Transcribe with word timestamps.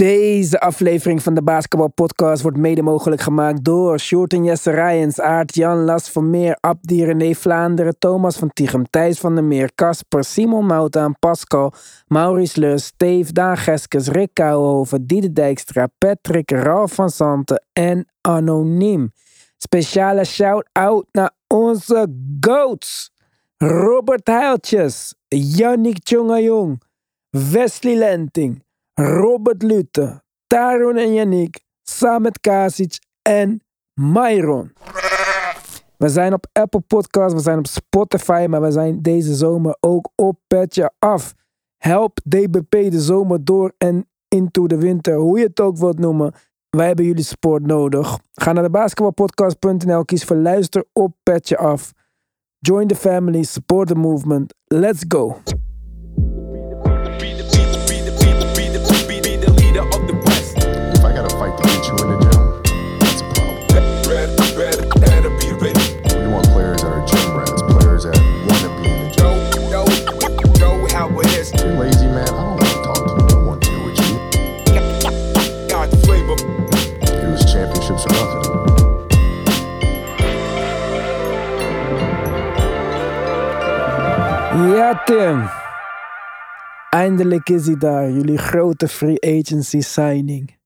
Deze 0.00 0.60
aflevering 0.60 1.22
van 1.22 1.34
de 1.34 1.42
Basketball 1.42 1.88
Podcast 1.88 2.42
wordt 2.42 2.56
mede 2.56 2.82
mogelijk 2.82 3.20
gemaakt 3.20 3.64
door 3.64 3.98
Sjoerd 3.98 4.32
en 4.32 4.44
Jesse 4.44 4.70
Rijens, 4.70 5.20
Aart 5.20 5.54
Jan 5.54 5.84
Las 5.84 6.10
Vermeer, 6.10 6.56
Abdi 6.60 7.04
René 7.04 7.34
Vlaanderen, 7.34 7.98
Thomas 7.98 8.36
van 8.36 8.50
Tichem, 8.52 8.90
Thijs 8.90 9.18
van 9.18 9.34
der 9.34 9.44
Meer, 9.44 9.70
Casper, 9.74 10.24
Simon 10.24 10.66
Mouta, 10.66 11.08
Pascal, 11.18 11.72
Maurice 12.06 12.60
Lus, 12.60 12.84
Steve, 12.84 13.32
Daan 13.32 13.56
Geskes, 13.56 14.08
Rick 14.08 14.30
Kouwenhoven, 14.32 15.06
Diede 15.06 15.32
Dijkstra, 15.32 15.88
Patrick, 15.98 16.50
Ralf 16.50 16.92
van 16.92 17.10
Santen 17.10 17.64
en 17.72 18.06
Anoniem. 18.20 19.12
Speciale 19.56 20.24
shout-out 20.24 21.06
naar 21.12 21.30
onze 21.46 22.14
GOATs. 22.40 23.12
Robert 23.56 24.26
Heiltjes, 24.26 25.14
Yannick 25.28 25.98
Tjongajong, 26.02 26.82
Wesley 27.30 27.96
Lenting, 27.96 28.62
Robert 29.00 29.62
Lutte, 29.62 30.22
Taron 30.46 30.96
en 30.96 31.14
Yannick, 31.14 31.60
Samet 31.82 32.40
Kasic 32.40 32.98
en 33.22 33.60
Myron. 33.94 34.72
We 35.96 36.08
zijn 36.08 36.32
op 36.32 36.46
Apple 36.52 36.80
Podcasts, 36.80 37.34
we 37.34 37.40
zijn 37.40 37.58
op 37.58 37.66
Spotify, 37.66 38.46
maar 38.48 38.60
we 38.60 38.70
zijn 38.70 39.02
deze 39.02 39.34
zomer 39.34 39.76
ook 39.80 40.08
op 40.14 40.38
Petje 40.46 40.90
Af. 40.98 41.34
Help 41.76 42.20
DBP 42.28 42.70
de 42.70 43.00
zomer 43.00 43.44
door 43.44 43.72
en 43.78 44.08
into 44.28 44.66
de 44.66 44.76
winter, 44.76 45.14
hoe 45.14 45.38
je 45.38 45.46
het 45.46 45.60
ook 45.60 45.76
wilt 45.76 45.98
noemen. 45.98 46.32
Wij 46.70 46.86
hebben 46.86 47.04
jullie 47.04 47.24
support 47.24 47.66
nodig. 47.66 48.18
Ga 48.32 48.52
naar 48.52 48.62
de 48.62 48.70
basketbalpodcast.nl, 48.70 50.04
kies 50.04 50.24
voor 50.24 50.36
luister 50.36 50.84
op 50.92 51.12
Petje 51.22 51.56
Af. 51.56 51.92
Join 52.58 52.86
the 52.86 52.96
family, 52.96 53.42
support 53.42 53.88
the 53.88 53.94
movement. 53.94 54.54
Let's 54.64 55.04
go. 55.08 55.36
Ja, 84.68 85.02
Tim. 85.04 85.48
Eindelijk 86.90 87.48
is 87.48 87.66
hij 87.66 87.76
daar. 87.76 88.10
Jullie 88.10 88.38
grote 88.38 88.88
free 88.88 89.20
agency 89.20 89.80
signing. 89.80 90.58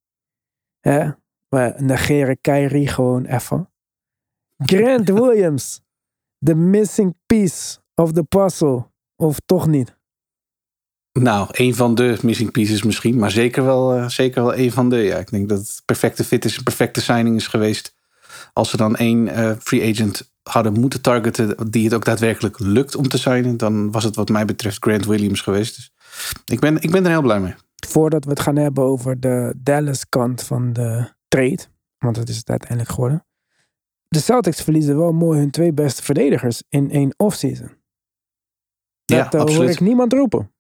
Hè? 0.81 1.11
We 1.49 1.75
negeren 1.77 2.41
Kyrie 2.41 2.89
gewoon 2.89 3.25
even. 3.25 3.71
Grant 4.57 5.09
Williams. 5.21 5.81
The 6.45 6.55
missing 6.55 7.15
piece 7.27 7.79
of 7.95 8.13
the 8.13 8.25
puzzle. 8.25 8.91
Of 9.17 9.39
toch 9.47 9.67
niet? 9.67 9.97
Nou, 11.13 11.49
een 11.51 11.75
van 11.75 11.95
de 11.95 12.19
missing 12.23 12.51
pieces 12.51 12.83
misschien, 12.83 13.19
maar 13.19 13.31
zeker 13.31 13.65
wel, 13.65 13.95
eh, 13.95 14.09
zeker 14.09 14.43
wel 14.43 14.57
een 14.57 14.73
van 14.73 14.89
de. 14.89 14.97
Ja, 14.97 15.17
ik 15.17 15.31
denk 15.31 15.49
dat 15.49 15.59
het 15.59 15.83
perfecte 15.85 16.25
fit 16.25 16.45
is, 16.45 16.57
een 16.57 16.63
perfecte 16.63 17.01
signing 17.01 17.37
is 17.37 17.47
geweest. 17.47 17.95
Als 18.53 18.71
ze 18.71 18.77
dan 18.77 18.97
één 18.97 19.29
eh, 19.29 19.53
free 19.59 19.91
agent 19.93 20.33
hadden 20.51 20.81
moeten 20.81 21.01
targeten 21.01 21.71
die 21.71 21.85
het 21.85 21.95
ook 21.95 22.05
daadwerkelijk 22.05 22.59
lukt 22.59 22.97
om 22.97 23.09
te 23.09 23.19
signen, 23.19 23.57
dan 23.57 23.91
was 23.91 24.05
het 24.05 24.17
wat 24.17 24.29
mij 24.29 24.45
betreft 24.45 24.85
Grant 24.85 25.07
Williams 25.07 25.41
geweest. 25.41 25.77
Dus 25.77 25.93
ik 26.45 26.61
ben, 26.61 26.81
ik 26.81 26.91
ben 26.91 27.05
er 27.05 27.11
heel 27.11 27.23
blij 27.23 27.41
mee. 27.41 27.55
Voordat 27.87 28.25
we 28.25 28.31
het 28.31 28.41
gaan 28.41 28.57
hebben 28.57 28.85
over 28.85 29.21
de 29.21 29.55
Dallas 29.57 30.09
kant 30.09 30.43
van 30.43 30.73
de 30.73 31.13
trade. 31.29 31.59
Want 31.99 32.17
dat 32.17 32.29
is 32.29 32.37
het 32.37 32.51
uiteindelijk 32.51 32.91
geworden. 32.91 33.27
De 34.09 34.21
Celtics 34.21 34.63
verliezen 34.63 34.97
wel 34.97 35.13
mooi 35.13 35.39
hun 35.39 35.51
twee 35.51 35.73
beste 35.73 36.03
verdedigers 36.03 36.63
in 36.69 36.91
één 36.91 37.15
offseason. 37.17 37.73
Dat 39.05 39.19
Ja, 39.19 39.25
eh, 39.25 39.31
hoor 39.31 39.41
absoluut. 39.41 39.71
ik 39.71 39.81
niemand 39.81 40.13
roepen. 40.13 40.54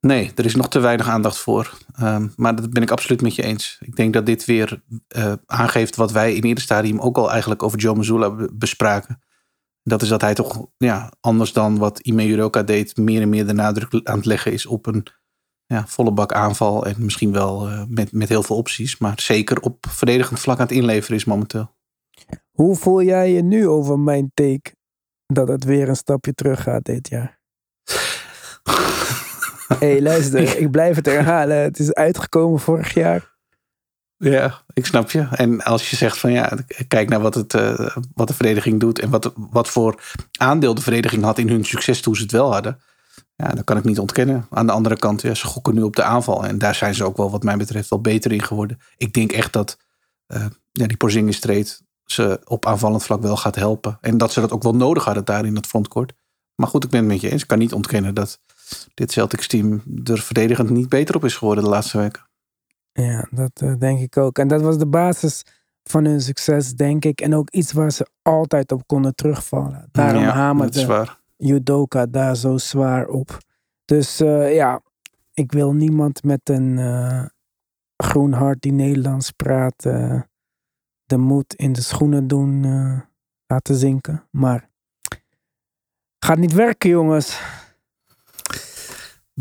Nee, 0.00 0.32
er 0.34 0.44
is 0.44 0.54
nog 0.54 0.68
te 0.68 0.78
weinig 0.78 1.08
aandacht 1.08 1.38
voor. 1.38 1.78
Ehm, 1.94 2.28
maar 2.36 2.56
dat 2.56 2.70
ben 2.70 2.82
ik 2.82 2.90
absoluut 2.90 3.22
met 3.22 3.34
je 3.34 3.42
eens. 3.42 3.78
Ik 3.80 3.96
denk 3.96 4.12
dat 4.12 4.26
dit 4.26 4.44
weer 4.44 4.82
eh, 5.08 5.32
aangeeft 5.46 5.96
wat 5.96 6.12
wij 6.12 6.34
in 6.34 6.44
ieder 6.44 6.62
stadium 6.62 7.00
ook 7.00 7.16
al 7.16 7.30
eigenlijk 7.30 7.62
over 7.62 7.78
Joe 7.78 7.96
Mazzulla 7.96 8.30
be- 8.30 8.50
bespraken. 8.52 9.22
Dat 9.82 10.02
is 10.02 10.08
dat 10.08 10.20
hij 10.20 10.34
toch 10.34 10.66
ja, 10.76 11.12
anders 11.20 11.52
dan 11.52 11.78
wat 11.78 11.98
Ime 11.98 12.26
Udoka 12.28 12.62
deed, 12.62 12.96
meer 12.96 13.22
en 13.22 13.28
meer 13.28 13.46
de 13.46 13.52
nadruk 13.52 14.00
aan 14.06 14.16
het 14.16 14.26
leggen 14.26 14.52
is 14.52 14.66
op 14.66 14.86
een 14.86 15.06
ja, 15.66 15.86
volle 15.86 16.12
bak 16.12 16.32
aanval. 16.32 16.86
En 16.86 16.94
misschien 16.98 17.32
wel 17.32 17.68
eh, 17.68 17.82
met, 17.88 18.12
met 18.12 18.28
heel 18.28 18.42
veel 18.42 18.56
opties. 18.56 18.98
Maar 18.98 19.20
zeker 19.20 19.60
op 19.60 19.86
verdedigend 19.88 20.40
vlak 20.40 20.58
aan 20.58 20.66
het 20.66 20.76
inleveren 20.76 21.16
is 21.16 21.24
momenteel. 21.24 21.74
Hoe 22.50 22.76
voel 22.76 23.02
jij 23.02 23.32
je 23.32 23.42
nu 23.42 23.68
over 23.68 23.98
mijn 23.98 24.30
take 24.34 24.74
dat 25.26 25.48
het 25.48 25.64
weer 25.64 25.88
een 25.88 25.96
stapje 25.96 26.34
terug 26.34 26.62
gaat 26.62 26.84
dit 26.84 27.08
jaar? 27.08 27.40
Hé, 29.78 29.90
hey, 29.90 30.02
luister, 30.02 30.56
ik 30.62 30.70
blijf 30.70 30.96
het 30.96 31.06
herhalen. 31.06 31.56
Het 31.56 31.78
is 31.78 31.94
uitgekomen 31.94 32.60
vorig 32.60 32.94
jaar. 32.94 33.28
Ja, 34.16 34.62
ik 34.72 34.86
snap 34.86 35.10
je. 35.10 35.28
En 35.30 35.62
als 35.62 35.90
je 35.90 35.96
zegt 35.96 36.18
van 36.18 36.32
ja, 36.32 36.58
kijk 36.88 37.08
naar 37.08 37.20
wat, 37.20 37.34
het, 37.34 37.54
eh, 37.54 37.96
wat 38.14 38.28
de 38.28 38.34
verdediging 38.34 38.80
doet 38.80 38.98
en 38.98 39.10
wat, 39.10 39.32
wat 39.34 39.68
voor 39.68 40.02
aandeel 40.38 40.74
de 40.74 40.80
verdediging 40.80 41.22
had 41.22 41.38
in 41.38 41.48
hun 41.48 41.64
succes 41.64 42.00
toen 42.00 42.16
ze 42.16 42.22
het 42.22 42.32
wel 42.32 42.52
hadden. 42.52 42.80
Ja, 43.36 43.48
dat 43.48 43.64
kan 43.64 43.76
ik 43.76 43.84
niet 43.84 43.98
ontkennen. 43.98 44.46
Aan 44.50 44.66
de 44.66 44.72
andere 44.72 44.96
kant, 44.96 45.22
ja, 45.22 45.34
ze 45.34 45.46
gokken 45.46 45.74
nu 45.74 45.82
op 45.82 45.96
de 45.96 46.02
aanval. 46.02 46.46
En 46.46 46.58
daar 46.58 46.74
zijn 46.74 46.94
ze 46.94 47.04
ook 47.04 47.16
wel, 47.16 47.30
wat 47.30 47.42
mij 47.42 47.56
betreft, 47.56 47.90
wel 47.90 48.00
beter 48.00 48.32
in 48.32 48.42
geworden. 48.42 48.78
Ik 48.96 49.12
denk 49.12 49.32
echt 49.32 49.52
dat 49.52 49.78
eh, 50.26 50.46
ja, 50.72 50.86
die 50.86 50.96
Porzingis 50.96 51.40
trade 51.40 51.68
ze 52.04 52.40
op 52.44 52.66
aanvallend 52.66 53.02
vlak 53.02 53.22
wel 53.22 53.36
gaat 53.36 53.56
helpen. 53.56 53.98
En 54.00 54.18
dat 54.18 54.32
ze 54.32 54.40
dat 54.40 54.52
ook 54.52 54.62
wel 54.62 54.74
nodig 54.74 55.04
hadden 55.04 55.24
daar 55.24 55.44
in 55.44 55.56
het 55.56 55.66
frontcourt. 55.66 56.12
Maar 56.54 56.68
goed, 56.68 56.84
ik 56.84 56.90
ben 56.90 57.00
het 57.00 57.08
met 57.08 57.20
je 57.20 57.30
eens. 57.30 57.42
Ik 57.42 57.48
kan 57.48 57.58
niet 57.58 57.72
ontkennen 57.72 58.14
dat 58.14 58.40
dit 58.94 59.12
Celtics 59.12 59.46
team 59.46 59.82
er 60.04 60.18
verdedigend 60.18 60.70
niet 60.70 60.88
beter 60.88 61.14
op 61.14 61.24
is 61.24 61.36
geworden 61.36 61.64
de 61.64 61.70
laatste 61.70 61.98
weken. 61.98 62.28
Ja, 62.92 63.28
dat 63.30 63.50
eh, 63.54 63.74
denk 63.78 64.00
ik 64.00 64.16
ook. 64.16 64.38
En 64.38 64.48
dat 64.48 64.62
was 64.62 64.78
de 64.78 64.86
basis 64.86 65.44
van 65.84 66.04
hun 66.04 66.20
succes, 66.20 66.74
denk 66.74 67.04
ik. 67.04 67.20
En 67.20 67.34
ook 67.34 67.50
iets 67.50 67.72
waar 67.72 67.90
ze 67.90 68.06
altijd 68.22 68.72
op 68.72 68.86
konden 68.86 69.14
terugvallen. 69.14 69.88
Daarom 69.92 70.22
ja, 70.22 70.32
hamerde. 70.32 71.06
Judoka 71.36 72.06
daar 72.06 72.36
zo 72.36 72.58
zwaar 72.58 73.06
op. 73.06 73.38
Dus 73.84 74.20
eh, 74.20 74.54
ja, 74.54 74.82
ik 75.32 75.52
wil 75.52 75.72
niemand 75.72 76.22
met 76.22 76.40
een 76.48 76.78
eh, 76.78 77.24
groen 77.96 78.32
hart 78.32 78.60
die 78.62 78.72
Nederlands 78.72 79.30
praat 79.30 79.82
de 81.04 81.16
moed 81.16 81.54
in 81.54 81.72
de 81.72 81.80
schoenen 81.80 82.26
doen 82.26 82.62
laten 83.46 83.74
zinken. 83.74 84.26
Maar 84.30 84.68
gaat 86.18 86.38
niet 86.38 86.52
werken, 86.52 86.90
jongens. 86.90 87.40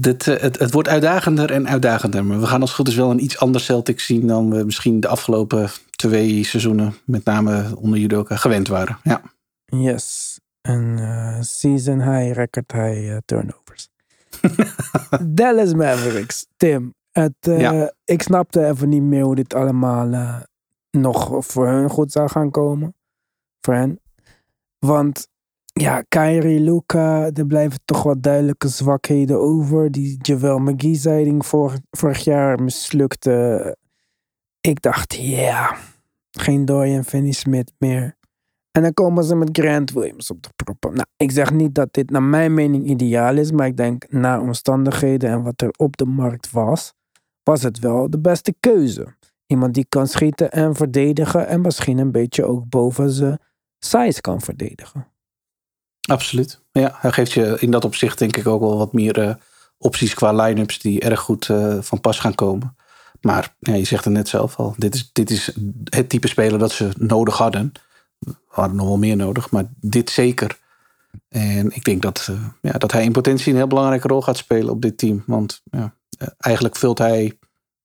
Dit, 0.01 0.27
eh, 0.27 0.41
het, 0.41 0.59
het 0.59 0.71
wordt 0.71 0.87
uitdagender 0.87 1.51
en 1.51 1.67
uitdagender. 1.67 2.25
Maar 2.25 2.39
we 2.39 2.45
gaan 2.45 2.61
als 2.61 2.73
goed 2.73 2.87
is 2.87 2.95
wel 2.95 3.11
een 3.11 3.23
iets 3.23 3.39
ander 3.39 3.61
Celtics 3.61 4.05
zien 4.05 4.27
dan 4.27 4.49
we 4.49 4.63
misschien 4.63 4.99
de 4.99 5.07
afgelopen 5.07 5.69
twee 5.89 6.43
seizoenen, 6.43 6.95
met 7.05 7.23
name 7.23 7.75
onder 7.75 7.99
judoka, 7.99 8.35
gewend 8.35 8.67
waren. 8.67 8.97
Ja, 9.03 9.21
Yes. 9.65 10.39
En 10.61 10.99
eh, 10.99 11.41
season 11.41 12.01
high, 12.01 12.33
record 12.33 12.71
high 12.71 13.11
eh, 13.11 13.17
turnovers. 13.25 13.89
Dallas 15.27 15.73
Mavericks, 15.73 16.47
Tim. 16.57 16.93
Het, 17.11 17.33
Ja. 17.41 17.93
Ik 18.05 18.21
snapte 18.21 18.65
even 18.67 18.89
niet 18.89 19.01
meer 19.01 19.23
hoe 19.23 19.35
dit 19.35 19.53
allemaal 19.53 20.41
nog 20.91 21.45
voor 21.45 21.67
hun 21.67 21.89
goed 21.89 22.11
zou 22.11 22.29
gaan 22.29 22.51
komen. 22.51 22.95
Voor 23.61 23.73
hen. 23.73 23.99
Want 24.79 25.27
ja, 25.81 26.01
Kyrie, 26.07 26.59
Luca, 26.59 27.29
er 27.33 27.45
blijven 27.45 27.79
toch 27.85 28.03
wat 28.03 28.23
duidelijke 28.23 28.67
zwakheden 28.67 29.39
over. 29.39 29.91
Die 29.91 30.17
Javel 30.21 30.59
McGee-zijding 30.59 31.45
vorig, 31.45 31.79
vorig 31.91 32.23
jaar 32.23 32.63
mislukte. 32.63 33.77
Ik 34.61 34.81
dacht, 34.81 35.15
ja, 35.15 35.77
geen 36.31 36.65
Dorian 36.65 37.03
Finney-Smith 37.03 37.73
meer. 37.77 38.17
En 38.71 38.81
dan 38.81 38.93
komen 38.93 39.23
ze 39.23 39.35
met 39.35 39.49
Grant 39.51 39.91
Williams 39.91 40.31
op 40.31 40.43
de 40.43 40.49
proppen. 40.55 40.93
Nou, 40.93 41.05
ik 41.17 41.31
zeg 41.31 41.51
niet 41.51 41.75
dat 41.75 41.93
dit 41.93 42.09
naar 42.09 42.23
mijn 42.23 42.53
mening 42.53 42.85
ideaal 42.85 43.37
is, 43.37 43.51
maar 43.51 43.67
ik 43.67 43.77
denk 43.77 44.11
naar 44.11 44.41
omstandigheden 44.41 45.29
en 45.29 45.43
wat 45.43 45.61
er 45.61 45.73
op 45.77 45.97
de 45.97 46.05
markt 46.05 46.51
was, 46.51 46.93
was 47.43 47.63
het 47.63 47.79
wel 47.79 48.09
de 48.09 48.19
beste 48.19 48.53
keuze. 48.59 49.15
Iemand 49.45 49.73
die 49.73 49.85
kan 49.89 50.07
schieten 50.07 50.51
en 50.51 50.75
verdedigen 50.75 51.47
en 51.47 51.61
misschien 51.61 51.97
een 51.97 52.11
beetje 52.11 52.45
ook 52.45 52.69
boven 52.69 53.09
zijn 53.09 53.39
size 53.79 54.21
kan 54.21 54.41
verdedigen. 54.41 55.07
Absoluut. 56.01 56.61
Ja, 56.71 56.97
hij 56.99 57.11
geeft 57.11 57.31
je 57.31 57.57
in 57.59 57.71
dat 57.71 57.85
opzicht 57.85 58.17
denk 58.17 58.37
ik 58.37 58.47
ook 58.47 58.61
wel 58.61 58.77
wat 58.77 58.93
meer 58.93 59.19
eh, 59.19 59.35
opties 59.77 60.13
qua 60.13 60.33
line-ups 60.33 60.79
die 60.79 60.99
erg 60.99 61.19
goed 61.19 61.49
eh, 61.49 61.77
van 61.81 62.01
pas 62.01 62.19
gaan 62.19 62.35
komen. 62.35 62.75
Maar 63.21 63.55
ja, 63.59 63.73
je 63.73 63.83
zegt 63.83 64.03
het 64.03 64.13
net 64.13 64.27
zelf 64.27 64.55
al, 64.55 64.73
dit 64.77 64.95
is, 64.95 65.09
dit 65.13 65.29
is 65.29 65.51
het 65.83 66.09
type 66.09 66.27
speler 66.27 66.59
dat 66.59 66.71
ze 66.71 66.89
nodig 66.97 67.37
hadden. 67.37 67.71
We 68.19 68.35
hadden 68.47 68.75
nog 68.75 68.87
wel 68.87 68.97
meer 68.97 69.15
nodig, 69.15 69.51
maar 69.51 69.65
dit 69.79 70.09
zeker. 70.09 70.59
En 71.29 71.75
ik 71.75 71.83
denk 71.83 72.01
dat, 72.01 72.27
eh, 72.29 72.45
ja, 72.61 72.71
dat 72.71 72.91
hij 72.91 73.03
in 73.03 73.11
potentie 73.11 73.51
een 73.51 73.57
heel 73.57 73.67
belangrijke 73.67 74.07
rol 74.07 74.21
gaat 74.21 74.37
spelen 74.37 74.69
op 74.69 74.81
dit 74.81 74.97
team. 74.97 75.23
Want 75.25 75.61
ja, 75.63 75.95
eigenlijk 76.37 76.75
vult 76.75 76.97
hij 76.97 77.37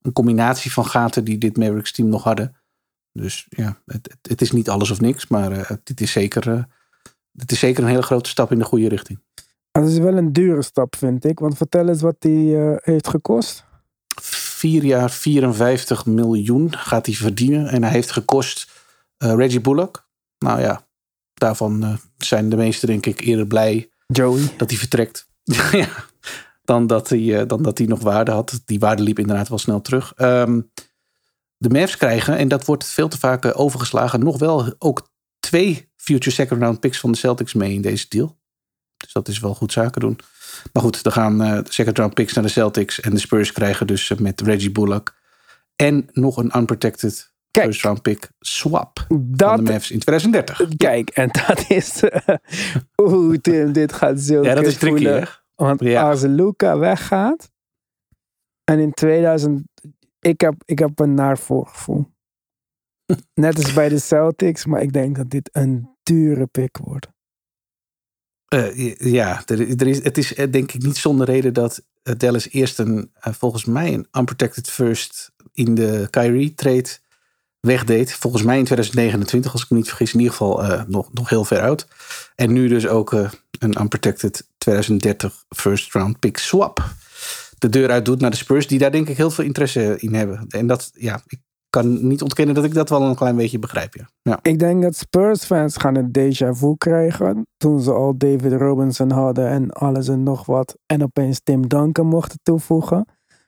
een 0.02 0.12
combinatie 0.12 0.72
van 0.72 0.86
gaten 0.86 1.24
die 1.24 1.38
dit 1.38 1.56
Mavericks 1.56 1.92
team 1.92 2.08
nog 2.08 2.22
hadden. 2.22 2.56
Dus 3.12 3.46
ja, 3.48 3.76
het, 3.86 4.16
het, 4.22 4.40
is 4.40 4.52
niet 4.52 4.68
alles 4.68 4.90
of 4.90 5.00
niks, 5.00 5.26
maar 5.26 5.78
dit, 5.84 6.00
is 6.00 6.12
zeker, 6.12 6.66
dit 7.34 7.52
is 7.52 7.58
zeker 7.58 7.82
een 7.82 7.88
hele 7.88 8.02
grote 8.02 8.28
stap 8.28 8.52
in 8.52 8.58
de 8.58 8.64
goede 8.64 8.88
richting. 8.88 9.22
Dat 9.70 9.88
is 9.88 9.98
wel 9.98 10.16
een 10.16 10.32
dure 10.32 10.62
stap, 10.62 10.96
vind 10.96 11.24
ik. 11.24 11.38
Want 11.38 11.56
vertel 11.56 11.88
eens 11.88 12.00
wat 12.00 12.16
die 12.18 12.56
uh, 12.56 12.76
heeft 12.76 13.08
gekost. 13.08 13.64
Vier 14.22 14.84
jaar 14.84 15.10
54 15.10 16.06
miljoen 16.06 16.76
gaat 16.76 17.06
hij 17.06 17.14
verdienen. 17.14 17.68
En 17.68 17.82
hij 17.82 17.92
heeft 17.92 18.10
gekost 18.10 18.70
Reggie 19.18 19.60
Bullock. 19.60 20.08
Nou 20.38 20.60
ja, 20.60 20.86
daarvan 21.34 21.98
zijn 22.16 22.48
de 22.48 22.56
meesten 22.56 22.88
denk 22.88 23.06
ik 23.06 23.20
eerder 23.20 23.46
blij 23.46 23.90
Joey. 24.06 24.42
dat 24.56 24.70
hij 24.70 24.78
vertrekt. 24.78 25.28
ja, 25.72 25.88
dan 26.64 26.86
dat 26.86 27.08
hij, 27.08 27.46
dan 27.46 27.62
dat 27.62 27.78
hij 27.78 27.86
nog 27.86 28.00
waarde 28.00 28.30
had. 28.30 28.60
Die 28.64 28.78
waarde 28.78 29.02
liep 29.02 29.18
inderdaad 29.18 29.48
wel 29.48 29.58
snel 29.58 29.80
terug. 29.80 30.12
Um, 30.16 30.70
de 31.56 31.70
Mavs 31.70 31.96
krijgen, 31.96 32.36
en 32.36 32.48
dat 32.48 32.64
wordt 32.64 32.84
veel 32.84 33.08
te 33.08 33.18
vaak 33.18 33.58
overgeslagen, 33.58 34.20
nog 34.20 34.38
wel 34.38 34.74
ook 34.78 35.08
twee 35.40 35.92
future 36.04 36.30
second 36.30 36.60
round 36.60 36.80
picks 36.80 37.00
van 37.00 37.12
de 37.12 37.18
Celtics 37.18 37.52
mee 37.52 37.74
in 37.74 37.80
deze 37.80 38.06
deal. 38.08 38.36
Dus 38.96 39.12
dat 39.12 39.28
is 39.28 39.38
wel 39.38 39.54
goed 39.54 39.72
zaken 39.72 40.00
doen. 40.00 40.18
Maar 40.72 40.82
goed, 40.82 41.06
er 41.06 41.12
gaan 41.12 41.42
uh, 41.42 41.60
second 41.64 41.98
round 41.98 42.14
picks 42.14 42.32
naar 42.32 42.44
de 42.44 42.50
Celtics. 42.50 43.00
En 43.00 43.10
de 43.10 43.18
Spurs 43.18 43.52
krijgen 43.52 43.86
dus 43.86 44.10
uh, 44.10 44.18
met 44.18 44.40
Reggie 44.40 44.70
Bullock. 44.70 45.14
En 45.76 46.08
nog 46.12 46.36
een 46.36 46.56
unprotected 46.56 47.32
Kijk, 47.50 47.66
first 47.66 47.82
round 47.82 48.02
pick 48.02 48.30
swap 48.40 49.06
dat, 49.08 49.54
van 49.54 49.64
de 49.64 49.72
Mavs 49.72 49.90
in 49.90 49.98
2030. 49.98 50.76
Kijk, 50.76 51.10
en 51.10 51.28
dat 51.46 51.64
is... 51.68 52.02
Uh, 52.02 52.36
Oeh 52.96 53.36
Tim, 53.36 53.72
dit 53.72 53.92
gaat 53.92 54.20
zo 54.20 54.42
Ja, 54.42 54.54
dat 54.54 54.66
is 54.66 54.76
tricky 54.76 55.04
hè? 55.04 55.22
Want 55.54 55.80
ja. 55.80 56.10
als 56.10 56.22
Luca 56.22 56.78
weggaat... 56.78 57.52
En 58.64 58.78
in 58.78 58.92
2000 58.92 59.62
ik 60.24 60.40
heb, 60.40 60.54
ik 60.64 60.78
heb 60.78 60.98
een 60.98 61.14
naar 61.14 61.38
voorgevoel. 61.38 62.06
Net 63.34 63.56
als 63.56 63.72
bij 63.72 63.88
de 63.88 63.98
Celtics, 63.98 64.64
maar 64.64 64.82
ik 64.82 64.92
denk 64.92 65.16
dat 65.16 65.30
dit 65.30 65.50
een 65.52 65.93
dure 66.04 66.46
pick 66.46 66.76
wordt. 66.76 67.08
Uh, 68.54 68.96
ja, 68.96 69.42
er, 69.46 69.80
er, 69.80 69.86
is, 69.86 70.02
het 70.02 70.18
is 70.18 70.28
denk 70.28 70.72
ik 70.72 70.82
niet 70.82 70.96
zonder 70.96 71.26
reden 71.26 71.52
dat 71.52 71.82
Dallas 72.02 72.48
eerst 72.50 72.78
een, 72.78 73.12
volgens 73.20 73.64
mij 73.64 73.92
een 73.92 74.06
unprotected 74.12 74.70
first 74.70 75.32
in 75.52 75.74
de 75.74 76.06
Kyrie 76.10 76.54
trade 76.54 76.88
wegdeed. 77.60 78.12
Volgens 78.12 78.42
mij 78.42 78.58
in 78.58 78.64
2029, 78.64 79.52
als 79.52 79.62
ik 79.62 79.70
me 79.70 79.76
niet 79.76 79.88
vergis, 79.88 80.12
in 80.12 80.18
ieder 80.18 80.34
geval 80.34 80.84
nog, 80.86 81.12
nog 81.12 81.28
heel 81.28 81.44
ver 81.44 81.60
uit. 81.60 81.86
En 82.34 82.52
nu 82.52 82.68
dus 82.68 82.86
ook 82.86 83.12
een 83.58 83.80
unprotected 83.80 84.48
2030 84.58 85.44
first 85.48 85.92
round 85.92 86.18
pick 86.18 86.38
swap 86.38 86.94
de 87.64 87.78
deur 87.78 87.90
uit 87.90 88.04
doet 88.04 88.20
naar 88.20 88.30
de 88.30 88.36
Spurs, 88.36 88.66
die 88.66 88.78
daar 88.78 88.92
denk 88.92 89.08
ik 89.08 89.16
heel 89.16 89.30
veel 89.30 89.44
interesse 89.44 89.96
in 89.98 90.14
hebben. 90.14 90.46
En 90.48 90.66
dat, 90.66 90.90
ja, 90.94 91.22
ik 91.26 91.38
kan 91.74 92.06
niet 92.06 92.22
ontkennen 92.22 92.54
dat 92.54 92.64
ik 92.64 92.74
dat 92.74 92.88
wel 92.88 93.02
een 93.02 93.14
klein 93.14 93.36
beetje 93.36 93.58
begrijp. 93.58 93.94
Ja. 93.94 94.08
ja. 94.22 94.38
Ik 94.42 94.58
denk 94.58 94.82
dat 94.82 94.96
Spurs-fans 94.96 95.76
gaan 95.76 95.94
een 95.94 96.10
déjà 96.18 96.48
vu 96.50 96.74
krijgen. 96.76 97.46
Toen 97.56 97.80
ze 97.80 97.92
al 97.92 98.16
David 98.16 98.52
Robinson 98.52 99.10
hadden 99.10 99.48
en 99.48 99.70
alles 99.70 100.08
en 100.08 100.22
nog 100.22 100.46
wat. 100.46 100.78
En 100.86 101.02
opeens 101.02 101.40
Tim 101.42 101.68
Duncan 101.68 102.06
mochten 102.06 102.38
toevoegen. 102.42 103.06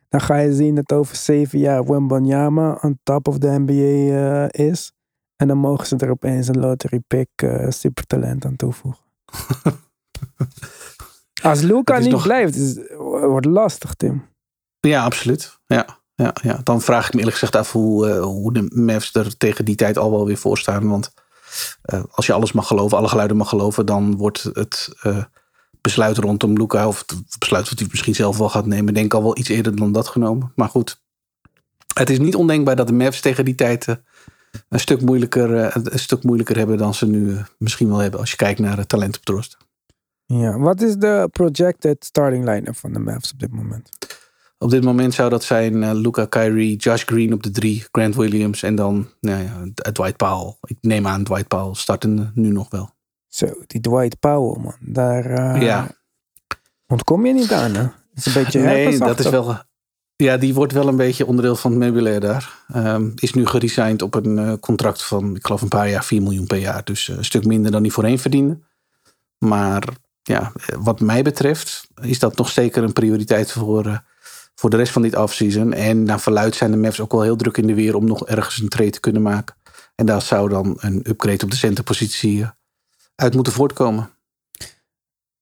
Dan 0.08 0.20
ga 0.20 0.36
je 0.36 0.54
zien 0.54 0.74
dat 0.74 0.92
over 0.92 1.16
zeven 1.16 1.58
jaar 1.58 1.84
Wembanyama 1.84 2.78
on 2.82 2.98
top 3.02 3.28
of 3.28 3.38
de 3.38 3.58
NBA 3.58 3.72
uh, 3.72 4.68
is. 4.68 4.92
En 5.36 5.48
dan 5.48 5.58
mogen 5.58 5.86
ze 5.86 5.96
er 5.96 6.10
opeens 6.10 6.48
een 6.48 6.58
lottery 6.58 7.00
pick 7.06 7.28
uh, 7.44 7.70
supertalent 7.70 8.44
aan 8.44 8.56
toevoegen. 8.56 9.04
Als 11.42 11.60
Luca 11.60 11.98
niet 11.98 12.10
nog... 12.10 12.22
blijft, 12.22 12.54
is, 12.54 12.78
wordt 13.20 13.46
lastig, 13.46 13.94
Tim. 13.94 14.24
Ja, 14.80 15.04
absoluut. 15.04 15.58
Ja, 15.66 16.00
ja, 16.16 16.34
ja. 16.42 16.60
Dan 16.62 16.80
vraag 16.80 17.06
ik 17.06 17.12
me 17.12 17.18
eerlijk 17.18 17.36
gezegd 17.36 17.56
af 17.56 17.72
hoe, 17.72 18.08
uh, 18.08 18.22
hoe 18.22 18.52
de 18.52 18.66
Mavs 18.74 19.14
er 19.14 19.36
tegen 19.36 19.64
die 19.64 19.76
tijd 19.76 19.98
al 19.98 20.10
wel 20.10 20.26
weer 20.26 20.36
voor 20.36 20.58
staan. 20.58 20.88
Want 20.88 21.12
uh, 21.92 22.02
als 22.10 22.26
je 22.26 22.32
alles 22.32 22.52
mag 22.52 22.66
geloven, 22.66 22.98
alle 22.98 23.08
geluiden 23.08 23.36
mag 23.36 23.48
geloven, 23.48 23.86
dan 23.86 24.16
wordt 24.16 24.42
het 24.52 24.94
uh, 25.06 25.24
besluit 25.80 26.18
rondom 26.18 26.56
Luca, 26.56 26.88
of 26.88 26.98
het 26.98 27.38
besluit 27.38 27.68
wat 27.68 27.78
hij 27.78 27.88
misschien 27.90 28.14
zelf 28.14 28.38
wel 28.38 28.48
gaat 28.48 28.66
nemen, 28.66 28.94
denk 28.94 29.06
ik 29.06 29.14
al 29.14 29.22
wel 29.22 29.38
iets 29.38 29.48
eerder 29.48 29.76
dan 29.76 29.92
dat 29.92 30.08
genomen. 30.08 30.52
Maar 30.54 30.68
goed, 30.68 31.00
het 31.94 32.10
is 32.10 32.18
niet 32.18 32.34
ondenkbaar 32.34 32.76
dat 32.76 32.86
de 32.86 32.92
Mavs 32.92 33.20
tegen 33.20 33.44
die 33.44 33.54
tijd 33.54 33.86
een, 34.68 34.80
stuk 34.80 35.00
moeilijker, 35.00 35.76
een 35.76 35.98
stuk 35.98 36.22
moeilijker 36.22 36.56
hebben 36.56 36.78
dan 36.78 36.94
ze 36.94 37.06
nu 37.06 37.36
misschien 37.58 37.88
wel 37.88 37.98
hebben 37.98 38.20
als 38.20 38.30
je 38.30 38.36
kijkt 38.36 38.60
naar 38.60 38.76
het 38.76 38.88
talent 38.88 39.16
op 39.16 39.24
de. 39.24 39.56
Ja, 40.26 40.58
wat 40.58 40.80
is 40.80 40.96
de 40.96 41.28
projected 41.32 42.04
starting 42.04 42.44
line-up 42.44 42.76
van 42.76 42.92
de 42.92 42.98
Mavs 42.98 43.32
op 43.32 43.38
dit 43.38 43.52
moment? 43.52 43.88
Op 44.58 44.70
dit 44.70 44.84
moment 44.84 45.14
zou 45.14 45.30
dat 45.30 45.44
zijn 45.44 45.82
uh, 45.82 45.90
Luca 45.92 46.24
Kyrie, 46.24 46.76
Josh 46.76 47.02
Green 47.04 47.32
op 47.32 47.42
de 47.42 47.50
drie, 47.50 47.84
Grant 47.92 48.14
Williams 48.14 48.62
en 48.62 48.74
dan 48.74 49.08
nou 49.20 49.42
ja, 49.42 49.90
Dwight 49.92 50.16
Powell. 50.16 50.56
Ik 50.60 50.76
neem 50.80 51.06
aan 51.06 51.24
Dwight 51.24 51.48
Powell 51.48 51.74
starten 51.74 52.30
nu 52.34 52.48
nog 52.48 52.70
wel. 52.70 52.90
Zo, 53.28 53.46
die 53.66 53.80
Dwight 53.80 54.18
Powell 54.18 54.62
man, 54.62 54.76
daar 54.80 55.54
uh, 55.56 55.62
ja. 55.62 55.88
ontkom 56.86 57.26
je 57.26 57.32
niet 57.32 57.52
aan 57.52 57.74
hè? 57.74 57.86
is 58.14 58.26
een 58.26 58.32
beetje 58.32 58.60
Nee, 58.60 58.98
dat 58.98 59.18
is 59.18 59.28
wel... 59.28 59.64
Ja, 60.16 60.36
die 60.36 60.54
wordt 60.54 60.72
wel 60.72 60.88
een 60.88 60.96
beetje 60.96 61.26
onderdeel 61.26 61.56
van 61.56 61.70
het 61.70 61.80
meubilair 61.80 62.20
daar. 62.20 62.64
Um, 62.76 63.12
is 63.14 63.32
nu 63.32 63.46
geresigned 63.46 64.02
op 64.02 64.14
een 64.14 64.38
uh, 64.38 64.52
contract 64.60 65.02
van, 65.02 65.36
ik 65.36 65.46
geloof 65.46 65.62
een 65.62 65.68
paar 65.68 65.88
jaar, 65.88 66.04
4 66.04 66.22
miljoen 66.22 66.46
per 66.46 66.58
jaar. 66.58 66.84
Dus 66.84 67.08
een 67.08 67.24
stuk 67.24 67.44
minder 67.44 67.70
dan 67.70 67.82
hij 67.82 67.90
voorheen 67.90 68.18
verdiende. 68.18 68.58
Maar 69.38 69.88
ja, 70.22 70.52
wat 70.78 71.00
mij 71.00 71.22
betreft 71.22 71.88
is 72.02 72.18
dat 72.18 72.36
nog 72.36 72.48
zeker 72.48 72.82
een 72.82 72.92
prioriteit 72.92 73.52
voor, 73.52 73.86
uh, 73.86 73.98
voor 74.58 74.70
de 74.70 74.76
rest 74.76 74.92
van 74.92 75.02
dit 75.02 75.16
offseason. 75.16 75.72
En 75.72 76.02
naar 76.02 76.20
verluid 76.20 76.54
zijn 76.54 76.70
de 76.70 76.76
Mavs 76.76 77.00
ook 77.00 77.12
wel 77.12 77.22
heel 77.22 77.36
druk 77.36 77.56
in 77.56 77.66
de 77.66 77.74
weer 77.74 77.96
om 77.96 78.04
nog 78.04 78.26
ergens 78.26 78.60
een 78.60 78.68
trade 78.68 78.90
te 78.90 79.00
kunnen 79.00 79.22
maken. 79.22 79.56
En 79.94 80.06
daar 80.06 80.22
zou 80.22 80.48
dan 80.48 80.76
een 80.80 81.00
upgrade 81.08 81.44
op 81.44 81.50
de 81.50 81.56
centerpositie 81.56 82.38
uh, 82.38 82.48
uit 83.14 83.34
moeten 83.34 83.52
voortkomen. 83.52 84.10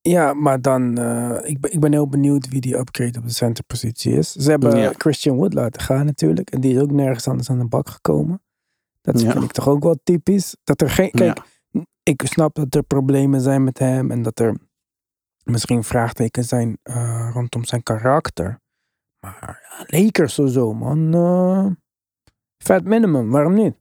Ja, 0.00 0.32
maar 0.32 0.61
dan, 0.61 0.99
uh, 0.99 1.38
ik, 1.43 1.61
ben, 1.61 1.72
ik 1.72 1.81
ben 1.81 1.93
heel 1.93 2.08
benieuwd 2.08 2.49
wie 2.49 2.61
die 2.61 2.76
upgrade 2.76 3.19
op 3.19 3.26
de 3.26 3.32
centerpositie 3.32 4.12
is. 4.12 4.32
Ze 4.32 4.50
hebben 4.50 4.76
ja. 4.76 4.93
Christian 4.96 5.37
Wood 5.37 5.55
laten 5.55 5.81
gaan 5.82 6.05
natuurlijk. 6.05 6.50
En 6.50 6.61
die 6.61 6.75
is 6.75 6.81
ook 6.81 6.90
nergens 6.90 7.28
anders 7.28 7.50
aan 7.50 7.58
de 7.58 7.64
bak 7.64 7.88
gekomen. 7.88 8.43
Dat 9.00 9.20
ja. 9.20 9.32
vind 9.32 9.44
ik 9.44 9.52
toch 9.52 9.69
ook 9.69 9.82
wel 9.82 9.99
typisch. 10.02 10.56
Dat 10.64 10.81
er 10.81 10.90
geen, 10.90 11.11
kijk, 11.11 11.38
ja. 11.70 11.84
ik 12.02 12.22
snap 12.25 12.55
dat 12.55 12.75
er 12.75 12.82
problemen 12.82 13.40
zijn 13.40 13.64
met 13.64 13.78
hem. 13.78 14.11
En 14.11 14.22
dat 14.22 14.38
er 14.38 14.56
misschien 15.44 15.84
vraagtekens 15.84 16.49
zijn 16.49 16.78
uh, 16.84 17.31
rondom 17.32 17.64
zijn 17.64 17.82
karakter. 17.82 18.61
Maar 19.25 19.87
ja, 19.87 20.25
of 20.25 20.50
zo, 20.50 20.75
man. 20.75 21.15
Uh, 21.15 21.67
vet 22.59 22.85
minimum, 22.85 23.31
waarom 23.31 23.54
niet? 23.54 23.75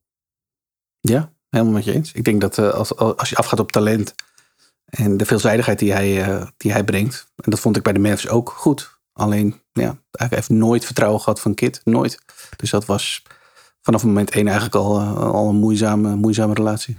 Ja, 0.99 1.31
helemaal 1.49 1.73
met 1.73 1.83
je 1.83 1.93
eens. 1.93 2.11
Ik 2.11 2.23
denk 2.23 2.41
dat 2.41 2.57
uh, 2.57 2.69
als, 2.69 2.95
als 2.95 3.29
je 3.29 3.35
afgaat 3.35 3.59
op 3.59 3.71
talent 3.71 4.15
en 4.85 5.17
de 5.17 5.25
veelzijdigheid 5.25 5.79
die 5.79 5.93
hij, 5.93 6.51
die 6.57 6.71
hij 6.71 6.83
brengt. 6.83 7.31
En 7.35 7.51
dat 7.51 7.59
vond 7.59 7.77
ik 7.77 7.83
bij 7.83 7.93
de 7.93 7.99
Mavs 7.99 8.27
ook 8.27 8.49
goed. 8.49 8.99
Alleen, 9.13 9.61
ja, 9.71 9.97
hij 10.11 10.27
heeft 10.29 10.49
nooit 10.49 10.85
vertrouwen 10.85 11.21
gehad 11.21 11.39
van 11.39 11.53
Kit. 11.53 11.81
Nooit. 11.83 12.19
Dus 12.55 12.69
dat 12.69 12.85
was 12.85 13.23
vanaf 13.81 14.03
moment 14.03 14.31
één 14.31 14.45
eigenlijk 14.45 14.75
al, 14.75 14.99
al 15.17 15.49
een 15.49 15.55
moeizame, 15.55 16.15
moeizame 16.15 16.53
relatie. 16.53 16.97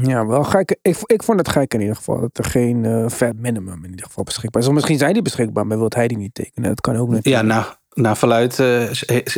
Ja, 0.00 0.26
wel 0.26 0.44
gek. 0.44 0.76
Ik, 0.82 0.98
ik 1.06 1.22
vond 1.22 1.38
het 1.38 1.48
gek 1.48 1.74
in 1.74 1.80
ieder 1.80 1.96
geval. 1.96 2.20
Dat 2.20 2.38
er 2.38 2.44
geen 2.44 2.84
uh, 2.84 3.08
vet 3.08 3.38
minimum 3.38 3.84
in 3.84 3.90
ieder 3.90 4.06
geval 4.06 4.24
beschikbaar 4.24 4.62
is. 4.62 4.68
Of 4.68 4.74
misschien 4.74 4.98
zijn 4.98 5.12
die 5.12 5.22
beschikbaar, 5.22 5.66
maar 5.66 5.78
wil 5.78 5.92
hij 5.94 6.08
die 6.08 6.16
niet 6.16 6.34
tekenen. 6.34 6.68
Dat 6.68 6.80
kan 6.80 6.96
ook 6.96 7.08
niet. 7.08 7.24
Ja, 7.24 7.42
nou, 7.42 7.64
naar 7.92 8.16
verluid 8.16 8.58
uh, 8.58 8.88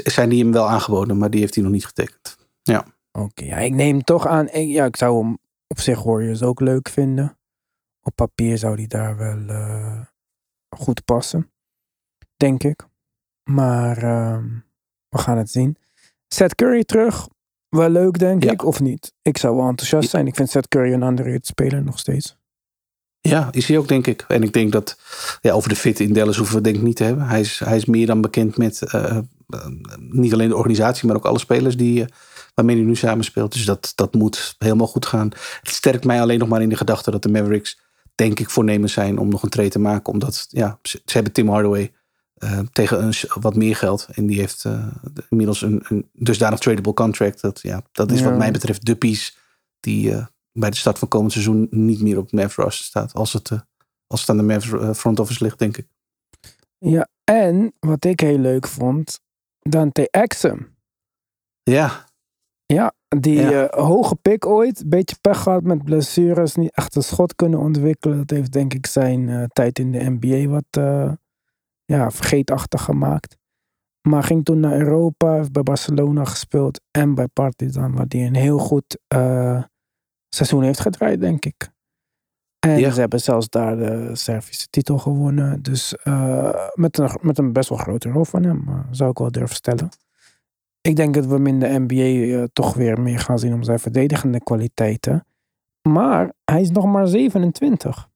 zijn 0.05 0.29
die 0.29 0.43
hem 0.43 0.53
wel 0.53 0.69
aangeboden, 0.69 1.19
maar 1.19 1.31
die 1.31 1.41
heeft 1.41 1.55
hij 1.55 1.65
nog 1.65 1.73
niet 1.73 1.87
getekend. 1.87 2.37
Ja. 2.63 2.87
Oké, 3.13 3.27
okay, 3.27 3.47
ja, 3.47 3.57
ik 3.57 3.75
neem 3.75 4.03
toch 4.03 4.27
aan. 4.27 4.49
Ja, 4.53 4.85
ik 4.85 4.97
zou 4.97 5.25
hem 5.25 5.39
op 5.67 5.81
zich 5.81 6.03
Warriors 6.03 6.43
ook 6.43 6.61
leuk 6.61 6.89
vinden. 6.89 7.39
Op 8.03 8.15
papier 8.15 8.59
zou 8.59 8.77
die 8.77 8.89
daar 8.89 9.17
wel 9.17 9.39
uh, 9.39 10.01
goed 10.69 11.05
passen. 11.05 11.51
Denk 12.37 12.63
ik. 12.63 12.87
Maar 13.51 13.97
ehm, 13.97 14.45
we 15.09 15.19
gaan 15.19 15.39
het 15.39 15.51
zien. 15.51 15.77
Seth 16.29 16.55
Curry 16.55 16.85
terug 16.85 17.29
wel 17.75 17.89
leuk, 17.89 18.19
denk 18.19 18.45
ja. 18.45 18.53
ik, 18.53 18.65
of 18.65 18.81
niet? 18.81 19.13
Ik 19.23 19.39
zou 19.39 19.57
wel 19.57 19.69
enthousiast 19.69 20.11
zijn. 20.11 20.27
Ik 20.27 20.35
vind 20.35 20.51
Seth 20.51 20.69
Curry 20.69 20.93
een 20.93 21.03
underrated 21.03 21.47
speler 21.47 21.85
nog 21.85 21.99
steeds. 21.99 22.37
Ja, 23.29 23.49
is 23.51 23.69
hij 23.69 23.79
ook, 23.79 23.89
denk 23.89 24.07
ik. 24.07 24.25
En 24.29 24.43
ik 24.43 24.53
denk 24.53 24.73
dat 24.73 24.99
ja, 25.41 25.53
over 25.53 25.69
de 25.69 25.77
fit 25.77 26.01
in 26.01 26.13
Dallas 26.13 26.37
hoeven 26.37 26.57
we 26.57 26.63
denk 26.63 26.77
ik 26.77 26.83
niet 26.83 26.97
te 26.97 27.05
hebben. 27.05 27.27
Hij 27.27 27.41
is, 27.41 27.59
hij 27.65 27.77
is 27.77 27.85
meer 27.85 28.07
dan 28.07 28.21
bekend 28.21 28.57
met 28.57 28.83
uh, 28.95 29.19
niet 29.99 30.33
alleen 30.33 30.49
de 30.49 30.57
organisatie, 30.57 31.07
maar 31.07 31.17
ook 31.17 31.25
alle 31.25 31.39
spelers 31.39 31.77
die, 31.77 32.01
uh, 32.01 32.07
waarmee 32.55 32.77
hij 32.77 32.85
nu 32.85 32.97
samenspeelt. 32.97 33.53
Dus 33.53 33.65
dat, 33.65 33.93
dat 33.95 34.15
moet 34.15 34.55
helemaal 34.59 34.87
goed 34.87 35.07
gaan. 35.07 35.29
Het 35.61 35.71
sterkt 35.71 36.05
mij 36.05 36.21
alleen 36.21 36.39
nog 36.39 36.49
maar 36.49 36.63
in 36.63 36.69
de 36.69 36.77
gedachte 36.77 37.11
dat 37.11 37.23
de 37.23 37.29
Mavericks, 37.29 37.81
denk 38.15 38.41
ik, 38.41 38.51
voornemens 38.51 38.93
zijn 38.93 39.19
om 39.19 39.29
nog 39.29 39.43
een 39.43 39.49
trade 39.49 39.69
te 39.69 39.79
maken. 39.79 40.13
Omdat 40.13 40.47
ja, 40.49 40.79
ze, 40.83 41.03
ze 41.05 41.13
hebben 41.13 41.33
Tim 41.33 41.49
Hardaway. 41.49 41.93
Uh, 42.39 42.59
tegen 42.73 43.05
een, 43.05 43.15
wat 43.41 43.57
meer 43.57 43.77
geld. 43.77 44.09
En 44.13 44.27
die 44.27 44.39
heeft 44.39 44.65
uh, 44.65 44.87
inmiddels 45.29 45.63
een, 45.63 45.85
een 45.89 46.09
dusdanig 46.13 46.59
tradable 46.59 46.95
contract. 46.95 47.41
Dat, 47.41 47.61
ja, 47.63 47.83
dat 47.93 48.11
is 48.11 48.19
ja. 48.21 48.25
wat 48.29 48.39
mij 48.39 48.51
betreft 48.51 48.87
de 48.87 48.97
piece 48.97 49.33
die 49.81 50.11
uh, 50.11 50.27
bij 50.53 50.71
de 50.71 50.77
start 50.77 50.99
van 50.99 51.09
komend 51.09 51.33
seizoen 51.33 51.67
niet 51.71 52.01
meer 52.03 52.19
op 52.19 52.33
Mavs 52.33 52.55
roster 52.55 52.85
staat. 52.85 53.13
Als 53.13 53.33
het, 53.33 53.51
als 54.07 54.21
het 54.21 54.31
aan 54.31 54.37
de 54.37 54.43
Mavs 54.43 54.99
front 54.99 55.21
office 55.21 55.43
ligt, 55.43 55.59
denk 55.59 55.77
ik. 55.77 55.87
Ja, 56.79 57.09
en 57.25 57.73
wat 57.81 58.05
ik 58.05 58.21
heel 58.21 58.39
leuk 58.39 58.67
vond. 58.67 59.21
Dante 59.61 60.09
Exum. 60.11 60.77
Ja, 61.63 62.05
Ja, 62.67 62.93
die 63.09 63.41
Ja. 63.41 63.67
eh, 63.69 63.85
hoge 63.87 64.15
pick 64.17 64.47
ooit. 64.47 64.83
Beetje 64.87 65.17
pech 65.21 65.39
gehad 65.43 65.63
met 65.63 65.85
blessures. 65.85 66.55
Niet 66.55 66.75
echt 66.75 66.95
een 66.95 67.03
schot 67.03 67.35
kunnen 67.35 67.59
ontwikkelen. 67.59 68.17
Dat 68.17 68.31
heeft 68.31 68.53
denk 68.53 68.75
ik 68.75 68.87
zijn 68.87 69.29
eh, 69.29 69.45
tijd 69.45 69.79
in 69.79 69.93
de 69.93 70.17
NBA 70.21 70.49
wat 70.51 70.65
eh, 70.71 71.13
ja, 71.85 72.11
vergeetachtig 72.11 72.83
gemaakt. 72.83 73.37
Maar 74.09 74.23
ging 74.23 74.45
toen 74.45 74.61
naar 74.61 74.79
Europa. 74.79 75.35
Heeft 75.35 75.53
bij 75.53 75.63
Barcelona 75.63 76.25
gespeeld. 76.25 76.81
En 76.91 77.15
bij 77.15 77.27
Partizan. 77.29 77.95
Waar 77.95 78.05
hij 78.09 78.27
een 78.27 78.35
heel 78.35 78.59
goed 78.59 78.99
eh, 79.09 79.63
seizoen 80.29 80.63
heeft 80.63 80.81
gedraaid 80.81 81.21
denk 81.21 81.45
ik. 81.45 81.73
En 82.59 82.79
Ja. 82.79 82.91
ze 82.91 83.01
hebben 83.01 83.21
zelfs 83.21 83.49
daar 83.49 83.77
de 83.77 84.11
Servische 84.13 84.67
titel 84.71 84.99
gewonnen. 84.99 85.63
Dus 85.63 85.97
eh, 85.97 86.55
met, 86.75 86.99
een, 86.99 87.09
met 87.21 87.39
een 87.39 87.53
best 87.53 87.69
wel 87.69 87.79
grote 87.79 88.11
rol 88.11 88.25
van 88.25 88.43
hem. 88.45 88.65
eh, 88.69 88.79
zou 88.91 89.11
ik 89.11 89.19
wel 89.19 89.31
durven 89.31 89.57
stellen. 89.57 89.89
Ik 90.81 90.97
denk 90.97 91.15
dat 91.15 91.27
we 91.27 91.33
hem 91.35 91.47
in 91.47 91.61
de 91.61 91.85
NBA 91.87 92.47
toch 92.53 92.75
weer 92.75 93.01
meer 93.01 93.19
gaan 93.19 93.39
zien 93.39 93.53
om 93.55 93.63
zijn 93.63 93.79
verdedigende 93.79 94.41
kwaliteiten. 94.43 95.27
Maar 95.89 96.33
hij 96.45 96.61
is 96.61 96.71
nog 96.71 96.85
maar 96.85 97.07
27. 97.09 98.09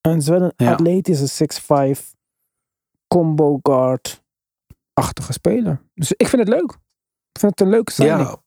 En 0.00 0.16
is 0.16 0.28
wel 0.28 0.42
een 0.42 0.52
Ja. 0.56 0.72
atletische 0.72 1.26
6'5 1.26 2.14
combo 3.14 3.58
guard-achtige 3.62 5.32
speler. 5.32 5.82
Dus 5.94 6.12
ik 6.12 6.28
vind 6.28 6.42
het 6.42 6.50
leuk. 6.50 6.72
Ik 7.32 7.40
vind 7.40 7.52
het 7.52 7.60
een 7.60 7.68
leuke 7.68 7.92
signing. 7.92 8.20
ja, 8.20 8.42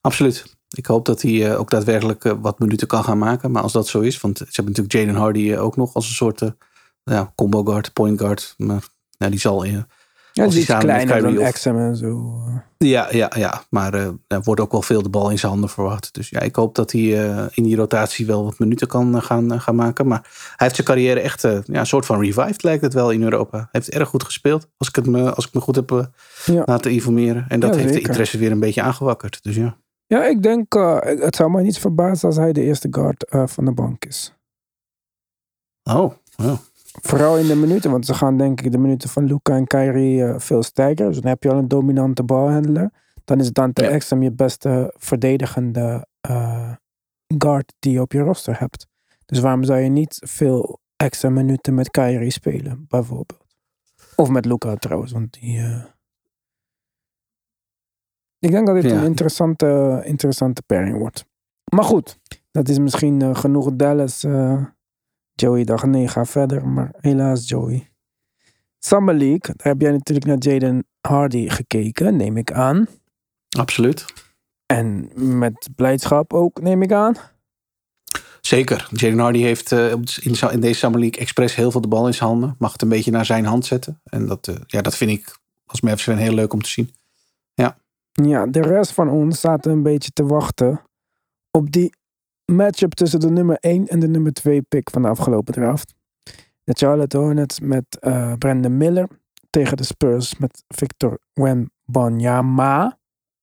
absoluut. 0.00 0.56
Ik 0.76 0.86
hoop 0.86 1.04
dat 1.04 1.22
hij 1.22 1.50
eh, 1.50 1.60
ook 1.60 1.70
daadwerkelijk 1.70 2.24
eh, 2.24 2.32
wat 2.40 2.58
minuten 2.58 2.86
kan 2.86 3.04
gaan 3.04 3.18
maken. 3.18 3.50
Maar 3.50 3.62
als 3.62 3.72
dat 3.72 3.88
zo 3.88 4.00
is, 4.00 4.20
want 4.20 4.38
ze 4.38 4.44
hebben 4.44 4.74
natuurlijk 4.74 4.94
Jaden 4.94 5.20
Hardy 5.20 5.52
eh, 5.52 5.62
ook 5.62 5.76
nog 5.76 5.94
als 5.94 6.08
een 6.08 6.14
soort 6.14 6.40
ja, 7.02 7.32
combo 7.34 7.62
guard, 7.64 7.92
point 7.92 8.20
guard. 8.20 8.54
Maar 8.56 8.88
ja, 9.10 9.28
die 9.28 9.38
zal 9.38 9.62
in. 9.62 9.86
Ja, 10.36 10.46
die 10.46 10.58
is 10.58 10.64
kleiner 10.66 11.22
dan 11.22 11.38
Exum 11.38 11.78
en 11.78 11.96
zo. 11.96 12.40
Ja, 12.78 13.08
ja, 13.10 13.30
ja. 13.36 13.62
Maar 13.70 13.94
eh, 13.94 14.08
er 14.26 14.42
wordt 14.42 14.60
ook 14.60 14.72
wel 14.72 14.82
veel 14.82 15.02
de 15.02 15.08
bal 15.08 15.30
in 15.30 15.38
zijn 15.38 15.52
handen 15.52 15.70
verwacht. 15.70 16.14
Dus 16.14 16.28
ja, 16.28 16.40
ik 16.40 16.56
hoop 16.56 16.74
dat 16.74 16.92
hij 16.92 17.30
eh, 17.30 17.46
in 17.50 17.62
die 17.62 17.76
rotatie 17.76 18.26
wel 18.26 18.44
wat 18.44 18.58
minuten 18.58 18.86
kan 18.86 19.16
eh, 19.16 19.22
gaan, 19.22 19.60
gaan 19.60 19.74
maken. 19.74 20.06
Maar 20.06 20.20
hij 20.22 20.54
heeft 20.56 20.74
zijn 20.74 20.86
carrière 20.86 21.20
echt 21.20 21.42
ja, 21.42 21.62
een 21.66 21.86
soort 21.86 22.06
van 22.06 22.20
revived, 22.20 22.62
lijkt 22.62 22.82
het 22.82 22.94
wel 22.94 23.10
in 23.10 23.22
Europa. 23.22 23.56
Hij 23.58 23.68
heeft 23.70 23.90
erg 23.90 24.08
goed 24.08 24.24
gespeeld, 24.24 24.68
als 24.76 24.88
ik, 24.88 24.96
het 24.96 25.06
me, 25.06 25.34
als 25.34 25.46
ik 25.46 25.54
me 25.54 25.60
goed 25.60 25.76
heb 25.76 26.10
Ja. 26.44 26.62
laten 26.64 26.90
informeren. 26.90 27.44
En 27.48 27.60
dat 27.60 27.74
Ja, 27.74 27.80
heeft 27.80 27.92
de 27.92 28.00
interesse 28.00 28.38
weer 28.38 28.50
een 28.50 28.60
beetje 28.60 28.82
aangewakkerd. 28.82 29.42
Dus 29.42 29.56
ja. 29.56 29.76
Ja, 30.06 30.24
ik 30.26 30.42
denk, 30.42 30.72
het 31.04 31.36
zou 31.36 31.50
mij 31.50 31.62
niet 31.62 31.78
verbazen 31.78 32.28
als 32.28 32.36
hij 32.36 32.52
de 32.52 32.62
eerste 32.62 32.88
guard 32.90 33.24
van 33.50 33.64
de 33.64 33.72
bank 33.72 34.04
is. 34.04 34.34
Oh, 35.82 36.12
ja. 36.36 36.58
Vooral 37.02 37.38
in 37.38 37.46
de 37.46 37.56
minuten, 37.56 37.90
want 37.90 38.06
ze 38.06 38.14
gaan 38.14 38.36
denk 38.36 38.60
ik 38.60 38.72
de 38.72 38.78
minuten 38.78 39.08
van 39.08 39.24
Luca 39.24 39.56
en 39.56 39.66
Kyrie 39.66 40.24
eh, 40.24 40.38
veel 40.38 40.62
sterker. 40.62 41.06
Dus 41.06 41.20
dan 41.20 41.30
heb 41.30 41.42
je 41.42 41.50
al 41.50 41.58
een 41.58 41.68
dominante 41.68 42.22
balhandler. 42.24 42.90
Dan 43.24 43.40
is 43.40 43.52
Dante 43.52 43.82
Ja. 43.82 43.88
Exum 43.88 44.22
je 44.22 44.32
beste 44.32 44.94
verdedigende 44.96 46.06
eh, 46.20 46.72
guard 47.38 47.72
die 47.78 47.92
je 47.92 48.00
op 48.00 48.12
je 48.12 48.20
roster 48.20 48.58
hebt. 48.58 48.86
Dus 49.26 49.38
waarom 49.40 49.64
zou 49.64 49.80
je 49.80 49.88
niet 49.88 50.16
veel 50.26 50.78
extra 50.96 51.28
minuten 51.30 51.74
met 51.74 51.90
Kyrie 51.90 52.30
spelen, 52.30 52.84
bijvoorbeeld? 52.88 53.44
Of 54.16 54.28
met 54.28 54.44
Luca 54.44 54.74
trouwens, 54.74 55.12
want 55.12 55.32
die... 55.40 55.58
eh, 55.58 55.84
Ik 58.38 58.50
denk 58.50 58.66
dat 58.66 58.74
dit 58.74 58.90
Ja. 58.90 58.98
een 58.98 59.04
interessante, 59.04 60.00
interessante 60.04 60.62
pairing 60.66 60.98
wordt. 60.98 61.24
Maar 61.74 61.84
goed, 61.84 62.18
dat 62.50 62.68
is 62.68 62.78
misschien 62.78 63.36
genoeg 63.36 63.70
Dallas. 63.74 64.24
Joey 65.34 65.64
dacht 65.64 65.86
nee, 65.86 66.08
ga 66.08 66.24
verder. 66.24 66.68
Maar 66.68 66.94
helaas 66.96 67.48
Joey. 67.48 67.88
Summer 68.78 69.14
League, 69.14 69.54
daar 69.56 69.66
heb 69.66 69.80
jij 69.80 69.90
natuurlijk 69.90 70.26
naar 70.26 70.38
Jaden 70.38 70.86
Hardy 71.00 71.48
gekeken, 71.48 72.16
neem 72.16 72.36
ik 72.36 72.52
aan. 72.52 72.86
Absoluut. 73.58 74.04
En 74.66 75.10
met 75.38 75.68
blijdschap 75.76 76.32
ook, 76.32 76.60
neem 76.60 76.82
ik 76.82 76.92
aan. 76.92 77.16
Zeker. 78.40 78.88
Jaden 78.90 79.18
Hardy 79.18 79.40
heeft 79.40 79.72
eh, 79.72 79.90
in, 79.90 80.60
deze 80.60 80.78
Summer 80.78 81.00
League 81.00 81.20
expres 81.20 81.54
heel 81.54 81.70
veel 81.70 81.80
de 81.80 81.88
bal 81.88 82.06
in 82.06 82.14
zijn 82.14 82.28
handen. 82.28 82.54
Mag 82.58 82.72
het 82.72 82.82
een 82.82 82.88
beetje 82.88 83.10
naar 83.10 83.24
zijn 83.24 83.44
hand 83.44 83.66
zetten. 83.66 84.00
En 84.04 84.26
dat, 84.26 84.48
eh, 84.48 84.54
ja, 84.66 84.82
dat 84.82 84.96
vind 84.96 85.10
ik 85.10 85.38
als 85.66 85.80
Mavs 85.80 86.02
fan 86.02 86.16
heel 86.16 86.34
leuk 86.34 86.52
om 86.52 86.62
te 86.62 86.68
zien. 86.68 86.90
Ja, 88.22 88.46
de 88.46 88.60
rest 88.60 88.92
van 88.92 89.08
ons 89.08 89.40
zaten 89.40 89.72
een 89.72 89.82
beetje 89.82 90.10
te 90.10 90.26
wachten 90.26 90.82
op 91.50 91.72
die 91.72 91.92
matchup 92.44 92.94
tussen 92.94 93.20
de 93.20 93.30
nummer 93.30 93.56
1 93.60 93.86
en 93.86 94.00
de 94.00 94.08
nummer 94.08 94.32
2 94.32 94.62
pick 94.62 94.90
van 94.90 95.02
de 95.02 95.08
afgelopen 95.08 95.54
draft. 95.54 95.94
De 96.64 96.72
Charlotte 96.72 97.16
Hornets 97.18 97.60
met 97.60 97.98
eh 98.00 98.32
Brandon 98.38 98.76
Miller 98.76 99.08
tegen 99.50 99.76
de 99.76 99.84
Spurs 99.84 100.38
met 100.38 100.64
Victor 100.68 101.18
Wembanyama. 101.32 102.98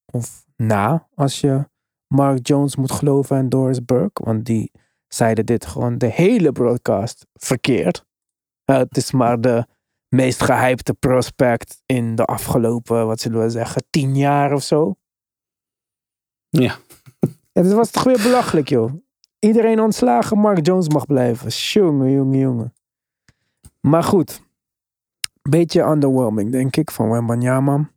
Of 0.06 0.46
na, 0.56 1.08
als 1.14 1.42
je 1.42 1.70
Mark 2.08 2.48
Jones 2.48 2.76
moet 2.76 2.92
geloven 2.92 3.38
en 3.38 3.50
Doris 3.50 3.86
Burke. 3.86 4.24
Want 4.24 4.46
die 4.46 4.72
zeiden 5.08 5.46
dit 5.46 5.66
gewoon 5.66 5.98
de 5.98 6.08
hele 6.08 6.52
broadcast 6.52 7.26
verkeerd. 7.34 8.06
Eh, 8.66 8.78
het 8.78 8.98
is 8.98 9.12
maar 9.12 9.42
de 9.42 9.66
meest 10.08 10.44
gehypte 10.44 10.94
prospect 10.94 11.82
in 11.86 12.16
de 12.16 12.26
afgelopen, 12.26 13.08
wat 13.08 13.20
zullen 13.20 13.42
we 13.42 13.50
zeggen, 13.50 13.84
tien 13.90 14.16
jaar 14.16 14.54
of 14.54 14.64
zo. 14.64 14.96
Ja. 16.50 16.78
Dit 17.52 17.74
was 17.74 17.92
toch 17.92 18.04
weer 18.04 18.22
belachelijk, 18.24 18.70
joh. 18.70 18.94
Iedereen 19.40 19.80
ontslagen, 19.80 20.38
Mark 20.38 20.66
Jones 20.66 20.90
mag 20.90 21.06
blijven. 21.06 21.50
Jongen, 21.50 22.12
jongen, 22.12 22.40
jongen. 22.40 22.74
Maar 23.80 24.04
goed. 24.04 24.42
Beetje 25.50 25.84
underwhelming, 25.84 26.52
denk 26.52 26.76
ik, 26.76 26.92
van 26.92 27.10
Wembanyama. 27.10 27.90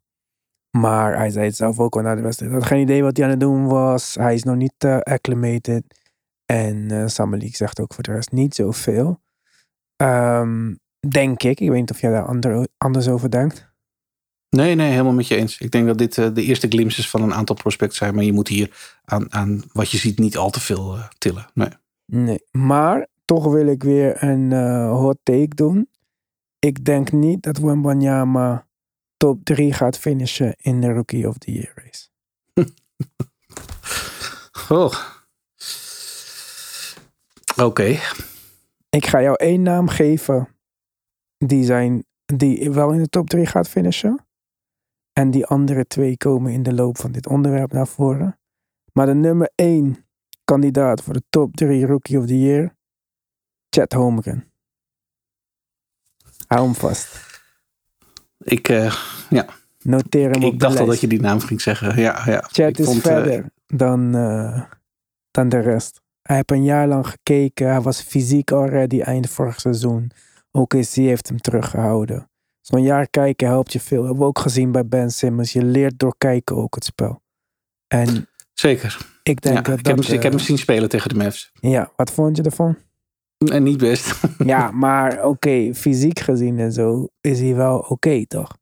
Maar 0.71 1.17
hij 1.17 1.31
zei 1.31 1.47
het 1.47 1.57
zelf 1.57 1.79
ook 1.79 1.97
al 1.97 2.03
na 2.03 2.15
de 2.15 2.23
wedstrijd. 2.23 2.51
Hij 2.51 2.61
had 2.61 2.71
geen 2.71 2.81
idee 2.81 3.03
wat 3.03 3.17
hij 3.17 3.25
aan 3.27 3.31
het 3.31 3.41
doen 3.41 3.67
was. 3.67 4.15
Hij 4.15 4.35
is 4.35 4.43
nog 4.43 4.57
niet 4.57 4.75
eh, 4.79 4.99
acclimated. 4.99 6.03
En 6.47 6.87
League 7.17 7.57
zegt 7.57 7.81
ook 7.81 7.95
voor 7.95 8.03
de 8.03 8.13
rest 8.13 8.33
niet 8.33 8.55
zoveel. 8.55 9.21
Ehm, 9.97 10.75
denk 11.09 11.43
ik. 11.43 11.61
Ik 11.61 11.69
weet 11.69 11.81
niet 11.81 11.91
of 11.91 12.01
jij 12.01 12.11
daar 12.11 12.27
ander, 12.27 12.69
anders 12.79 13.09
over 13.09 13.31
denkt. 13.31 13.74
Nee, 14.55 14.75
nee, 14.75 14.91
helemaal 14.91 15.13
met 15.13 15.27
je 15.27 15.37
eens. 15.37 15.59
Ik 15.59 15.71
denk 15.71 15.87
dat 15.87 15.99
dit 15.99 16.19
eh, 16.19 16.35
de 16.35 16.43
eerste 16.43 16.69
glimpses 16.69 17.11
van 17.11 17.23
een 17.23 17.35
aantal 17.35 17.57
prospects 17.57 17.97
zijn. 17.97 18.15
Maar 18.15 18.25
je 18.25 18.33
moet 18.33 18.49
hier 18.49 18.99
aan, 19.05 19.33
aan 19.33 19.63
wat 19.73 19.91
je 19.91 19.99
ziet 19.99 20.19
niet 20.19 20.37
al 20.37 20.51
te 20.51 20.61
veel 20.61 20.97
eh, 20.97 21.09
tillen. 21.19 21.47
Nee. 21.55 21.69
Nee, 22.07 22.45
maar 22.51 23.07
toch 23.25 23.45
wil 23.45 23.67
ik 23.67 23.83
weer 23.83 24.23
een 24.23 24.53
eh, 24.53 24.91
hot 24.91 25.19
take 25.23 25.55
doen. 25.55 25.89
Ik 26.59 26.85
denk 26.85 27.13
niet 27.13 27.43
dat 27.43 27.59
Wembanyama 27.59 28.67
top 29.17 29.45
3 29.45 29.73
gaat 29.73 29.99
finishen 29.99 30.55
in 30.61 30.81
de 30.81 30.93
Rookie 30.93 31.29
of 31.29 31.39
the 31.39 31.53
Year 31.53 31.73
race. 31.75 32.09
Oh. 34.69 34.95
Oké. 37.57 37.99
Ik 38.91 39.07
ga 39.07 39.23
jou 39.23 39.37
één 39.37 39.63
naam 39.63 39.89
geven 39.89 40.49
die, 41.39 41.65
zijn, 41.65 42.05
die 42.25 42.71
wel 42.71 42.93
in 42.93 43.03
de 43.03 43.09
top 43.09 43.29
3 43.29 43.47
gaat 43.47 43.69
finishen. 43.69 44.24
En 45.15 45.31
die 45.31 45.47
andere 45.47 45.87
twee 45.87 46.17
komen 46.17 46.53
in 46.53 46.63
de 46.63 46.75
loop 46.75 46.99
van 46.99 47.13
dit 47.13 47.27
onderwerp 47.27 47.73
naar 47.73 47.87
voren. 47.87 48.39
Maar 48.93 49.07
de 49.07 49.15
nummer 49.15 49.51
1 49.55 50.07
kandidaat 50.45 51.03
voor 51.03 51.13
de 51.13 51.23
top 51.31 51.57
3 51.57 51.87
Rookie 51.87 52.19
of 52.19 52.27
the 52.27 52.41
Year, 52.41 52.75
Chet 53.71 53.93
Holmgren. 53.93 54.53
Hou 56.47 56.65
hem 56.65 56.75
vast. 56.75 57.41
Ik, 58.39 58.69
eh, 58.69 58.95
Noteer 59.85 60.31
hem 60.31 60.43
op 60.43 60.53
ik 60.53 60.59
de 60.59 60.67
dacht 60.67 60.79
al 60.79 60.87
dat 60.87 61.01
je 61.01 61.07
die 61.07 61.21
naam 61.21 61.41
ging 61.41 61.61
zeggen. 61.61 61.97
Ja, 61.97 62.23
ja. 62.27 62.39
Chat 62.41 62.69
Ik 62.69 62.79
is 62.79 62.85
vond, 62.85 63.07
eh, 63.07 63.13
verder 63.13 63.51
dan, 63.67 64.15
eh, 64.15 64.63
dan 65.31 65.49
de 65.49 65.59
rest. 65.59 66.03
Hij 66.23 66.37
heeft 66.37 66.51
een 66.51 66.65
jaar 66.65 66.89
lang 66.89 67.07
gekeken. 67.07 67.69
Hij 67.69 67.81
was 67.81 68.03
fysiek 68.03 68.53
already 68.53 69.01
eind 69.01 69.31
vorig 69.31 69.61
seizoen. 69.61 70.11
OKC 70.51 70.95
heeft 70.95 71.29
hem 71.29 71.41
teruggehouden. 71.41 72.31
Zo'n 72.67 72.83
jaar 72.83 73.09
kijken 73.09 73.47
helpt 73.49 73.73
je 73.73 73.81
veel. 73.81 74.03
hebben 74.03 74.19
we 74.21 74.25
ook 74.29 74.39
gezien 74.39 74.73
bij 74.73 74.87
Ben 74.87 75.11
Simmons. 75.11 75.53
Je 75.53 75.65
leert 75.65 75.99
door 75.99 76.15
kijken 76.19 76.57
ook 76.57 76.75
het 76.75 76.85
spel. 76.85 77.23
En 77.89 78.29
zeker. 78.53 78.99
ik 79.23 79.41
denk 79.41 79.57
Ja, 79.57 79.63
dat 79.63 79.79
ik, 79.79 79.87
heb, 79.87 79.97
dat... 79.97 80.05
ik 80.05 80.13
heb 80.13 80.23
eh, 80.25 80.31
hem 80.31 80.39
zien 80.39 80.59
spelen 80.59 80.89
tegen 80.89 81.09
de 81.09 81.15
Mavs. 81.15 81.51
Ja, 81.61 81.93
wat 81.97 82.11
vond 82.11 82.37
je 82.37 82.43
ervan? 82.43 82.77
En 83.53 83.63
niet 83.63 83.79
best. 83.79 84.21
ja, 84.39 84.71
maar 84.71 85.25
oké, 85.25 85.75
fysiek 85.75 86.19
gezien 86.21 86.59
en 86.59 86.73
zo 86.73 87.09
is 87.21 87.41
hij 87.41 87.55
wel 87.55 87.79
oké, 87.79 88.27
toch? 88.27 88.57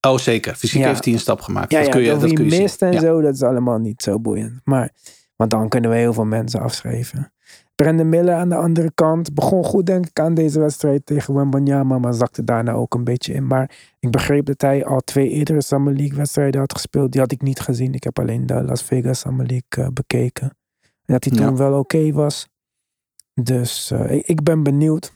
Oh, 0.00 0.18
zeker. 0.18 0.54
Fysiek 0.54 0.80
Ja. 0.80 0.88
heeft 0.88 1.04
hij 1.04 1.14
een 1.14 1.20
stap 1.20 1.40
gemaakt. 1.40 1.72
Ja, 1.72 1.80
dat 1.80 1.88
kun 1.90 2.02
je, 2.02 2.08
dat 2.10 2.32
kun 2.32 2.48
je 2.50 2.60
mist 2.60 2.78
zien. 2.78 2.88
en 2.92 3.00
zo, 3.00 3.20
dat 3.20 3.34
is 3.34 3.42
allemaal 3.42 3.78
niet 3.78 4.02
zo 4.02 4.20
boeiend. 4.20 4.60
Maar, 4.64 4.92
want 5.36 5.50
dan 5.50 5.68
kunnen 5.68 5.90
we 5.90 5.96
heel 5.96 6.12
veel 6.12 6.24
mensen 6.24 6.60
afschrijven. 6.60 7.33
Brandon 7.74 8.08
Miller 8.08 8.34
aan 8.34 8.48
de 8.48 8.56
andere 8.56 8.92
kant 8.94 9.34
begon 9.34 9.64
goed 9.64 9.86
denk 9.86 10.06
ik 10.06 10.20
aan 10.20 10.34
deze 10.34 10.60
wedstrijd 10.60 11.06
tegen 11.06 11.34
Wembanyama, 11.34 11.98
maar 11.98 12.14
zakte 12.14 12.44
daarna 12.44 12.72
ook 12.72 12.94
een 12.94 13.04
beetje 13.04 13.32
in. 13.32 13.46
Maar 13.46 13.94
ik 13.98 14.10
begreep 14.10 14.46
dat 14.46 14.60
hij 14.60 14.84
al 14.84 15.00
twee 15.00 15.28
eerdere 15.28 15.60
Summer 15.62 15.94
League 15.94 16.16
wedstrijden 16.16 16.60
had 16.60 16.72
gespeeld. 16.72 17.12
Die 17.12 17.20
had 17.20 17.32
ik 17.32 17.42
niet 17.42 17.60
gezien. 17.60 17.92
Ik 17.94 18.04
heb 18.04 18.18
alleen 18.18 18.46
de 18.46 18.62
Las 18.64 18.82
Vegas 18.82 19.18
Summer 19.18 19.46
League 19.46 19.84
eh, 19.84 19.92
bekeken. 19.92 20.56
En 20.80 21.14
dat 21.14 21.24
hij 21.24 21.32
toen 21.32 21.46
Ja. 21.46 21.54
wel 21.54 21.78
oké 21.78 22.12
was. 22.12 22.48
Dus 23.34 23.90
eh, 23.90 24.12
ik, 24.12 24.42
ben 24.42 24.62
benieuwd. 24.62 25.12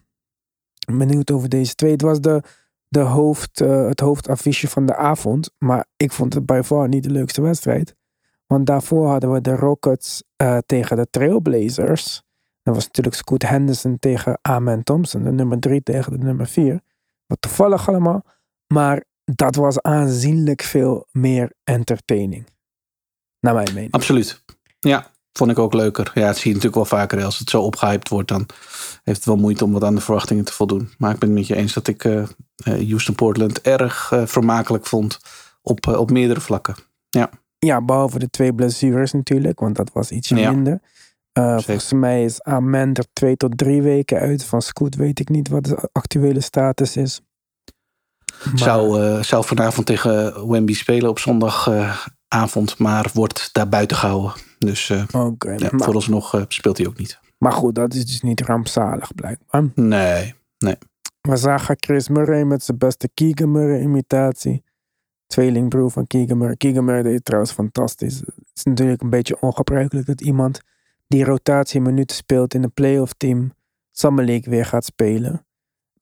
Benieuwd 0.93 1.31
over 1.31 1.49
deze 1.49 1.75
twee. 1.75 1.93
Het 1.93 2.03
was 2.03 2.21
de 2.21 2.43
de 2.89 3.01
hoofd, 3.01 3.61
eh, 3.61 3.87
het 3.87 4.01
hoofdaffiche 4.01 4.69
van 4.69 4.87
de 4.87 4.97
avond. 4.97 5.51
Maar 5.59 5.87
ik 5.97 6.13
vond 6.13 6.35
het 6.35 6.47
bij 6.47 6.65
far 6.65 6.89
niet 6.89 7.03
de 7.03 7.11
leukste 7.11 7.43
wedstrijd. 7.43 7.95
Want 8.47 8.67
daarvoor 8.67 9.09
hadden 9.09 9.33
we 9.33 9.41
de 9.41 9.57
Rockets 9.57 10.23
tegen 10.67 10.97
de 10.97 11.07
Trailblazers. 11.11 12.23
Dat 12.69 12.77
was 12.77 12.87
natuurlijk 12.87 13.17
Scoot 13.17 13.43
Henderson 13.43 13.99
tegen 13.99 14.39
Amen 14.43 14.83
Thompson. 14.85 15.23
De 15.23 15.33
nummer 15.33 15.59
drie 15.59 15.83
tegen 15.83 16.13
de 16.13 16.19
nummer 16.25 16.47
vier. 16.47 16.81
Wat 17.27 17.41
toevallig 17.41 17.89
allemaal. 17.89 18.25
Maar 18.67 19.05
dat 19.25 19.55
was 19.55 19.83
aanzienlijk 19.83 20.63
veel 20.63 21.07
meer 21.13 21.53
entertaining. 21.65 22.47
Naar 23.41 23.55
mijn 23.55 23.75
mening. 23.75 23.93
Absoluut. 23.93 24.43
Ja, 24.79 25.11
vond 25.33 25.51
ik 25.51 25.59
ook 25.59 25.75
leuker. 25.75 26.11
Ja, 26.15 26.27
het 26.27 26.37
zie 26.37 26.47
je 26.51 26.57
natuurlijk 26.57 26.75
wel 26.75 26.99
vaker. 27.01 27.25
Als 27.25 27.39
het 27.39 27.51
zo 27.51 27.63
opgehyped 27.63 28.09
wordt, 28.09 28.29
dan 28.29 28.47
heeft 29.03 29.17
het 29.19 29.25
wel 29.27 29.37
moeite 29.37 29.65
om 29.65 29.73
wat 29.73 29.85
aan 29.85 29.95
de 29.95 30.01
verwachtingen 30.01 30.45
te 30.45 30.53
voldoen. 30.53 30.91
Maar 30.99 31.13
ik 31.13 31.19
ben 31.19 31.29
het 31.29 31.39
met 31.39 31.47
je 31.47 31.55
eens 31.57 31.73
dat 31.73 31.89
ik 31.89 32.05
eh, 32.05 32.25
Houston 32.65 33.15
Portland 33.15 33.61
erg 33.61 34.13
eh, 34.13 34.27
vermakelijk 34.27 34.87
vond 34.87 35.19
op, 35.63 35.87
op 35.87 36.11
meerdere 36.11 36.41
vlakken. 36.41 36.75
Ja, 37.09 37.31
Ja, 37.59 37.83
behalve 37.83 38.19
de 38.19 38.31
twee 38.31 38.55
blessures 38.55 39.13
natuurlijk, 39.13 39.61
want 39.61 39.77
dat 39.77 39.93
was 39.93 40.11
ietsje 40.11 40.37
Ja. 40.37 40.51
minder. 40.51 40.81
Uh, 41.39 41.45
Zeker. 41.49 41.63
volgens 41.65 41.93
mij 41.93 42.25
is 42.25 42.43
Amen 42.43 42.95
er 42.95 43.05
twee 43.13 43.37
tot 43.37 43.59
drie 43.59 43.83
weken 43.83 44.19
uit. 44.19 44.45
Van 44.45 44.63
Scoot 44.63 44.95
weet 44.95 45.21
ik 45.21 45.29
niet 45.29 45.49
wat 45.49 45.65
de 45.65 45.89
actuele 45.93 46.41
status 46.41 46.97
is. 46.97 47.21
Maar- 48.45 48.59
zou, 48.59 49.03
eh, 49.03 49.23
zou 49.23 49.45
vanavond 49.45 49.87
tegen 49.87 50.49
Wemby 50.49 50.75
spelen 50.75 51.11
op 51.11 51.19
zondagavond, 51.19 52.79
maar 52.79 53.11
wordt 53.15 53.49
daar 53.53 53.69
buiten 53.69 53.97
gehouden. 53.97 54.33
Dus 54.59 54.91
eh, 54.91 55.03
Oké, 55.13 55.51
ja, 55.51 55.69
maar, 55.71 55.85
vooralsnog 55.85 56.35
eh, 56.35 56.43
speelt 56.49 56.79
hij 56.79 56.87
ook 56.87 56.99
niet. 56.99 57.19
maar 57.39 57.53
goed, 57.53 57.75
dat 57.75 57.95
is 57.95 58.07
dus 58.07 58.21
niet 58.21 58.41
rampzalig 58.41 59.15
blijkbaar. 59.15 59.65
Nee, 59.75 60.35
We 61.21 61.37
zagen 61.37 61.77
Chris 61.79 62.09
Murray 62.09 62.43
met 62.43 62.63
zijn 62.63 62.79
beste 62.79 63.09
Keegan 63.15 63.51
Murray 63.51 63.81
imitatie. 63.81 64.63
Tweelingbroer 65.27 65.91
van 65.91 66.07
Keegan 66.07 66.39
Murray. 66.39 66.57
Keegan 66.57 66.85
Murray 66.85 67.03
deed 67.03 67.25
trouwens 67.25 67.53
fantastisch. 67.53 68.19
Het 68.19 68.35
is 68.55 68.63
natuurlijk 68.63 69.03
een 69.03 69.11
beetje 69.11 69.41
ongebruikelijk 69.41 70.07
dat 70.07 70.21
iemand 70.21 70.61
die 71.09 71.25
rotatie 71.25 71.81
minuten 71.81 72.17
speelt 72.17 72.55
in 72.55 72.63
een 72.63 72.73
playoff 72.73 73.13
team 73.17 73.53
Summer 73.91 74.25
League 74.25 74.53
weer 74.53 74.65
gaat 74.65 74.85
spelen. 74.85 75.47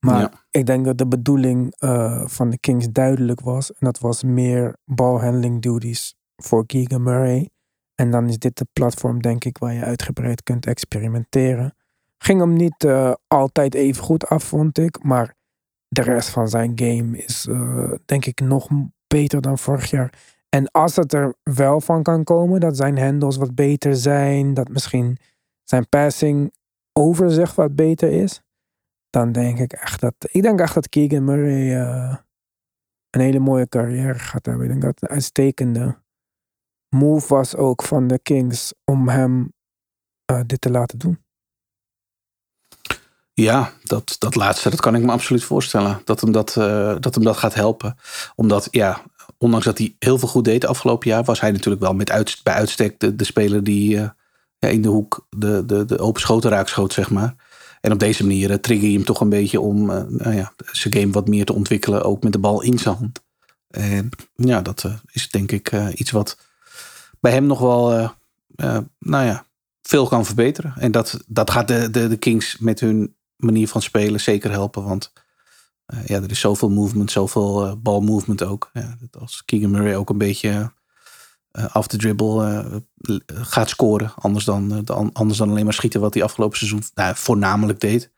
Maar 0.00 0.20
Ja. 0.20 0.32
ik 0.50 0.66
denk 0.66 0.84
dat 0.84 0.98
de 0.98 1.06
bedoeling 1.06 1.74
eh, 1.78 2.26
van 2.26 2.50
de 2.50 2.58
Kings 2.58 2.86
duidelijk 2.90 3.40
was. 3.40 3.70
En 3.72 3.78
dat 3.80 3.98
was 3.98 4.22
meer 4.22 4.76
balhandling 4.84 5.62
duties 5.62 6.14
voor 6.36 6.66
Keegan 6.66 7.02
Murray. 7.02 7.48
En 7.94 8.10
dan 8.10 8.28
is 8.28 8.38
dit 8.38 8.58
de 8.58 8.66
platform, 8.72 9.22
denk 9.22 9.44
ik, 9.44 9.58
waar 9.58 9.72
je 9.72 9.84
uitgebreid 9.84 10.42
kunt 10.42 10.66
experimenteren. 10.66 11.74
Ging 12.18 12.40
hem 12.40 12.52
niet 12.52 12.84
eh, 12.84 13.12
altijd 13.26 13.74
even 13.74 14.02
goed 14.04 14.26
af, 14.26 14.44
vond 14.44 14.78
ik. 14.78 15.02
Maar 15.02 15.34
de 15.88 16.02
rest 16.02 16.28
van 16.28 16.48
zijn 16.48 16.72
game 16.74 17.18
is, 17.18 17.46
eh, 17.46 17.92
denk 18.04 18.26
ik, 18.26 18.40
nog 18.40 18.68
beter 19.06 19.40
dan 19.40 19.58
vorig 19.58 19.90
jaar. 19.90 20.35
En 20.48 20.70
als 20.70 20.96
het 20.96 21.12
er 21.12 21.34
wel 21.42 21.80
van 21.80 22.02
kan 22.02 22.24
komen, 22.24 22.60
dat 22.60 22.76
zijn 22.76 22.98
handles 22.98 23.36
wat 23.36 23.54
beter 23.54 23.96
zijn. 23.96 24.54
Dat 24.54 24.68
misschien 24.68 25.18
zijn 25.64 25.88
passing 25.88 26.52
overzicht 26.92 27.54
wat 27.54 27.74
beter 27.74 28.10
is. 28.10 28.40
Dan 29.10 29.32
denk 29.32 29.58
ik 29.58 29.72
echt 29.72 30.00
dat. 30.00 30.14
Ik 30.18 30.42
denk 30.42 30.60
echt 30.60 30.74
dat 30.74 30.88
Keegan 30.88 31.24
Murray 31.24 31.80
eh, 31.80 32.16
een 33.10 33.20
hele 33.20 33.38
mooie 33.38 33.68
carrière 33.68 34.18
gaat 34.18 34.46
hebben. 34.46 34.64
Ik 34.64 34.70
denk 34.70 34.82
dat 34.82 34.90
het 34.90 35.02
een 35.02 35.16
uitstekende 35.16 35.98
move 36.88 37.34
was 37.34 37.56
ook 37.56 37.82
van 37.82 38.06
de 38.06 38.18
Kings 38.18 38.74
om 38.84 39.08
hem 39.08 39.52
eh, 40.24 40.40
dit 40.46 40.60
te 40.60 40.70
laten 40.70 40.98
doen. 40.98 41.24
Ja, 43.32 43.72
dat, 43.82 44.16
dat 44.18 44.34
laatste, 44.34 44.70
dat 44.70 44.80
kan 44.80 44.94
ik 44.94 45.02
me 45.02 45.12
absoluut 45.12 45.44
voorstellen. 45.44 46.00
Dat 46.04 46.20
hem 46.20 46.32
dat, 46.32 46.56
eh, 46.56 46.96
dat 47.00 47.14
hem 47.14 47.24
dat 47.24 47.36
gaat 47.36 47.54
helpen. 47.54 47.96
Omdat, 48.34 48.68
ja, 48.70 49.02
ondanks 49.38 49.64
dat 49.64 49.78
hij 49.78 49.96
heel 49.98 50.18
veel 50.18 50.28
goed 50.28 50.44
deed 50.44 50.66
afgelopen 50.66 51.08
jaar, 51.08 51.24
was 51.24 51.40
hij 51.40 51.50
natuurlijk 51.50 51.82
wel 51.82 51.94
met 51.94 52.40
bij 52.42 52.54
uitstek 52.54 53.18
de, 53.18 53.24
speler 53.24 53.64
die 53.64 53.98
eh, 53.98 54.08
ja, 54.58 54.68
in 54.68 54.82
de 54.82 54.88
hoek 54.88 55.26
de, 55.30 55.64
de, 55.66 55.84
de 55.84 55.98
open 55.98 56.20
schoten 56.20 56.50
raakschoot, 56.50 56.92
zeg 56.92 57.10
maar. 57.10 57.34
En 57.80 57.92
op 57.92 57.98
deze 57.98 58.22
manier 58.22 58.50
eh, 58.50 58.56
trigger 58.56 58.88
je 58.88 58.96
hem 58.96 59.04
toch 59.04 59.20
een 59.20 59.28
beetje 59.28 59.60
om 59.60 59.90
eh, 59.90 60.02
nou 60.08 60.34
ja, 60.34 60.52
zijn 60.72 60.94
game 60.94 61.12
wat 61.12 61.28
meer 61.28 61.44
te 61.44 61.54
ontwikkelen, 61.54 62.04
ook 62.04 62.22
met 62.22 62.32
de 62.32 62.38
bal 62.38 62.62
in 62.62 62.78
zijn 62.78 62.96
hand. 62.96 63.24
En 63.70 64.10
ja, 64.34 64.60
dat 64.60 64.84
is 65.12 65.30
denk 65.30 65.52
ik 65.52 65.72
iets 65.94 66.10
wat 66.10 66.38
bij 67.20 67.32
hem 67.32 67.46
nog 67.46 67.58
wel, 67.58 68.10
nou 68.98 69.24
ja, 69.24 69.44
veel 69.82 70.06
kan 70.06 70.26
verbeteren. 70.26 70.74
En 70.78 70.92
dat, 70.92 71.20
dat 71.26 71.50
gaat 71.50 71.68
de, 71.68 71.90
de, 71.90 72.08
de 72.08 72.16
Kings 72.16 72.58
met 72.58 72.80
hun 72.80 73.14
manier 73.36 73.68
van 73.68 73.82
spelen 73.82 74.20
zeker 74.20 74.50
helpen. 74.50 74.84
Want 74.84 75.12
ja, 76.04 76.22
er 76.22 76.30
is 76.30 76.40
zoveel 76.40 76.70
movement, 76.70 77.10
zoveel 77.10 77.66
eh, 77.66 77.72
balmovement 77.78 78.42
ook. 78.42 78.70
Ja, 78.72 78.96
dat 79.00 79.20
als 79.22 79.44
Keegan 79.44 79.70
Murray 79.70 79.94
ook 79.96 80.10
een 80.10 80.18
beetje 80.18 80.72
eh, 81.50 81.74
af 81.74 81.86
de 81.86 81.96
dribble 81.96 82.44
eh, 83.00 83.16
gaat 83.26 83.68
scoren. 83.68 84.12
Anders 84.14 84.44
dan, 84.44 84.72
eh, 84.74 84.78
dan- 84.84 85.12
anders 85.12 85.38
dan 85.38 85.50
alleen 85.50 85.64
maar 85.64 85.72
schieten 85.74 86.00
wat 86.00 86.14
hij 86.14 86.22
afgelopen 86.22 86.58
seizoen 86.58 86.82
nou, 86.94 87.14
voornamelijk 87.16 87.80
deed. 87.80 88.14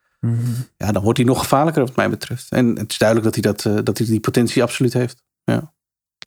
Ja, 0.76 0.92
dan 0.92 1.02
wordt 1.02 1.18
hij 1.18 1.26
nog 1.26 1.38
gevaarlijker 1.38 1.84
wat 1.86 1.96
mij 1.96 2.10
betreft. 2.10 2.50
En 2.50 2.66
het 2.78 2.90
is 2.92 2.98
duidelijk 2.98 3.34
dat 3.34 3.44
hij, 3.44 3.52
dat, 3.52 3.64
eh, 3.78 3.84
dat 3.84 3.98
hij 3.98 4.06
die 4.06 4.20
potentie 4.20 4.62
absoluut 4.62 4.92
heeft. 4.92 5.22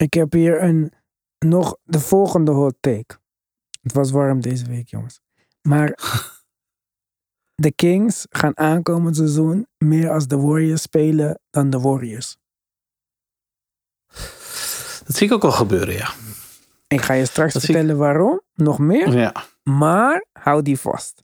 Ik 0.00 0.14
heb 0.14 0.32
hier 0.32 0.62
een, 0.62 0.92
nog 1.38 1.76
de 1.82 2.00
volgende 2.00 2.52
hot 2.52 2.74
take. 2.80 3.18
Het 3.82 3.92
was 3.92 4.10
warm 4.10 4.40
deze 4.40 4.66
week, 4.66 4.88
jongens. 4.88 5.20
Maar 5.62 5.98
de 7.62 7.72
Kings 7.72 8.26
gaan 8.30 8.56
aankomend 8.58 9.16
seizoen 9.16 9.66
meer 9.78 10.10
als 10.10 10.26
de 10.26 10.36
Warriors 10.36 10.82
spelen 10.82 11.40
dan 11.50 11.70
de 11.70 11.80
Warriors. 11.80 12.36
Dat 15.06 15.16
zie 15.16 15.26
ik 15.26 15.32
ook 15.32 15.42
wel 15.42 15.50
gebeuren, 15.50 15.94
ja. 15.94 16.10
Ik 16.88 17.00
ga 17.00 17.12
je 17.12 17.24
straks 17.26 17.52
Dat 17.52 17.62
zie 17.62 17.70
ik- 17.70 17.76
vertellen 17.76 18.00
waarom, 18.00 18.40
nog 18.54 18.78
meer. 18.78 19.12
Ja, 19.18 19.34
Maar 19.62 20.26
hou 20.32 20.62
die 20.62 20.78
vast. 20.78 21.22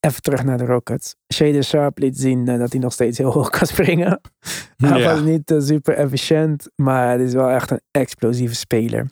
Even 0.00 0.22
terug 0.22 0.44
naar 0.44 0.58
de 0.58 0.64
Rockets. 0.64 1.16
Shader 1.34 1.64
Sharp 1.64 1.98
liet 1.98 2.18
zien 2.18 2.48
eh, 2.48 2.58
dat 2.58 2.72
hij 2.72 2.80
nog 2.80 2.92
steeds 2.92 3.18
heel 3.18 3.32
hoog 3.32 3.50
kan 3.50 3.66
springen. 3.66 4.20
Hij 4.76 4.98
Ja. 4.98 5.14
was 5.14 5.24
niet 5.24 5.50
eh, 5.50 5.60
super 5.60 5.94
efficiënt, 5.94 6.70
maar 6.76 7.10
het 7.10 7.20
is 7.20 7.32
wel 7.32 7.48
echt 7.50 7.70
een 7.70 7.80
explosieve 7.90 8.54
speler. 8.54 9.10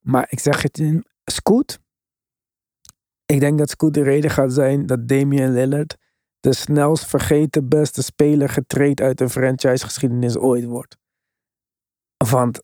Maar 0.00 0.26
ik 0.28 0.38
zeg 0.38 0.62
het 0.62 0.78
in 0.78 1.04
Scoot. 1.24 1.78
Ik 3.32 3.40
denk 3.40 3.58
dat 3.58 3.70
Scoot 3.70 3.94
de 3.94 4.02
reden 4.02 4.30
gaat 4.30 4.52
zijn 4.52 4.86
dat 4.86 5.08
Damian 5.08 5.52
Lillard 5.52 5.96
de 6.40 6.54
snelst 6.54 7.06
vergeten 7.06 7.68
beste 7.68 8.02
speler 8.02 8.48
getraind 8.48 9.00
uit 9.00 9.18
de 9.18 9.28
franchise-geschiedenis 9.28 10.36
ooit 10.36 10.64
wordt. 10.64 10.96
Want 12.30 12.60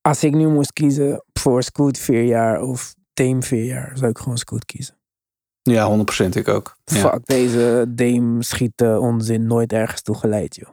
als 0.00 0.24
ik 0.24 0.34
nu 0.34 0.48
moest 0.48 0.72
kiezen 0.72 1.24
voor 1.32 1.62
Scoot 1.62 1.98
vier 1.98 2.22
jaar 2.24 2.60
of 2.62 2.94
Dame 3.14 3.42
vier 3.42 3.64
jaar, 3.64 3.92
zou 3.98 4.10
ik 4.10 4.18
gewoon 4.18 4.38
Scoot 4.38 4.64
kiezen. 4.64 4.96
ja 5.62 6.04
100% 6.26 6.28
ik 6.28 6.48
ook. 6.48 6.76
Ja. 6.84 6.96
Fuck, 6.96 7.26
deze 7.26 7.84
Dame 7.88 8.42
schieten 8.42 9.00
onzin 9.00 9.46
nooit 9.46 9.72
ergens 9.72 10.02
toe 10.02 10.14
geleid, 10.14 10.54
joh. 10.56 10.68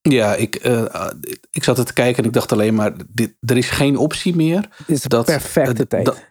Ja, 0.00 0.34
ik, 0.34 0.54
eh, 0.54 1.10
ik 1.50 1.64
zat 1.64 1.78
er 1.78 1.84
te 1.84 1.92
kijken 1.92 2.22
en 2.22 2.28
ik 2.28 2.34
dacht 2.34 2.52
alleen 2.52 2.74
maar, 2.74 2.92
dit, 3.08 3.34
er 3.40 3.56
is 3.56 3.70
geen 3.70 3.96
optie 3.96 4.36
meer. 4.36 4.60
Dit 4.78 4.88
is 4.88 5.02
de 5.02 5.08
Dat- 5.08 5.24
perfecte 5.24 5.82
eh, 5.82 5.88
tijd. 5.88 6.26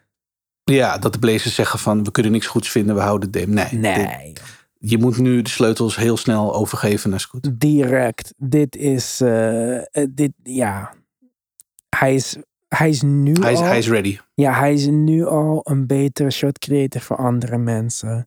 Ja, 0.74 0.98
dat 0.98 1.12
de 1.12 1.18
Blazers 1.18 1.54
zeggen 1.54 1.78
van, 1.78 2.04
we 2.04 2.10
kunnen 2.10 2.32
niks 2.32 2.46
goeds 2.46 2.68
vinden, 2.70 2.94
we 2.94 3.00
houden 3.00 3.30
Dame. 3.30 3.46
Nee, 3.46 3.68
dit- 3.70 4.06
nee, 4.06 4.32
je 4.78 4.98
moet 4.98 5.18
nu 5.18 5.42
de 5.42 5.48
sleutels 5.50 5.96
heel 5.96 6.16
snel 6.16 6.54
overgeven 6.54 7.10
naar 7.10 7.20
Scoot. 7.20 7.60
direct. 7.60 8.34
Dit 8.36 8.76
is, 8.76 9.20
eh, 9.20 9.76
eh, 9.78 9.84
dit, 10.10 10.32
ja. 10.42 10.92
Hij 11.96 12.14
is, 12.14 12.36
hij 12.68 12.88
is 12.88 13.02
nu 13.02 13.32
Hij 13.40 13.52
is, 13.52 13.58
al, 13.58 13.64
hij 13.64 13.78
is 13.78 13.88
ready. 13.88 14.18
ja, 14.34 14.52
hij 14.58 14.72
is 14.74 14.86
nu 14.86 15.24
al 15.26 15.60
een 15.62 15.86
betere 15.86 16.30
shot 16.30 16.58
creator 16.58 17.00
voor 17.00 17.16
andere 17.16 17.58
mensen. 17.58 18.26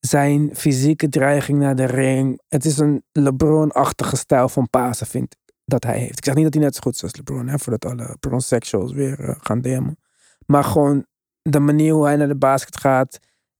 Zijn 0.00 0.50
fysieke 0.54 1.08
dreiging 1.08 1.58
naar 1.58 1.76
de 1.76 1.84
ring. 1.84 2.40
Het 2.48 2.64
is 2.64 2.78
een 2.78 3.02
LeBron-achtige 3.12 4.16
stijl 4.16 4.48
van 4.48 4.68
pasen, 4.70 5.06
vind 5.06 5.24
ik, 5.32 5.52
dat 5.64 5.84
hij 5.84 5.98
heeft. 5.98 6.18
Ik 6.18 6.24
zeg 6.24 6.34
niet 6.34 6.44
dat 6.44 6.54
hij 6.54 6.62
net 6.62 6.74
zo 6.74 6.80
goed 6.82 6.94
is 6.94 7.02
als 7.02 7.16
LeBron, 7.16 7.48
hè, 7.48 7.58
voordat 7.58 7.92
alle 7.92 8.16
bron-sexuals 8.20 8.92
weer 8.92 9.20
eh, 9.20 9.34
gaan 9.40 9.60
demmen. 9.60 9.98
Maar 10.46 10.64
gewoon 10.64 11.06
de 11.42 11.58
manier 11.60 11.92
hoe 11.92 12.04
hij 12.04 12.16
naar 12.16 12.28
de 12.28 12.36
basket 12.36 12.76
gaat. 12.76 13.18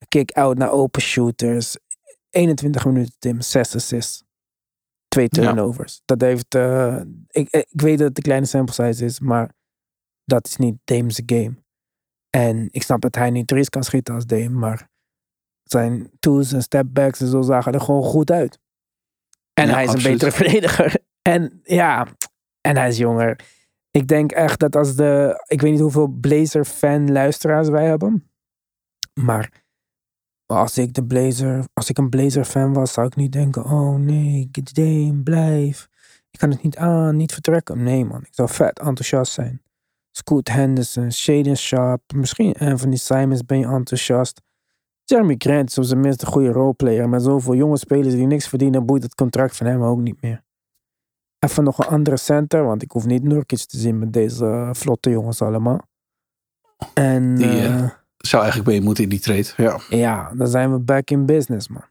Kick-out 0.09 0.59
naar 0.59 0.71
open 0.71 1.03
shooters. 1.03 1.77
21 2.31 2.85
minuten, 2.85 3.15
Tim. 3.19 3.41
6 3.41 3.75
assists. 3.75 4.25
Twee 5.09 5.27
Ja. 5.31 5.43
turnovers. 5.43 6.03
Dat 6.05 6.21
heeft... 6.21 6.55
eh, 6.55 7.01
ik, 7.29 7.49
ik 7.51 7.81
weet 7.81 7.99
dat 7.99 8.09
het 8.09 8.17
een 8.17 8.23
kleine 8.23 8.47
sample 8.47 8.75
size 8.75 9.05
is, 9.05 9.21
maar 9.21 9.53
dat 10.25 10.47
is 10.47 10.57
niet 10.57 10.77
Dame's 10.85 11.23
game. 11.27 11.55
En 12.31 12.69
ik 12.71 12.83
snap 12.83 13.01
dat 13.01 13.15
hij 13.15 13.31
niet 13.31 13.47
threes 13.47 13.69
kan 13.69 13.83
schieten 13.85 14.15
als 14.15 14.27
Dame, 14.27 14.49
maar 14.49 14.89
zijn 15.63 16.11
twos 16.21 16.53
en 16.53 16.63
stepbacks 16.63 17.21
en 17.21 17.27
zo 17.27 17.43
zagen 17.43 17.73
er 17.73 17.81
gewoon 17.81 18.03
goed 18.03 18.31
uit. 18.31 18.59
En 19.55 19.67
Ja, 19.67 19.73
hij 19.73 19.85
is 19.85 19.89
absoluut. 19.91 20.23
een 20.23 20.29
betere 20.29 20.33
verdediger. 20.45 20.97
En 21.23 21.61
ja, 21.63 22.07
en 22.61 22.77
hij 22.77 22.89
is 22.89 22.97
jonger. 22.97 23.41
Ik 23.99 24.09
denk 24.09 24.33
echt 24.33 24.61
dat 24.61 24.77
als 24.77 24.95
de... 24.95 25.43
Ik 25.47 25.61
weet 25.61 25.71
niet 25.71 25.81
hoeveel 25.81 26.07
Blazer-fan 26.07 27.13
luisteraars 27.13 27.69
wij 27.69 27.87
hebben. 27.87 28.31
Maar 29.15 29.63
als 30.47 30.79
ik, 30.79 30.95
de 30.95 31.05
Blazer, 31.05 31.65
als 31.73 31.89
ik 31.89 31.99
een 31.99 32.09
Blazer-fan 32.09 32.73
was, 32.73 32.93
zou 32.93 33.07
ik 33.07 33.17
niet 33.17 33.33
denken... 33.33 33.65
Oh 33.65 33.95
nee, 33.95 34.51
Dame, 34.73 35.23
blijf. 35.23 35.89
Ik 36.31 36.39
kan 36.39 36.51
het 36.51 36.63
niet 36.63 36.77
aan, 36.77 37.17
niet 37.17 37.33
vertrekken. 37.33 37.83
Nee 37.83 38.05
man, 38.05 38.21
ik 38.21 38.35
zou 38.35 38.49
vet 38.49 38.79
enthousiast 38.79 39.33
zijn. 39.33 39.63
Scoot 40.11 40.49
Henderson, 40.49 41.13
Shaden 41.13 41.57
Sharp, 41.57 42.03
misschien 42.15 42.55
Anthony 42.55 42.97
Simons 42.97 43.45
ben 43.45 43.59
je 43.59 43.67
enthousiast. 43.67 44.43
Jeremy 45.05 45.35
Grant 45.39 45.71
is 45.71 45.79
op 45.79 45.85
zijn 45.85 46.01
minst 46.01 46.23
een 46.23 46.29
goede 46.29 46.53
roleplayer. 46.53 47.09
Met 47.09 47.23
zoveel 47.23 47.55
jonge 47.55 47.77
spelers 47.77 48.15
die 48.15 48.27
niks 48.27 48.49
verdienen, 48.49 48.87
boeit 48.87 49.03
het 49.03 49.15
contract 49.15 49.57
van 49.57 49.67
hem 49.67 49.83
ook 49.83 50.01
niet 50.01 50.23
meer. 50.23 50.47
Even 51.39 51.65
nog 51.65 51.79
een 51.79 51.87
andere 51.87 52.17
center, 52.17 52.65
want 52.65 52.83
ik 52.83 52.91
hoef 52.91 53.05
niet 53.05 53.23
Nurkic 53.23 53.65
te 53.65 53.79
zien 53.79 53.99
met 53.99 54.13
deze 54.13 54.71
vlotte 54.73 55.11
jongens 55.11 55.43
allemaal. 55.43 55.81
En 56.95 57.35
Die, 57.35 57.47
eh, 57.47 57.79
eh, 57.79 57.91
Zou 58.17 58.43
eigenlijk 58.43 58.71
mee 58.73 58.81
moeten 58.81 59.05
in 59.05 59.11
die 59.11 59.21
trade. 59.21 59.47
Ja. 59.57 59.81
ja, 59.89 60.33
dan 60.35 60.49
zijn 60.49 60.73
we 60.73 60.79
back 60.79 61.11
in 61.11 61.27
business, 61.27 61.69
man. 61.69 61.85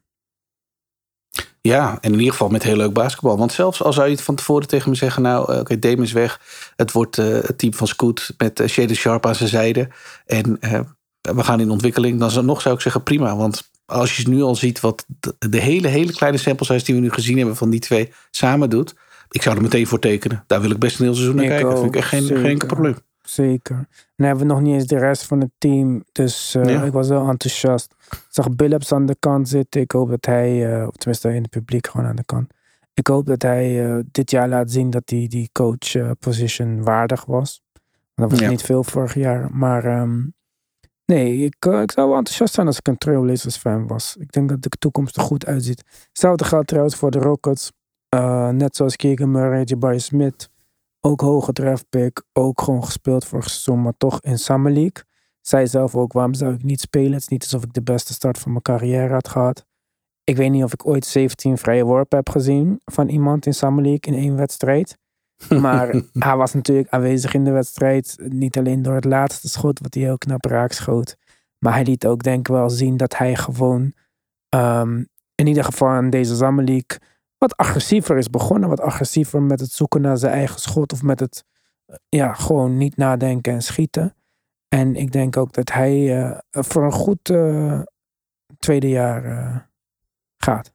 ja, 1.62 1.98
en 2.02 2.12
in 2.12 2.18
ieder 2.18 2.32
geval 2.32 2.50
met 2.50 2.64
heel 2.64 2.76
leuk 2.76 2.94
basketbal. 2.94 3.38
Want 3.38 3.52
zelfs 3.52 3.84
al 3.84 3.94
zou 3.94 4.08
je 4.08 4.14
het 4.14 4.24
van 4.24 4.36
tevoren 4.36 4.68
tegen 4.68 4.90
me 4.90 4.96
zeggen... 4.96 5.22
nou, 5.22 5.54
eh, 5.54 5.60
oké, 5.60 5.80
Dame 5.80 6.02
is 6.02 6.12
weg. 6.12 6.42
Het 6.76 6.92
wordt 6.92 7.16
het 7.16 7.58
team 7.58 7.74
van 7.74 7.88
Scoot 7.88 8.34
met 8.38 8.60
uh, 8.60 8.68
Shaden 8.68 8.96
Sharp 8.96 9.26
aan 9.26 9.36
zijn 9.36 9.50
zijde. 9.50 9.90
En 10.26 10.60
we 11.22 11.44
gaan 11.44 11.60
in 11.60 11.70
ontwikkeling. 11.70 12.20
Dan 12.20 12.32
zou, 12.32 12.46
nog 12.46 12.62
zou 12.62 12.76
ik 12.76 12.82
zeggen 12.82 13.04
prima. 13.04 13.36
Want 13.36 13.70
als 13.86 14.18
je 14.18 14.28
nu 14.28 14.42
al 14.42 14.56
ziet 14.56 14.80
wat 14.80 15.06
de, 15.20 15.36
de 15.50 15.60
hele, 15.60 15.88
hele 15.88 16.14
kleine 16.14 16.38
sample 16.38 16.66
size... 16.66 16.86
die 16.86 16.96
we 16.96 17.02
nu 17.02 17.12
gezien 17.12 17.38
hebben 17.38 17.56
van 17.56 17.70
die 17.70 17.80
twee 17.80 18.12
samen 18.32 18.70
doet... 18.70 18.96
ik 19.30 19.42
zou 19.42 19.56
er 19.56 19.62
meteen 19.62 19.88
voor 19.88 20.00
tekenen. 20.00 20.44
Daar 20.48 20.62
wil 20.62 20.72
ik 20.72 20.80
best 20.80 21.00
een 21.00 21.06
heel 21.06 21.13
seizoen 21.16 21.36
naar 21.36 21.44
Ik 21.46 21.50
kijken. 21.50 21.70
Dat 21.70 21.80
vind 21.80 21.96
ik 21.96 22.02
echt 22.02 22.10
geen, 22.10 22.24
geen 22.26 22.46
enkel 22.46 22.68
probleem. 22.68 22.96
Zeker. 23.22 23.76
En 23.76 23.88
dan 24.16 24.28
hebben 24.28 24.48
we 24.48 24.54
nog 24.54 24.62
niet 24.62 24.74
eens 24.74 24.86
de 24.88 24.98
rest 24.98 25.24
van 25.24 25.40
het 25.40 25.50
team. 25.58 26.04
Dus 26.12 26.56
eh, 26.56 26.66
Ja. 26.66 26.84
ik 26.84 26.92
was 26.92 27.08
wel 27.08 27.30
enthousiast. 27.30 27.94
Ik 28.12 28.26
zag 28.30 28.50
Billups 28.56 28.92
aan 28.92 29.06
de 29.06 29.16
kant 29.20 29.50
zitten. 29.50 29.82
Ik 29.82 29.92
hoop 29.92 30.10
dat 30.10 30.26
hij, 30.26 30.74
eh, 30.82 30.88
of 30.88 30.96
tenminste 30.96 31.34
in 31.34 31.42
het 31.42 31.50
publiek 31.50 31.88
gewoon 31.88 32.08
aan 32.08 32.16
de 32.16 32.26
kant. 32.26 32.54
Ik 32.94 33.08
hoop 33.08 33.26
dat 33.26 33.42
hij 33.42 33.86
eh, 33.86 34.00
dit 34.12 34.32
jaar 34.32 34.50
laat 34.50 34.72
zien 34.72 34.90
dat 34.90 35.10
hij 35.10 35.26
die 35.28 35.50
coach 35.52 36.16
position 36.20 36.84
waardig 36.84 37.26
was. 37.26 37.62
Dat 38.16 38.32
was 38.32 38.40
Ja. 38.40 38.50
niet 38.50 38.62
veel 38.62 38.84
vorig 38.84 39.13
jaar. 39.13 39.50
Maar 39.52 39.86
ehm, 39.86 40.20
nee, 41.06 41.38
ik, 41.38 41.66
ik 41.66 41.92
zou 41.92 42.08
wel 42.08 42.18
enthousiast 42.18 42.54
zijn 42.54 42.68
als 42.68 42.78
ik 42.78 42.88
een 42.88 42.98
Trailblazers 42.98 43.58
fan 43.58 43.88
was. 43.88 44.16
Ik 44.20 44.32
denk 44.32 44.50
dat 44.50 44.62
de 44.62 44.70
toekomst 44.70 45.16
er 45.18 45.24
goed 45.24 45.46
uitziet. 45.46 45.84
Hetzelfde 46.08 46.44
geldt 46.46 46.68
trouwens 46.68 46.96
voor 46.96 47.12
de 47.12 47.20
Rockets. 47.20 47.72
Eh, 48.10 48.50
net 48.50 48.76
zoals 48.76 48.96
Keegan 48.96 49.32
Murray, 49.32 49.63
Jabari 49.63 50.00
Smith. 50.00 50.50
Ook 51.00 51.22
hoge 51.22 51.54
draftpick. 51.54 52.24
Ook 52.34 52.62
gewoon 52.62 52.84
gespeeld 52.84 53.26
vorig 53.26 53.50
seizoen, 53.50 53.82
maar 53.82 53.98
toch 53.98 54.22
in 54.22 54.38
Summer 54.38 54.72
League. 54.72 55.04
Zij 55.41 55.65
zelf 55.65 55.96
ook, 55.96 56.13
waarom 56.13 56.34
zou 56.34 56.54
ik 56.54 56.63
niet 56.63 56.80
spelen? 56.80 57.12
Het 57.12 57.22
is 57.22 57.28
niet 57.28 57.43
alsof 57.43 57.63
ik 57.63 57.74
de 57.74 57.82
beste 57.82 58.13
start 58.13 58.38
van 58.38 58.52
mijn 58.52 58.63
carrière 58.63 59.13
had 59.13 59.28
gehad. 59.28 59.65
Ik 60.24 60.38
weet 60.38 60.52
niet 60.52 60.63
of 60.63 60.74
ik 60.74 60.88
ooit 60.88 61.06
17 61.06 61.58
vrije 61.58 61.84
worpen 61.84 62.17
heb 62.17 62.30
gezien 62.30 62.82
van 62.86 63.08
iemand 63.08 63.46
in 63.46 63.54
Summer 63.54 63.84
League 63.84 64.13
in 64.13 64.13
één 64.13 64.36
wedstrijd. 64.36 64.98
Maar 65.62 66.02
hij 66.13 66.36
was 66.36 66.54
natuurlijk 66.54 66.89
aanwezig 66.89 67.34
in 67.34 67.43
de 67.43 67.52
wedstrijd. 67.52 68.17
Niet 68.30 68.58
alleen 68.58 68.82
door 68.82 68.96
het 68.96 69.06
laatste 69.06 69.50
schot, 69.50 69.80
wat 69.80 69.93
hij 69.93 70.04
heel 70.04 70.17
knap 70.17 70.46
raak 70.46 70.72
schoot. 70.72 71.17
Maar 71.60 71.74
hij 71.74 71.84
liet 71.84 72.08
ook 72.08 72.24
denk 72.24 72.39
ik 72.39 72.48
wel 72.48 72.70
zien 72.70 72.98
dat 72.98 73.17
hij 73.17 73.36
gewoon 73.36 73.93
ehm, 74.50 75.04
in 75.36 75.48
ieder 75.48 75.63
geval 75.63 75.98
in 75.98 76.10
deze 76.10 76.36
Summer 76.36 76.63
League 76.63 77.00
wat 77.38 77.58
agressiever 77.58 78.17
is 78.17 78.30
begonnen. 78.30 78.69
Wat 78.69 78.82
agressiever 78.82 79.41
met 79.41 79.60
het 79.60 79.71
zoeken 79.71 80.02
naar 80.02 80.17
zijn 80.17 80.34
eigen 80.34 80.60
schot. 80.60 80.93
Of 80.93 81.04
met 81.04 81.19
het 81.19 81.43
eh, 81.86 81.95
ja, 82.10 82.34
gewoon 82.34 82.78
niet 82.78 82.97
nadenken 82.97 83.54
en 83.54 83.62
schieten. 83.62 84.15
En 84.67 84.95
ik 84.95 85.12
denk 85.12 85.38
ook 85.38 85.54
dat 85.54 85.71
hij 85.71 86.23
eh, 86.23 86.38
voor 86.52 86.84
een 86.84 86.91
goed 86.91 87.30
eh, 87.30 87.82
tweede 88.60 88.89
jaar 88.89 89.69
gaat. 90.38 90.73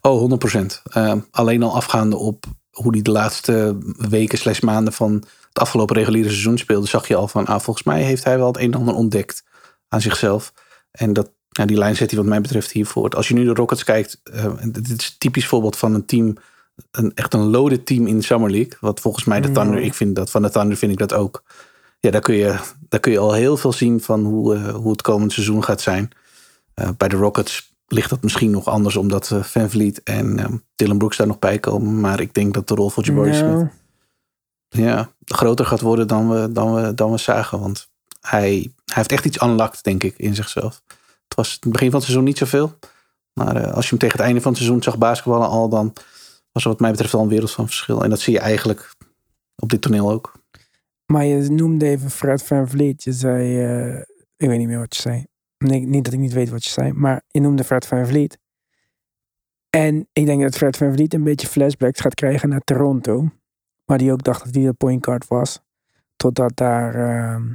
Oh, 0.00 0.18
100 0.18 0.40
procent. 0.40 0.82
alleen 1.30 1.62
al 1.62 1.74
afgaande 1.74 2.16
op 2.16 2.44
hoe 2.70 2.92
hij 2.92 3.02
de 3.02 3.10
laatste 3.10 3.76
weken 3.96 4.38
slash 4.38 4.60
maanden 4.60 4.92
van 4.92 5.12
het 5.48 5.58
afgelopen 5.58 5.96
reguliere 5.96 6.28
seizoen 6.28 6.58
speelde, 6.58 6.86
zag 6.86 7.08
je 7.08 7.16
al 7.16 7.28
van, 7.28 7.46
ah, 7.46 7.60
volgens 7.60 7.86
mij 7.86 8.02
heeft 8.02 8.24
hij 8.24 8.38
wel 8.38 8.46
het 8.46 8.56
een 8.56 8.72
en 8.72 8.78
ander 8.78 8.94
ontdekt 8.94 9.44
aan 9.88 10.00
zichzelf. 10.00 10.52
En 10.90 11.12
dat, 11.12 11.32
ja, 11.58 11.64
die 11.66 11.76
lijn 11.76 11.96
zet 11.96 12.10
hij 12.10 12.20
wat 12.20 12.28
mij 12.28 12.40
betreft 12.40 12.70
hier 12.70 12.86
voort. 12.86 13.14
Als 13.14 13.28
je 13.28 13.34
nu 13.34 13.44
de 13.44 13.54
Rockets 13.54 13.84
kijkt, 13.84 14.20
eh, 14.22 14.52
dit 14.62 14.86
is 14.86 14.92
een 14.92 15.18
typisch 15.18 15.46
voorbeeld 15.46 15.76
van 15.76 15.94
een 15.94 16.04
team, 16.04 16.36
een, 16.90 17.12
echt 17.14 17.34
een 17.34 17.50
loaded 17.50 17.86
team 17.86 18.06
in 18.06 18.16
de 18.16 18.24
Summer 18.24 18.50
League. 18.50 18.72
Wat 18.80 19.00
volgens 19.00 19.24
mij 19.24 19.40
de 19.40 19.48
Ja. 19.48 19.54
Thunder, 19.54 19.80
ik 19.80 19.94
vind 19.94 20.16
dat 20.16 20.30
van 20.30 20.42
de 20.42 20.50
Thunder 20.50 20.76
vind 20.76 20.92
ik 20.92 20.98
dat 20.98 21.12
ook. 21.12 21.42
Ja, 22.00 22.10
daar 22.10 22.20
kun 22.20 22.34
je, 22.34 22.58
daar 22.88 23.00
kun 23.00 23.12
je 23.12 23.18
al 23.18 23.32
heel 23.32 23.56
veel 23.56 23.72
zien 23.72 24.00
van 24.00 24.24
hoe, 24.24 24.54
eh, 24.54 24.74
hoe 24.74 24.90
het 24.90 25.02
komend 25.02 25.32
seizoen 25.32 25.64
gaat 25.64 25.80
zijn. 25.80 26.10
Eh, 26.74 26.88
bij 26.96 27.08
de 27.08 27.16
Rockets 27.16 27.72
ligt 27.86 28.10
dat 28.10 28.22
misschien 28.22 28.50
nog 28.50 28.66
anders, 28.68 28.96
omdat 28.96 29.34
Van 29.40 29.70
Vliet 29.70 30.02
en 30.02 30.62
Dylan 30.76 30.98
Brooks 30.98 31.16
daar 31.16 31.26
nog 31.26 31.38
bij 31.38 31.58
komen. 31.58 32.00
Maar 32.00 32.20
ik 32.20 32.34
denk 32.34 32.54
dat 32.54 32.68
de 32.68 32.74
rol 32.74 32.90
van 32.90 33.02
Jabari 33.02 33.34
Smith 33.34 33.52
Nou, 33.52 33.68
ja, 34.68 35.10
groter 35.24 35.66
gaat 35.66 35.80
worden 35.80 36.06
dan 36.08 36.30
we, 36.30 36.52
dan 36.52 36.74
we, 36.74 36.94
dan 36.94 37.10
we 37.10 37.18
zagen. 37.18 37.60
Want 37.60 37.88
hij, 38.20 38.48
hij 38.50 38.72
heeft 38.84 39.12
echt 39.12 39.24
iets 39.24 39.42
unlocked, 39.42 39.82
denk 39.82 40.02
ik, 40.02 40.14
in 40.16 40.34
zichzelf. 40.34 40.82
Het 41.34 41.46
was 41.46 41.52
het 41.52 41.72
begin 41.72 41.90
van 41.90 41.96
het 41.96 42.04
seizoen 42.04 42.24
niet 42.24 42.38
zoveel. 42.38 42.78
Maar 43.32 43.56
eh, 43.56 43.72
als 43.72 43.84
je 43.84 43.90
hem 43.90 43.98
tegen 43.98 44.16
het 44.16 44.26
einde 44.26 44.40
van 44.40 44.50
het 44.52 44.60
seizoen 44.60 44.82
zag 44.82 44.98
basketballen 44.98 45.48
al, 45.48 45.68
dan 45.68 45.92
was 46.52 46.64
er 46.64 46.70
wat 46.70 46.80
mij 46.80 46.90
betreft 46.90 47.14
al 47.14 47.22
een 47.22 47.28
wereld 47.28 47.50
van 47.50 47.66
verschil. 47.66 48.02
En 48.04 48.10
dat 48.10 48.20
zie 48.20 48.32
je 48.32 48.38
eigenlijk 48.38 48.94
op 49.56 49.68
dit 49.68 49.80
toneel 49.80 50.10
ook. 50.10 50.32
maar 51.06 51.24
je 51.24 51.50
noemde 51.50 51.86
even 51.86 52.10
Fred 52.10 52.42
Van 52.42 52.68
Vliet. 52.68 53.02
Je 53.02 53.12
zei, 53.12 53.62
eh, 53.64 54.00
ik 54.36 54.48
weet 54.48 54.58
niet 54.58 54.66
meer 54.66 54.78
wat 54.78 54.96
je 54.96 55.02
zei. 55.02 55.26
Nee, 55.58 55.86
niet 55.86 56.04
dat 56.04 56.12
ik 56.12 56.18
niet 56.18 56.32
weet 56.32 56.48
wat 56.48 56.64
je 56.64 56.70
zei, 56.70 56.92
maar 56.92 57.22
je 57.28 57.40
noemde 57.40 57.64
Fred 57.64 57.86
Van 57.86 58.06
Vliet. 58.06 58.38
En 59.70 60.08
ik 60.12 60.26
denk 60.26 60.42
dat 60.42 60.56
Fred 60.56 60.76
Van 60.76 60.92
Vliet 60.92 61.14
een 61.14 61.24
beetje 61.24 61.46
flashbacks 61.46 62.00
gaat 62.00 62.14
krijgen 62.14 62.48
naar 62.48 62.60
Toronto. 62.60 63.28
Maar 63.84 63.98
die 63.98 64.12
ook 64.12 64.22
dacht 64.22 64.44
dat 64.44 64.54
hij 64.54 64.64
de 64.64 64.72
point 64.72 65.04
guard 65.04 65.28
was. 65.28 65.60
Totdat 66.16 66.56
daar 66.56 66.94
ehm, 66.94 67.52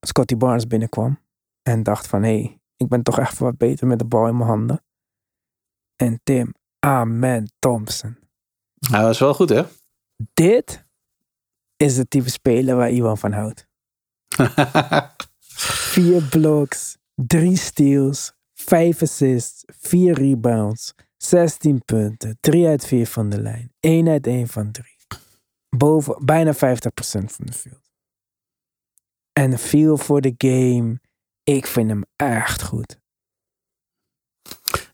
Scotty 0.00 0.36
Barnes 0.36 0.66
binnenkwam. 0.66 1.18
En 1.62 1.82
dacht 1.82 2.06
van, 2.06 2.22
hé, 2.22 2.40
hey, 2.40 2.61
ik 2.82 2.88
ben 2.88 3.02
toch 3.02 3.18
echt 3.18 3.38
wat 3.38 3.56
beter 3.56 3.86
met 3.86 3.98
de 3.98 4.04
bal 4.04 4.26
in 4.26 4.36
mijn 4.36 4.48
handen. 4.48 4.84
En 5.96 6.20
Tim, 6.22 6.54
amen 6.78 7.52
Thompson. 7.58 8.18
Hij 8.90 9.02
was 9.02 9.18
wel 9.18 9.34
goed, 9.34 9.48
hè? 9.48 9.62
Dit 10.34 10.84
is 11.76 11.96
het 11.96 12.10
type 12.10 12.30
speler 12.30 12.76
waar 12.76 12.90
Iwan 12.90 13.18
van 13.18 13.32
houdt. 13.32 13.68
Vier 15.92 16.22
blocks, 16.22 16.98
drie 17.14 17.56
steals, 17.56 18.32
vijf 18.54 19.02
assists, 19.02 19.62
vier 19.66 20.14
rebounds, 20.14 20.94
16 21.16 21.84
punten, 21.84 22.36
3 22.40 22.66
uit 22.66 22.86
4 22.86 23.06
van 23.06 23.28
de 23.28 23.40
lijn, 23.40 23.72
1 23.80 24.08
uit 24.08 24.26
1 24.26 24.48
van 24.48 24.70
3. 24.70 24.96
Boven 25.76 26.24
bijna 26.24 26.54
50% 26.54 26.58
van 27.24 27.46
de 27.46 27.52
field. 27.52 27.90
En 29.32 29.58
feel 29.58 29.96
voor 29.96 30.20
de 30.20 30.34
game. 30.36 31.00
Ik 31.44 31.66
vind 31.66 31.88
hem 31.88 32.02
echt 32.16 32.62
goed. 32.62 33.00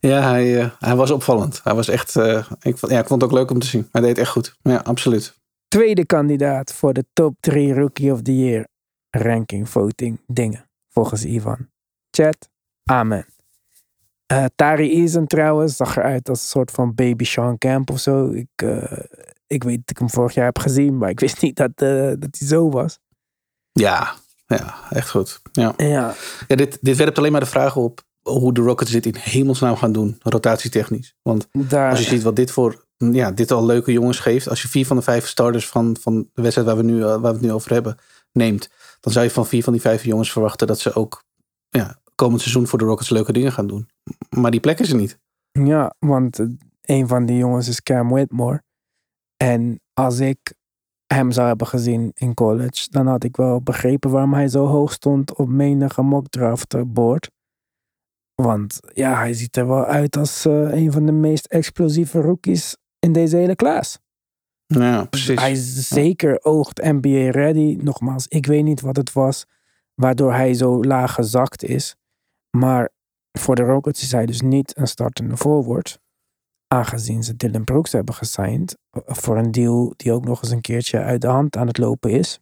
ja, 0.00 0.20
hij, 0.30 0.60
eh, 0.60 0.70
hij 0.78 0.96
was 0.96 1.10
opvallend. 1.10 1.60
Hij 1.64 1.74
was 1.74 1.88
echt, 1.88 2.16
eh, 2.16 2.50
ik, 2.60 2.78
vond- 2.78 2.92
ja, 2.92 2.98
ik 2.98 3.06
vond 3.06 3.22
het 3.22 3.30
ook 3.30 3.36
leuk 3.38 3.50
om 3.50 3.58
te 3.58 3.66
zien. 3.66 3.88
Hij 3.92 4.00
deed 4.00 4.18
echt 4.18 4.30
goed. 4.30 4.56
Ja, 4.62 4.76
absoluut. 4.76 5.36
Tweede 5.68 6.06
kandidaat 6.06 6.72
voor 6.74 6.92
de 6.92 7.04
top 7.12 7.36
3 7.40 7.74
Rookie 7.74 8.12
of 8.12 8.22
the 8.22 8.36
Year 8.38 8.66
ranking 9.10 9.68
voting 9.68 10.20
dingen. 10.26 10.68
Volgens 10.88 11.24
Ivan. 11.24 11.68
Chat, 12.10 12.48
amen. 12.90 13.26
Eh, 14.26 14.44
Tari 14.54 14.92
Eason 15.00 15.26
trouwens 15.26 15.76
zag 15.76 15.96
eruit 15.96 16.28
als 16.28 16.40
een 16.42 16.48
soort 16.48 16.70
van 16.70 16.94
baby 16.94 17.24
Sean 17.24 17.58
Camp 17.58 17.90
of 17.90 18.00
zo. 18.00 18.30
Ik, 18.30 18.62
ik 19.46 19.62
weet 19.64 19.76
dat 19.78 19.90
ik 19.90 19.98
hem 19.98 20.10
vorig 20.10 20.34
jaar 20.34 20.44
heb 20.44 20.58
gezien, 20.58 20.98
maar 20.98 21.10
ik 21.10 21.20
wist 21.20 21.42
niet 21.42 21.56
dat, 21.56 21.76
dat 22.20 22.36
hij 22.38 22.46
zo 22.48 22.70
was. 22.70 22.98
Ja, 23.72 24.14
ja 24.56 24.74
echt 24.90 25.10
goed. 25.10 25.40
Ja. 25.52 25.74
Ja, 25.76 26.14
Ja, 26.48 26.56
dit, 26.56 26.78
dit 26.80 26.96
werpt 26.96 27.18
alleen 27.18 27.32
maar 27.32 27.40
de 27.40 27.46
vraag 27.46 27.76
op 27.76 28.06
hoe 28.22 28.52
de 28.52 28.60
Rockets 28.60 28.90
dit 28.90 29.06
in 29.06 29.14
hemelsnaam 29.18 29.76
gaan 29.76 29.92
doen, 29.92 30.16
rotatietechnisch. 30.18 31.14
Want 31.22 31.48
daar, 31.52 31.90
als 31.90 31.98
je 31.98 32.04
ziet 32.04 32.22
wat 32.22 32.36
dit 32.36 32.50
voor, 32.50 32.84
ja, 32.96 33.30
dit 33.30 33.50
al 33.50 33.66
leuke 33.66 33.92
jongens 33.92 34.18
geeft. 34.18 34.48
Als 34.48 34.62
je 34.62 34.68
vier 34.68 34.86
van 34.86 34.96
de 34.96 35.02
vijf 35.02 35.26
starters 35.26 35.68
van, 35.68 35.96
van 36.00 36.28
de 36.32 36.42
wedstrijd 36.42 36.68
waar 36.68 36.76
we, 36.76 36.82
nu, 36.82 37.02
eh, 37.02 37.06
waar 37.06 37.20
we 37.20 37.26
het 37.26 37.40
nu 37.40 37.52
over 37.52 37.72
hebben 37.72 37.98
neemt. 38.32 38.70
Dan 39.00 39.12
zou 39.12 39.24
je 39.24 39.30
van 39.30 39.46
vier 39.46 39.62
van 39.62 39.72
die 39.72 39.82
vijf 39.82 40.04
jongens 40.04 40.32
verwachten 40.32 40.66
dat 40.66 40.78
ze 40.78 40.94
ook 40.94 41.24
ja, 41.68 42.00
komend 42.14 42.40
seizoen 42.40 42.66
voor 42.66 42.78
de 42.78 42.84
Rockets 42.84 43.10
leuke 43.10 43.32
dingen 43.32 43.52
gaan 43.52 43.66
doen. 43.66 43.88
Maar 44.30 44.50
die 44.50 44.60
plek 44.60 44.78
is 44.78 44.90
er 44.90 44.96
niet. 44.96 45.18
ja, 45.52 45.94
want 45.98 46.38
eh, 46.38 46.46
een 46.82 47.08
van 47.08 47.26
die 47.26 47.36
jongens 47.36 47.68
is 47.68 47.82
Cam 47.82 48.08
Whitmore. 48.08 48.62
En 49.36 49.80
als 49.94 50.18
ik 50.18 50.54
hem 51.14 51.30
zou 51.30 51.46
hebben 51.46 51.66
gezien 51.66 52.10
in 52.14 52.34
college, 52.34 52.86
dan 52.90 53.06
had 53.06 53.24
ik 53.24 53.36
wel 53.36 53.62
begrepen 53.62 54.10
waarom 54.10 54.34
hij 54.34 54.48
zo 54.48 54.66
hoog 54.66 54.92
stond 54.92 55.34
op 55.34 55.48
menige 55.48 56.02
mockdraft 56.02 56.92
board. 56.92 57.30
Want 58.34 58.78
ja, 58.92 59.16
hij 59.16 59.32
ziet 59.32 59.56
er 59.56 59.66
wel 59.66 59.84
uit 59.84 60.16
als 60.16 60.44
eh, 60.44 60.72
een 60.72 60.92
van 60.92 61.06
de 61.06 61.12
meest 61.12 61.46
explosieve 61.46 62.20
rookies 62.20 62.76
in 62.98 63.12
deze 63.12 63.36
hele 63.36 63.56
klas. 63.56 63.98
Ja, 64.66 65.04
precies. 65.04 65.40
Hij 65.40 65.52
is 65.52 65.88
zeker 65.88 66.44
oogt 66.44 66.82
NBA 66.82 67.30
ready. 67.30 67.78
Nogmaals, 67.80 68.26
ik 68.28 68.46
weet 68.46 68.64
niet 68.64 68.80
wat 68.80 68.96
het 68.96 69.12
was 69.12 69.46
waardoor 70.00 70.32
hij 70.32 70.54
zo 70.54 70.82
laag 70.84 71.14
gezakt 71.14 71.64
is. 71.64 71.96
Maar 72.56 72.90
voor 73.38 73.54
de 73.54 73.62
Rockets 73.62 74.02
is 74.02 74.12
hij 74.12 74.26
dus 74.26 74.40
niet 74.40 74.76
een 74.76 74.88
startende 74.88 75.36
forward. 75.36 76.00
Aangezien 76.68 77.22
ze 77.22 77.36
Dylan 77.36 77.64
Brooks 77.64 77.92
hebben 77.92 78.14
gesigned 78.14 78.78
eh, 78.90 79.02
voor 79.06 79.36
een 79.36 79.50
deal 79.50 79.92
die 79.96 80.12
ook 80.12 80.24
nog 80.24 80.42
eens 80.42 80.50
een 80.50 80.60
keertje 80.60 80.98
uit 80.98 81.20
de 81.20 81.26
hand 81.26 81.56
aan 81.56 81.66
het 81.66 81.78
lopen 81.78 82.10
is. 82.10 82.38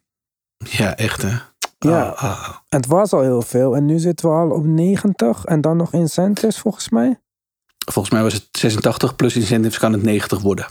Ja, 0.57 0.95
echt 0.95 1.21
hè. 1.21 1.37
Ja. 1.79 2.07
Ah, 2.07 2.23
ah. 2.23 2.55
Het 2.69 2.85
was 2.85 3.13
al 3.13 3.21
heel 3.21 3.41
veel 3.41 3.75
en 3.75 3.85
nu 3.85 3.99
zitten 3.99 4.29
we 4.29 4.35
al 4.35 4.49
op 4.49 4.65
90 4.65 5.45
en 5.45 5.61
dan 5.61 5.77
nog 5.77 5.93
incentives 5.93 6.59
volgens 6.59 6.89
mij. 6.89 7.19
Volgens 7.91 8.13
mij 8.13 8.23
was 8.23 8.33
het 8.33 8.47
86 8.51 9.15
plus 9.15 9.35
incentives 9.35 9.77
kan 9.77 9.93
het 9.93 10.03
90 10.03 10.41
worden. 10.41 10.65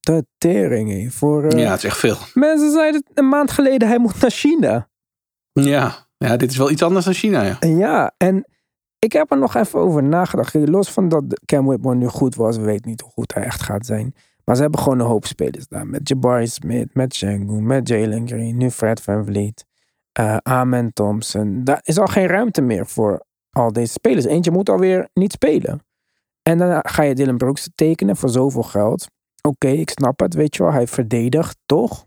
De 0.00 0.26
tering, 0.38 0.90
hé. 0.90 1.10
Voor, 1.10 1.44
eh, 1.44 1.58
Ja, 1.58 1.70
het 1.70 1.78
is 1.78 1.84
echt 1.84 1.98
veel. 1.98 2.16
Mensen 2.34 2.72
zeiden 2.72 3.04
een 3.14 3.28
maand 3.28 3.50
geleden 3.50 3.88
hij 3.88 3.98
moet 3.98 4.20
naar 4.20 4.30
China. 4.30 4.88
Ja. 5.52 6.08
ja, 6.16 6.36
dit 6.36 6.50
is 6.50 6.56
wel 6.56 6.70
iets 6.70 6.82
anders 6.82 7.04
dan 7.04 7.14
China. 7.14 7.42
Ja. 7.42 7.56
Ja, 7.60 8.14
en 8.16 8.46
ik 9.04 9.12
heb 9.12 9.30
er 9.30 9.38
nog 9.38 9.54
even 9.54 9.78
over 9.80 10.02
nagedacht. 10.02 10.54
Los 10.54 10.90
van 10.90 11.08
dat 11.08 11.40
Cam 11.44 11.66
Whitmore 11.66 11.96
nu 11.96 12.06
goed 12.06 12.34
was, 12.34 12.56
we 12.56 12.62
weten 12.62 12.90
niet 12.90 13.00
hoe 13.00 13.10
goed 13.10 13.34
hij 13.34 13.42
echt 13.42 13.62
gaat 13.62 13.86
zijn. 13.86 14.14
Maar 14.44 14.56
ze 14.56 14.62
hebben 14.62 14.80
gewoon 14.80 15.00
een 15.00 15.06
hoop 15.06 15.26
spelers 15.26 15.68
daar. 15.68 15.86
Met 15.86 16.08
Jabari 16.08 16.46
Smith, 16.46 16.94
met 16.94 17.14
Shangu, 17.14 17.60
met 17.60 17.88
Jalen 17.88 18.28
Green, 18.28 18.56
nu 18.56 18.70
Fred 18.70 19.02
Van 19.02 19.24
Vliet, 19.24 19.64
eh 20.12 20.36
Amen 20.36 20.92
Thompson. 20.92 21.64
Daar 21.64 21.80
is 21.82 21.98
al 21.98 22.06
geen 22.06 22.26
ruimte 22.26 22.60
meer 22.60 22.86
voor 22.86 23.24
al 23.50 23.72
deze 23.72 23.92
spelers. 23.92 24.24
Eentje 24.24 24.50
moet 24.50 24.68
alweer 24.68 25.08
niet 25.14 25.32
spelen. 25.32 25.84
En 26.42 26.58
dan 26.58 26.80
ga 26.82 27.02
je 27.02 27.14
Dylan 27.14 27.36
Brooks 27.36 27.70
tekenen 27.74 28.16
voor 28.16 28.28
zoveel 28.28 28.62
geld. 28.62 29.06
Oké, 29.42 29.68
ik 29.68 29.90
snap 29.90 30.20
het, 30.20 30.34
weet 30.34 30.56
je 30.56 30.62
wel. 30.62 30.72
Hij 30.72 30.86
verdedigt, 30.86 31.58
toch? 31.66 32.06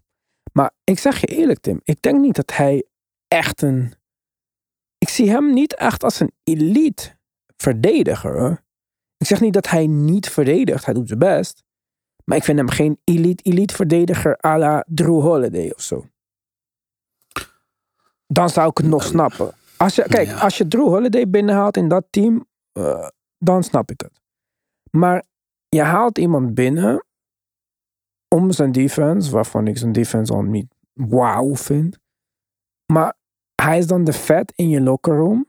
Maar 0.54 0.72
ik 0.84 1.00
zeg 1.00 1.20
je 1.20 1.28
eerlijk, 1.28 1.60
Tim. 1.60 1.80
Ik 1.84 2.02
denk 2.02 2.20
niet 2.20 2.36
dat 2.36 2.56
hij 2.56 2.86
echt 3.28 3.62
een... 3.62 3.94
Ik 5.06 5.12
zie 5.12 5.30
hem 5.30 5.54
niet 5.54 5.76
echt 5.76 6.04
als 6.04 6.20
een 6.20 6.32
elite 6.44 7.18
verdediger. 7.58 8.40
hoor. 8.40 8.64
Ik 9.18 9.28
zeg 9.28 9.42
niet 9.42 9.54
dat 9.54 9.70
hij 9.70 9.88
niet 9.88 10.30
verdedigt. 10.30 10.86
Hij 10.86 10.94
doet 10.94 11.08
zijn 11.08 11.20
best. 11.20 11.64
Maar 12.24 12.38
ik 12.38 12.44
vind 12.44 12.58
hem 12.58 12.70
geen 12.70 13.00
elite, 13.04 13.44
elite 13.44 13.74
verdediger 13.76 14.38
à 14.46 14.58
la 14.58 14.86
Drew 14.88 15.22
Holiday 15.22 15.72
of 15.76 15.82
zo. 15.82 16.06
Dan 18.28 18.50
zou 18.50 18.70
ik 18.70 18.78
het 18.78 18.88
nog 18.88 19.04
snappen. 19.04 19.54
Als 19.78 19.96
je, 19.96 20.04
kijk, 20.04 20.28
Ja. 20.28 20.40
als 20.40 20.58
je 20.58 20.68
Drew 20.68 20.88
Holiday 20.88 21.30
binnenhaalt 21.30 21.78
in 21.78 21.88
dat 21.88 22.06
team, 22.10 22.46
eh, 22.72 23.08
dan 23.38 23.64
snap 23.64 23.92
ik 23.92 24.02
het. 24.02 24.22
Maar 24.92 25.24
je 25.70 25.82
haalt 25.82 26.18
iemand 26.18 26.54
binnen 26.54 27.06
om 28.28 28.52
zijn 28.52 28.72
defense, 28.72 29.32
waarvan 29.32 29.68
ik 29.68 29.78
zijn 29.78 29.92
defense 29.92 30.34
al 30.34 30.42
niet 30.42 30.76
wauw 30.94 31.56
vind. 31.56 32.00
Maar 32.94 33.16
hij 33.66 33.78
is 33.78 33.88
dan 33.88 34.04
de 34.04 34.14
vet 34.14 34.54
in 34.56 34.70
je 34.70 34.82
locker 34.82 35.16
room. 35.16 35.46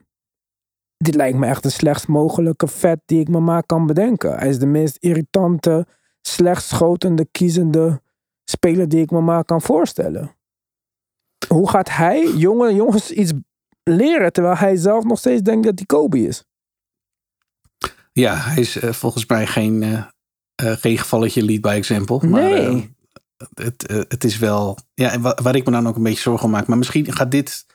Dit 0.97 1.15
lijkt 1.15 1.37
me 1.37 1.45
echt 1.45 1.63
de 1.63 1.69
slechtst 1.69 2.07
mogelijke 2.07 2.67
vet 2.67 2.99
die 3.05 3.19
ik 3.19 3.27
me 3.27 3.39
maar 3.39 3.63
kan 3.65 3.85
bedenken. 3.85 4.37
Hij 4.37 4.49
is 4.49 4.59
de 4.59 4.65
meest 4.65 4.97
irritante, 4.99 5.87
slecht 6.21 6.63
schotende, 6.63 7.27
kiezende 7.31 8.01
speler 8.43 8.89
die 8.89 9.01
ik 9.01 9.11
me 9.11 9.21
maar 9.21 9.45
kan 9.45 9.61
voorstellen. 9.61 10.35
Hoe 11.47 11.69
gaat 11.69 11.89
hij 11.89 12.27
jonge 12.35 12.73
jongens 12.73 13.11
iets 13.11 13.31
leren 13.83 14.33
terwijl 14.33 14.55
hij 14.55 14.75
zelf 14.75 15.03
nog 15.03 15.17
steeds 15.19 15.41
denkt 15.41 15.65
dat 15.65 15.75
hij 15.77 15.85
Kobe 15.85 16.19
is? 16.27 16.43
Ja, 18.13 18.35
hij 18.35 18.61
is 18.61 18.75
eh, 18.79 18.91
volgens 18.93 19.25
mij 19.25 19.47
geen, 19.47 19.83
eh 19.83 20.03
eh, 20.55 20.71
geen 20.77 20.97
gevalletje 20.97 21.43
lead 21.43 21.61
by 21.61 21.67
example. 21.75 22.27
Maar, 22.27 22.41
Nee. 22.41 22.95
eh, 23.37 23.47
het, 23.65 23.85
eh, 23.87 23.97
het 23.97 24.23
is 24.23 24.37
wel... 24.37 24.77
Ja, 24.93 25.11
en 25.11 25.21
wa- 25.21 25.37
waar 25.43 25.55
ik 25.55 25.65
me 25.65 25.71
dan 25.71 25.87
ook 25.87 25.95
een 25.95 26.03
beetje 26.03 26.21
zorgen 26.21 26.45
om 26.45 26.51
maak. 26.51 26.67
Maar 26.67 26.77
misschien 26.77 27.13
gaat 27.13 27.31
dit 27.31 27.65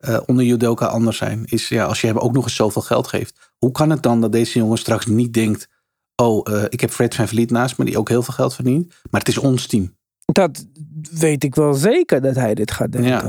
eh, 0.00 0.18
onder 0.26 0.44
Judoka 0.44 0.86
anders 0.86 1.16
zijn. 1.16 1.42
Is 1.44 1.68
ja, 1.68 1.84
als 1.84 2.00
je 2.00 2.06
hem 2.06 2.18
ook 2.18 2.32
nog 2.32 2.44
eens 2.44 2.54
zoveel 2.54 2.82
geld 2.82 3.06
geeft. 3.06 3.52
Hoe 3.58 3.70
kan 3.70 3.90
het 3.90 4.02
dan 4.02 4.20
dat 4.20 4.32
deze 4.32 4.58
jongen 4.58 4.78
straks 4.78 5.06
niet 5.06 5.32
denkt... 5.32 5.68
Oh, 6.16 6.52
eh, 6.54 6.64
ik 6.68 6.80
heb 6.80 6.90
Fred 6.90 7.14
van 7.14 7.28
Vliet 7.28 7.50
naast 7.50 7.78
me 7.78 7.84
die 7.84 7.98
ook 7.98 8.08
heel 8.08 8.22
veel 8.22 8.34
geld 8.34 8.54
verdient. 8.54 8.92
Maar 9.10 9.20
het 9.20 9.28
is 9.28 9.38
ons 9.38 9.66
team. 9.66 9.96
Dat 10.24 10.66
weet 11.10 11.44
ik 11.44 11.54
wel 11.54 11.74
zeker 11.74 12.20
dat 12.20 12.34
hij 12.34 12.54
dit 12.54 12.70
gaat 12.70 12.92
denken. 12.92 13.10
Ja. 13.10 13.24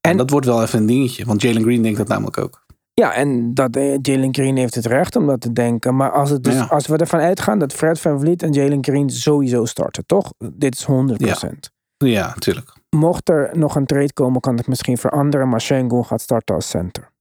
En- 0.00 0.10
En 0.10 0.16
dat 0.16 0.30
wordt 0.30 0.46
wel 0.46 0.62
even 0.62 0.78
een 0.78 0.86
dingetje. 0.86 1.24
Want 1.24 1.42
Jalen 1.42 1.62
Green 1.62 1.82
denkt 1.82 1.98
dat 1.98 2.08
namelijk 2.08 2.38
ook. 2.38 2.64
Ja, 2.94 3.12
en 3.14 3.54
dat 3.54 3.76
eh, 3.76 3.98
Jalen 4.02 4.34
Green 4.34 4.56
heeft 4.56 4.74
het 4.74 4.86
recht 4.86 5.16
om 5.16 5.26
dat 5.26 5.40
te 5.40 5.52
denken. 5.52 5.96
Maar 5.96 6.12
als, 6.12 6.30
het 6.30 6.44
dus, 6.44 6.54
Ja. 6.54 6.64
als 6.64 6.86
we 6.86 6.96
ervan 6.96 7.20
uitgaan 7.20 7.58
dat 7.58 7.72
Fred 7.72 8.00
Van 8.00 8.20
Vliet 8.20 8.42
en 8.42 8.52
Jalen 8.52 8.84
Green 8.84 9.10
sowieso 9.10 9.64
starten, 9.64 10.06
toch? 10.06 10.32
Dit 10.52 10.74
is 10.74 10.84
100%. 10.84 11.70
Ja, 11.96 12.26
natuurlijk. 12.34 12.75
Mocht 12.96 13.28
er 13.28 13.58
nog 13.58 13.74
een 13.76 13.86
trade 13.86 14.12
komen, 14.12 14.40
kan 14.40 14.56
het 14.56 14.66
misschien 14.66 14.98
veranderen. 14.98 15.48
Maar 15.48 15.60
Shengun 15.60 16.04
gaat 16.04 16.20
starten 16.20 16.54
als 16.54 16.68
center. 16.68 17.12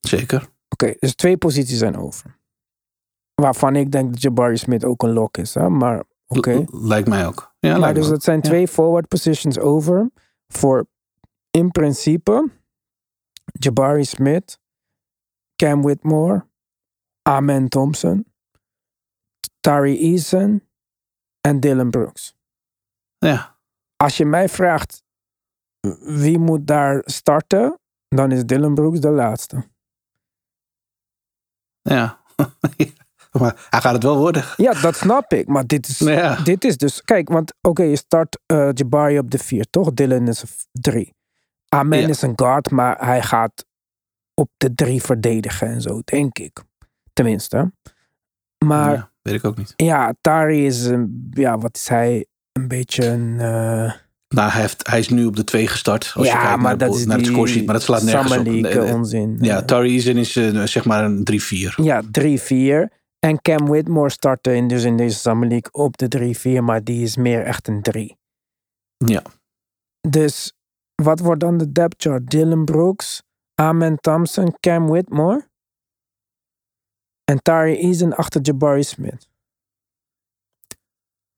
Zeker. 0.00 0.48
Oké, 0.68 0.94
dus 0.98 1.14
twee 1.14 1.36
posities 1.36 1.78
zijn 1.78 1.96
over. 1.96 2.38
Waarvan 3.34 3.76
ik 3.76 3.92
denk 3.92 4.12
dat 4.12 4.22
Jabari 4.22 4.56
Smith 4.56 4.84
ook 4.84 5.02
een 5.02 5.12
lock 5.12 5.36
is. 5.36 5.54
Hè? 5.54 5.68
Maar 5.68 6.04
oké. 6.26 6.52
L- 6.52 6.86
Lijkt 6.86 7.08
mij 7.08 7.26
ook. 7.26 7.54
Ja, 7.58 7.78
Maar 7.78 7.94
dus 7.94 8.08
dat 8.08 8.22
zijn 8.22 8.36
Ja. 8.36 8.42
twee 8.42 8.68
forward 8.68 9.08
positions 9.08 9.58
over. 9.58 10.10
Voor 10.46 10.86
in 11.50 11.70
principe 11.70 12.50
Jabari 13.52 14.04
Smith, 14.04 14.60
Cam 15.56 15.82
Whitmore, 15.82 16.46
Amen 17.22 17.68
Thompson, 17.68 18.32
Tari 19.60 19.98
Eason 20.12 20.68
en 21.40 21.60
Dylan 21.60 21.90
Brooks. 21.90 22.36
Ja, 23.18 23.58
Als 24.00 24.16
je 24.16 24.24
mij 24.26 24.48
vraagt 24.48 25.02
wie 26.00 26.38
moet 26.38 26.66
daar 26.66 27.02
starten, 27.04 27.78
dan 28.08 28.32
is 28.32 28.44
Dylan 28.44 28.74
Brooks 28.74 29.00
de 29.00 29.10
laatste. 29.10 29.56
ja. 31.82 32.20
maar 33.32 33.66
hij 33.70 33.80
gaat 33.80 33.92
het 33.92 34.02
wel 34.02 34.16
worden. 34.18 34.44
Ja, 34.56 34.72
dat 34.72 34.96
snap 34.96 35.32
ik. 35.32 35.46
Maar 35.46 35.66
dit 35.66 35.88
is, 35.88 35.98
Ja. 35.98 36.42
dit 36.42 36.64
is 36.64 36.76
dus... 36.76 37.02
Kijk, 37.02 37.28
want 37.28 37.54
oké, 37.60 37.82
je 37.82 37.96
start 37.96 38.38
eh, 38.46 38.68
Jabari 38.72 39.18
op 39.18 39.30
de 39.30 39.38
vier, 39.38 39.66
toch? 39.70 39.92
Dylan 39.92 40.28
is 40.28 40.42
een 40.42 40.48
drie. 40.72 41.14
Amen 41.68 41.98
Ja. 42.00 42.08
is 42.08 42.22
een 42.22 42.32
guard, 42.36 42.70
maar 42.70 43.04
hij 43.06 43.22
gaat 43.22 43.66
op 44.34 44.50
de 44.56 44.74
drie 44.74 45.02
verdedigen 45.02 45.68
en 45.68 45.80
zo, 45.80 46.00
denk 46.04 46.38
ik. 46.38 46.62
Tenminste. 47.12 47.72
Maar 48.64 48.88
ja, 48.90 48.94
Ja, 48.94 49.10
weet 49.22 49.34
ik 49.34 49.44
ook 49.44 49.56
niet. 49.56 49.74
Tari 50.20 50.66
is 50.66 50.84
een... 50.84 51.28
Ja, 51.30 51.58
wat 51.58 51.76
is 51.76 51.88
hij? 51.88 52.26
Een 52.60 52.68
beetje 52.68 53.06
een... 53.06 53.40
eh, 53.40 53.92
Nou, 54.28 54.50
hij, 54.50 54.60
heeft, 54.60 54.86
hij 54.86 54.98
is 54.98 55.08
nu 55.08 55.24
op 55.24 55.36
de 55.36 55.44
twee 55.44 55.66
gestart. 55.66 56.12
Als 56.14 56.26
je 56.26 56.32
ja, 56.32 56.40
kijkt 56.40 56.56
maar 56.56 56.62
naar, 56.62 56.78
de, 56.78 56.84
dat 56.84 56.94
is 56.96 57.06
naar 57.06 57.18
het. 57.18 57.64
Maar 57.64 57.74
dat 57.74 57.82
slaat 57.82 58.02
nergens 58.02 58.36
op. 58.36 58.44
Nee, 58.44 58.82
onzin. 58.82 59.36
Ja, 59.40 59.62
Tari 59.62 59.94
Eason 59.94 60.16
is 60.16 60.36
eh, 60.36 60.62
zeg 60.62 60.84
maar 60.84 61.04
een 61.04 61.26
3-4. 61.32 61.74
Ja, 61.76 62.02
3-4. 62.02 62.98
En 63.18 63.40
Cam 63.42 63.66
Whitmore 63.66 64.10
startte 64.10 64.54
in, 64.54 64.68
dus 64.68 64.84
in 64.84 64.96
deze 64.96 65.18
Summer 65.18 65.48
League 65.48 65.72
op 65.72 65.96
de 65.98 66.34
3-4, 66.60 66.62
maar 66.64 66.84
die 66.84 67.02
is 67.02 67.16
meer 67.16 67.42
echt 67.42 67.68
een 67.68 67.82
3. 67.82 68.16
Ja. 68.96 69.22
Dus 70.08 70.52
wat 71.02 71.20
wordt 71.20 71.40
dan 71.40 71.58
de 71.58 71.72
depth 71.72 72.02
chart? 72.02 72.30
Dylan 72.30 72.64
Brooks, 72.64 73.22
Amen 73.54 73.96
Thompson, 74.00 74.54
Cam 74.60 74.86
Whitmore. 74.86 75.48
En 77.24 77.42
Tari 77.42 77.76
Eason 77.80 78.12
achter 78.14 78.40
Jabari 78.40 78.82
Smith. 78.82 79.28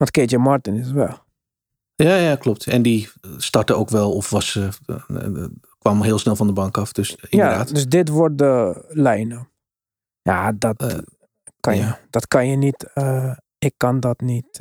Want 0.02 0.10
KJ 0.10 0.36
Martin 0.36 0.76
is 0.76 0.90
wel. 0.90 1.18
Ja, 1.94 2.16
ja, 2.16 2.36
klopt. 2.36 2.66
En 2.66 2.82
die 2.82 3.08
startte 3.36 3.74
ook 3.74 3.90
wel 3.90 4.12
of 4.12 4.30
was, 4.30 4.56
eh, 4.56 5.44
kwam 5.78 6.02
heel 6.02 6.18
snel 6.18 6.36
van 6.36 6.46
de 6.46 6.52
bank 6.52 6.78
af. 6.78 6.92
Dus 6.92 7.08
Ja, 7.08 7.26
inderdaad. 7.28 7.74
dus 7.74 7.86
dit 7.86 8.08
wordt 8.08 8.38
de 8.38 8.84
lijnen. 8.88 9.48
Ja, 10.22 10.52
dat, 10.52 11.02
kan, 11.60 11.76
je, 11.76 11.82
ja. 11.82 12.00
dat 12.10 12.28
kan 12.28 12.48
je 12.48 12.56
niet. 12.56 12.86
ik 13.58 13.72
kan 13.76 14.00
dat 14.00 14.20
niet. 14.20 14.58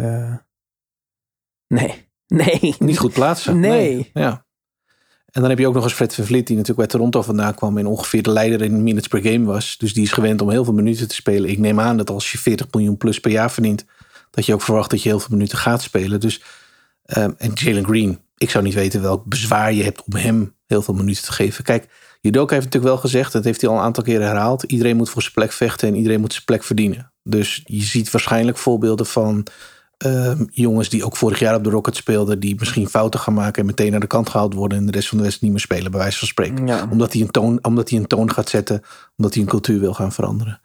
nee. 1.68 2.10
Nee. 2.28 2.76
Niet 2.80 2.98
goed 2.98 3.14
plaatsen. 3.14 3.60
Nee. 3.60 4.10
Ja. 4.14 4.46
En 5.26 5.42
dan 5.42 5.50
heb 5.50 5.60
je 5.60 5.68
ook 5.68 5.74
nog 5.74 5.84
eens 5.84 5.94
Fred 5.94 6.14
Vliet, 6.14 6.48
die 6.48 6.58
natuurlijk 6.58 6.78
bij 6.78 6.88
Toronto 6.88 7.22
vandaan 7.22 7.54
kwam 7.54 7.78
en 7.78 7.86
ongeveer 7.86 8.24
de 8.24 8.32
leider 8.32 8.62
in 8.62 8.84
minutes 8.84 9.08
per 9.08 9.22
game 9.22 9.46
was. 9.46 9.78
Dus 9.78 9.94
die 9.94 10.04
is 10.04 10.12
gewend 10.12 10.42
om 10.42 10.50
heel 10.50 10.64
veel 10.64 10.74
minuten 10.74 11.08
te 11.08 11.16
spelen. 11.16 11.50
Ik 11.50 11.58
neem 11.58 11.80
aan 11.80 11.98
dat 11.98 12.10
als 12.10 12.32
je 12.32 12.38
40 12.38 12.68
miljoen 12.72 12.98
plus 12.98 13.20
per 13.20 13.32
jaar 13.32 13.52
verdient, 13.52 13.86
dat 14.32 14.46
je 14.46 14.54
ook 14.54 14.62
verwacht 14.62 14.90
dat 14.90 15.04
je 15.04 15.10
heel 15.10 15.20
veel 15.20 15.36
minuten 15.36 15.58
gaat 15.58 15.82
spelen. 15.82 16.20
Dus, 16.20 16.42
ehm, 17.06 17.32
en 17.38 17.52
Jalen 17.54 17.86
Green, 17.86 18.20
ik 18.38 18.50
zou 18.50 18.64
niet 18.64 18.74
weten 18.74 19.02
welk 19.02 19.26
bezwaar 19.26 19.74
je 19.74 19.84
hebt 19.84 20.04
om 20.04 20.16
hem 20.16 20.56
heel 20.68 20.82
veel 20.82 20.94
minuten 20.94 21.24
te 21.24 21.32
geven. 21.32 21.64
Kijk, 21.64 21.88
Judoka 22.22 22.54
heeft 22.54 22.66
natuurlijk 22.66 22.94
wel 22.94 23.02
gezegd, 23.02 23.32
dat 23.32 23.44
heeft 23.44 23.62
hij 23.62 23.70
al 23.70 23.76
een 23.76 23.84
aantal 23.84 24.04
keren 24.04 24.28
herhaald. 24.28 24.64
Iedereen 24.64 24.98
moet 24.98 25.10
voor 25.10 25.22
zijn 25.22 25.34
plek 25.34 25.52
vechten 25.52 25.88
en 25.88 25.96
iedereen 25.96 26.20
moet 26.20 26.34
zijn 26.34 26.46
plek 26.46 26.64
verdienen. 26.64 27.12
Dus 27.24 27.62
je 27.66 27.82
ziet 27.82 28.12
waarschijnlijk 28.12 28.58
voorbeelden 28.58 29.06
van 29.06 29.46
ehm, 29.98 30.46
jongens 30.52 30.90
die 30.90 31.06
ook 31.06 31.18
vorig 31.18 31.40
jaar 31.40 31.56
op 31.56 31.64
de 31.64 31.70
Rockets 31.70 31.98
speelden, 31.98 32.40
die 32.40 32.56
misschien 32.60 32.90
fouten 32.90 33.20
gaan 33.20 33.34
maken 33.34 33.62
en 33.62 33.66
meteen 33.66 33.92
naar 33.92 34.00
de 34.00 34.08
kant 34.08 34.30
gehaald 34.30 34.54
worden 34.54 34.78
en 34.78 34.86
de 34.86 34.92
rest 34.92 35.08
van 35.08 35.18
de 35.18 35.24
wedstrijd 35.24 35.54
niet 35.54 35.62
meer 35.62 35.78
spelen, 35.78 35.92
bij 35.92 36.00
wijze 36.00 36.20
van 36.20 36.28
spreken. 36.28 36.68
Ja. 36.68 36.88
Omdat 36.92 37.14
hij 37.14 37.22
een 37.22 37.32
toon, 37.32 37.60
omdat 37.62 37.90
hij 37.90 38.00
een 38.00 38.08
toon 38.08 38.32
gaat 38.32 38.50
zetten, 38.50 38.82
omdat 39.18 39.34
hij 39.34 39.44
een 39.44 39.50
cultuur 39.50 39.80
wil 39.80 39.94
gaan 39.94 40.12
veranderen. 40.12 40.62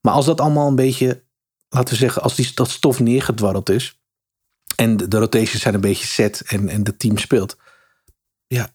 Maar 0.00 0.12
als 0.12 0.26
dat 0.26 0.40
allemaal 0.40 0.68
een 0.68 0.76
beetje, 0.76 1.22
laten 1.70 1.92
we 1.92 1.98
zeggen, 2.00 2.22
als 2.22 2.34
die, 2.34 2.50
dat 2.54 2.70
stof 2.70 3.00
neergedwarreld 3.00 3.68
is 3.68 4.00
en 4.76 4.96
de, 4.96 5.08
de 5.08 5.18
rotations 5.18 5.62
zijn 5.62 5.74
een 5.74 5.80
beetje 5.80 6.06
set 6.06 6.42
en, 6.46 6.68
en 6.68 6.84
de 6.84 6.96
team 6.96 7.18
speelt, 7.18 7.56
ja, 8.46 8.68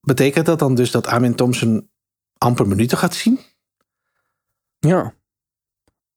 betekent 0.00 0.46
dat 0.46 0.58
dan 0.58 0.74
dus 0.74 0.90
dat 0.90 1.06
Amin 1.06 1.34
Thompson 1.34 1.90
amper 2.38 2.68
minuten 2.68 2.98
gaat 2.98 3.14
zien? 3.14 3.40
Ja. 4.78 5.14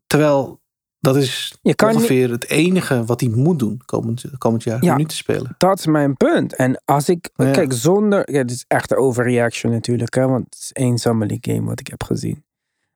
Terwijl 0.07 0.63
Dat 0.99 1.15
is 1.15 1.57
Je 1.61 1.75
kan 1.75 1.93
ongeveer 1.95 2.31
het 2.31 2.49
enige 2.49 3.05
wat 3.05 3.19
hij 3.19 3.29
moet 3.29 3.59
doen 3.59 3.81
komend, 3.85 4.23
komend 4.37 4.63
jaar. 4.63 4.83
Ja. 4.83 4.91
Minuten 4.91 5.17
spelen. 5.17 5.55
Dat 5.57 5.79
is 5.79 5.85
mijn 5.85 6.17
punt. 6.17 6.55
En 6.55 6.81
als 6.85 7.09
ik, 7.09 7.29
Ja. 7.33 7.51
kijk, 7.51 7.73
zonder, 7.73 8.31
ja, 8.31 8.37
het 8.37 8.51
is 8.51 8.65
echt 8.67 8.91
een 8.91 8.97
overreaction 8.97 9.71
natuurlijk, 9.71 10.13
hè, 10.15 10.27
want 10.27 10.43
het 10.45 10.59
is 10.59 10.71
één 10.71 10.97
Summer 10.97 11.27
League 11.27 11.55
game 11.55 11.67
wat 11.67 11.79
ik 11.79 11.87
heb 11.87 12.03
gezien. 12.03 12.45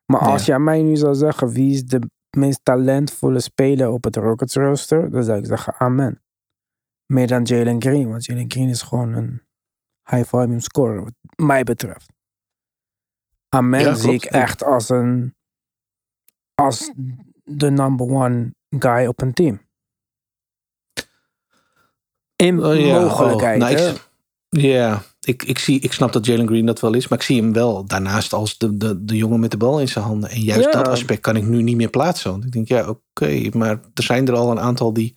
Maar 0.06 0.20
als 0.20 0.46
Ja. 0.46 0.56
aan 0.56 0.64
mij 0.64 0.82
nu 0.82 0.96
zou 0.96 1.16
zeggen, 1.16 1.50
wie 1.50 1.74
is 1.74 1.86
de 1.86 2.00
meest 2.38 2.60
talentvolle 2.64 3.40
speler 3.40 3.90
op 3.90 4.04
het 4.04 4.16
Rockets 4.16 4.56
roster, 4.56 5.12
dan 5.12 5.24
zou 5.24 5.40
ik 5.40 5.46
zeggen, 5.46 5.74
amen. 5.78 6.24
Meer 7.06 7.28
dan 7.28 7.44
Jalen 7.44 7.82
Green, 7.82 8.10
want 8.10 8.26
Jalen 8.26 8.52
Green 8.52 8.70
is 8.70 8.82
gewoon 8.82 9.14
een 9.14 9.42
high 10.10 10.30
volume 10.30 10.60
scorer, 10.60 11.04
wat 11.04 11.14
mij 11.36 11.64
betreft. 11.64 12.12
Amen 13.50 13.80
Ja, 13.80 13.94
zie 13.94 14.14
ik 14.14 14.26
echt 14.26 14.64
als 14.64 14.90
een, 14.90 15.36
als 16.56 16.92
de 17.44 17.70
number 17.70 18.10
one 18.10 18.54
guy 18.70 19.06
op 19.06 19.22
een 19.22 19.34
team. 19.34 19.68
In 22.36 22.60
Oh, 22.60 23.02
mogelijkheid. 23.02 23.62
Oh, 23.62 23.70
nou, 23.70 23.90
ik, 23.90 24.10
ja, 24.50 25.02
ik, 25.20 25.44
ik, 25.44 25.60
zie, 25.60 25.80
ik 25.80 25.94
snap 25.94 26.14
dat 26.14 26.26
Jalen 26.26 26.48
Green 26.48 26.66
dat 26.66 26.80
wel 26.80 26.94
is. 26.94 27.08
Maar 27.08 27.18
ik 27.18 27.24
zie 27.24 27.42
hem 27.42 27.54
wel 27.54 27.86
daarnaast 27.86 28.34
als 28.34 28.58
de, 28.58 28.78
de, 28.78 29.06
de 29.06 29.18
jongen 29.18 29.40
met 29.40 29.52
de 29.52 29.58
bal 29.58 29.80
in 29.80 29.88
zijn 29.88 30.06
handen. 30.06 30.30
En 30.30 30.42
juist 30.42 30.66
Ja. 30.66 30.72
dat 30.72 30.88
aspect 30.88 31.22
kan 31.22 31.36
ik 31.36 31.48
nu 31.48 31.62
niet 31.62 31.76
meer 31.76 31.90
plaatsen. 31.90 32.32
Want 32.32 32.46
ik 32.46 32.52
denk, 32.52 32.68
ja, 32.68 32.90
oké. 32.90 33.50
maar 33.58 33.80
er 33.94 34.04
zijn 34.04 34.28
er 34.28 34.34
al 34.36 34.52
een 34.52 34.60
aantal 34.60 34.94
die 34.94 35.16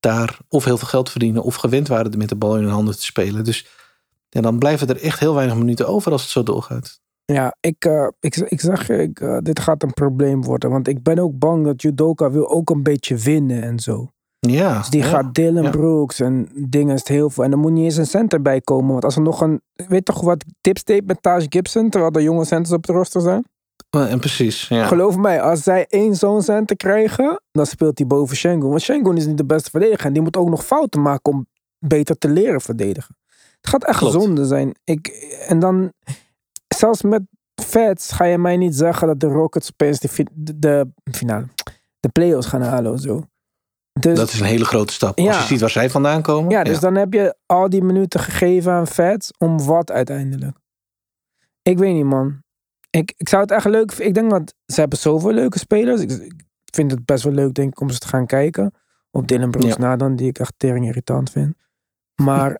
daar 0.00 0.38
of 0.48 0.64
heel 0.64 0.78
veel 0.78 0.88
geld 0.88 1.10
verdienen... 1.10 1.42
of 1.42 1.54
gewend 1.54 1.88
waren 1.88 2.18
met 2.18 2.28
de 2.28 2.36
bal 2.36 2.56
in 2.56 2.62
hun 2.62 2.72
handen 2.72 2.96
te 2.96 3.04
spelen. 3.04 3.44
Dus 3.44 3.66
ja, 4.28 4.40
dan 4.40 4.58
blijven 4.58 4.88
er 4.88 5.02
echt 5.02 5.18
heel 5.18 5.34
weinig 5.34 5.56
minuten 5.56 5.88
over 5.88 6.12
als 6.12 6.22
het 6.22 6.30
zo 6.30 6.42
doorgaat. 6.42 7.00
Ja, 7.24 7.56
ik, 7.60 7.84
eh, 7.84 8.08
ik, 8.20 8.36
ik 8.36 8.60
zeg 8.60 8.86
je, 8.86 9.02
ik, 9.02 9.20
eh, 9.20 9.38
dit 9.42 9.60
gaat 9.60 9.82
een 9.82 9.92
probleem 9.92 10.42
worden. 10.42 10.70
Want 10.70 10.88
ik 10.88 11.02
ben 11.02 11.18
ook 11.18 11.38
bang 11.38 11.64
dat 11.64 11.82
Judoka 11.82 12.30
wil 12.30 12.50
ook 12.50 12.70
een 12.70 12.82
beetje 12.82 13.16
winnen 13.16 13.62
en 13.62 13.78
zo. 13.78 14.10
Ja, 14.38 14.78
Dus 14.78 14.88
die 14.88 15.02
ja. 15.02 15.06
gaat 15.06 15.34
Dylan 15.34 15.62
ja. 15.62 15.70
Brooks 15.70 16.20
en 16.20 16.48
dingen 16.54 16.94
is 16.94 17.00
het 17.00 17.08
heel 17.08 17.30
veel. 17.30 17.44
En 17.44 17.52
er 17.52 17.58
moet 17.58 17.72
niet 17.72 17.84
eens 17.84 17.96
een 17.96 18.06
center 18.06 18.42
bij 18.42 18.60
komen. 18.60 18.92
Want 18.92 19.04
als 19.04 19.16
er 19.16 19.22
nog 19.22 19.40
een, 19.40 19.60
weet 19.74 20.04
toch 20.04 20.20
wat 20.20 20.44
tips 20.60 20.84
deed 20.84 21.06
met 21.06 21.22
Taj 21.22 21.46
Gibson, 21.48 21.90
terwijl 21.90 22.12
er 22.12 22.22
jonge 22.22 22.44
centers 22.44 22.74
op 22.74 22.86
de 22.86 22.92
roster 22.92 23.20
zijn? 23.20 23.44
En 23.90 24.18
precies, 24.18 24.68
ja. 24.68 24.86
Geloof 24.86 25.16
mij, 25.16 25.42
als 25.42 25.62
zij 25.62 25.86
één 25.88 26.16
zo'n 26.16 26.42
center 26.42 26.76
krijgen, 26.76 27.40
dan 27.52 27.66
speelt 27.66 27.98
hij 27.98 28.06
boven 28.06 28.36
Shengun. 28.36 28.68
Want 28.68 28.80
Shengun 28.80 29.16
is 29.16 29.26
niet 29.26 29.36
de 29.36 29.44
beste 29.44 29.70
verdediger. 29.70 30.06
En 30.06 30.12
die 30.12 30.22
moet 30.22 30.36
ook 30.36 30.48
nog 30.48 30.64
fouten 30.64 31.02
maken 31.02 31.32
om 31.32 31.46
beter 31.78 32.18
te 32.18 32.28
leren 32.28 32.60
verdedigen. 32.60 33.16
Het 33.60 33.68
gaat 33.68 33.84
echt 33.84 33.98
Klopt. 33.98 34.12
zonde 34.14 34.44
zijn. 34.44 34.74
Ik, 34.84 35.06
en 35.48 35.58
dan, 35.58 35.92
zelfs 36.76 37.02
met 37.02 37.22
Feds 37.62 38.12
ga 38.12 38.24
je 38.24 38.38
mij 38.38 38.56
niet 38.56 38.74
zeggen 38.74 39.06
dat 39.06 39.20
de 39.20 39.26
Rockets 39.26 39.70
opeens 39.72 40.00
de, 40.00 40.26
de, 40.34 40.58
de 40.58 40.86
finale, 41.12 41.46
de 42.00 42.08
playoffs 42.08 42.46
gaan 42.46 42.62
halen 42.62 42.92
of 42.92 43.00
zo. 43.00 43.22
Dus, 44.00 44.18
Dat 44.18 44.28
is 44.32 44.40
een 44.40 44.46
hele 44.46 44.64
grote 44.64 44.92
stap. 44.92 45.18
Als 45.18 45.36
je 45.38 45.42
ziet 45.46 45.60
waar 45.60 45.70
zij 45.70 45.90
vandaan 45.90 46.22
komen. 46.22 46.50
ja, 46.50 46.64
dus 46.64 46.80
dan 46.80 46.94
heb 46.94 47.12
je 47.12 47.36
al 47.46 47.68
die 47.70 47.82
minuten 47.82 48.20
gegeven 48.20 48.72
aan 48.72 48.86
Feds 48.86 49.30
om 49.38 49.64
wat 49.64 49.90
uiteindelijk? 49.90 50.56
Ik 51.62 51.78
weet 51.78 51.94
niet, 51.94 52.04
man. 52.04 52.42
Ik, 52.90 53.14
ik 53.16 53.28
zou 53.28 53.42
het 53.42 53.50
echt 53.50 53.64
leuk 53.64 53.92
vinden. 53.92 54.06
Ik 54.06 54.14
denk 54.14 54.30
dat 54.30 54.54
ze 54.66 54.80
hebben 54.80 54.98
zoveel 54.98 55.32
leuke 55.32 55.58
spelers. 55.58 56.00
Ik, 56.00 56.10
ik 56.10 56.74
vind 56.74 56.90
het 56.90 57.04
best 57.04 57.24
wel 57.24 57.32
leuk, 57.32 57.54
denk 57.54 57.68
ik, 57.72 57.80
om 57.80 57.90
ze 57.90 57.98
te 57.98 58.08
gaan 58.08 58.26
kijken. 58.26 58.74
Op 59.10 59.28
Dylan 59.28 59.50
Brooks 59.50 59.68
Ja. 59.68 59.78
na 59.78 59.96
dan, 59.96 60.16
die 60.16 60.28
ik 60.28 60.38
echt 60.38 60.52
tering 60.56 60.86
irritant 60.86 61.30
vind. 61.30 61.54
Maar 62.22 62.58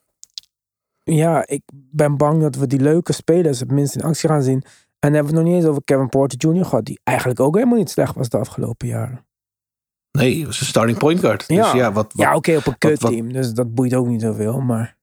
ja, 1.22 1.46
ik 1.46 1.62
ben 1.74 2.16
bang 2.16 2.40
dat 2.42 2.56
we 2.56 2.66
die 2.66 2.80
leuke 2.80 3.12
spelers 3.12 3.60
het 3.60 3.70
minst 3.70 3.94
in 3.94 4.02
actie 4.02 4.28
gaan 4.28 4.42
zien. 4.42 4.62
En 4.98 5.12
dan 5.12 5.12
hebben 5.12 5.32
we 5.32 5.36
het 5.36 5.44
nog 5.46 5.54
niet 5.54 5.54
eens 5.62 5.70
over 5.70 5.84
Kevin 5.84 6.08
Porter 6.08 6.38
Jr. 6.50 6.64
gehad, 6.64 6.84
die 6.84 7.00
eigenlijk 7.02 7.40
ook 7.40 7.54
helemaal 7.54 7.78
niet 7.78 7.90
slecht 7.90 8.14
was 8.14 8.28
de 8.28 8.38
afgelopen 8.38 8.86
jaren. 8.88 9.25
Nee, 10.16 10.36
het 10.38 10.46
was 10.46 10.60
een 10.60 10.66
starting 10.66 10.98
point 10.98 11.20
guard. 11.20 11.46
Dus 11.48 11.56
Ja. 11.56 11.74
ja, 11.74 11.92
wat, 11.92 12.12
wat, 12.12 12.26
Ja, 12.26 12.34
oké, 12.34 12.50
op 12.56 12.56
een 12.56 12.62
wat- 12.64 12.78
kutteam, 12.78 13.32
dus 13.32 13.52
dat 13.52 13.74
boeit 13.74 13.94
ook 13.94 14.06
niet 14.06 14.20
zoveel. 14.20 14.60
Maar 14.60 14.96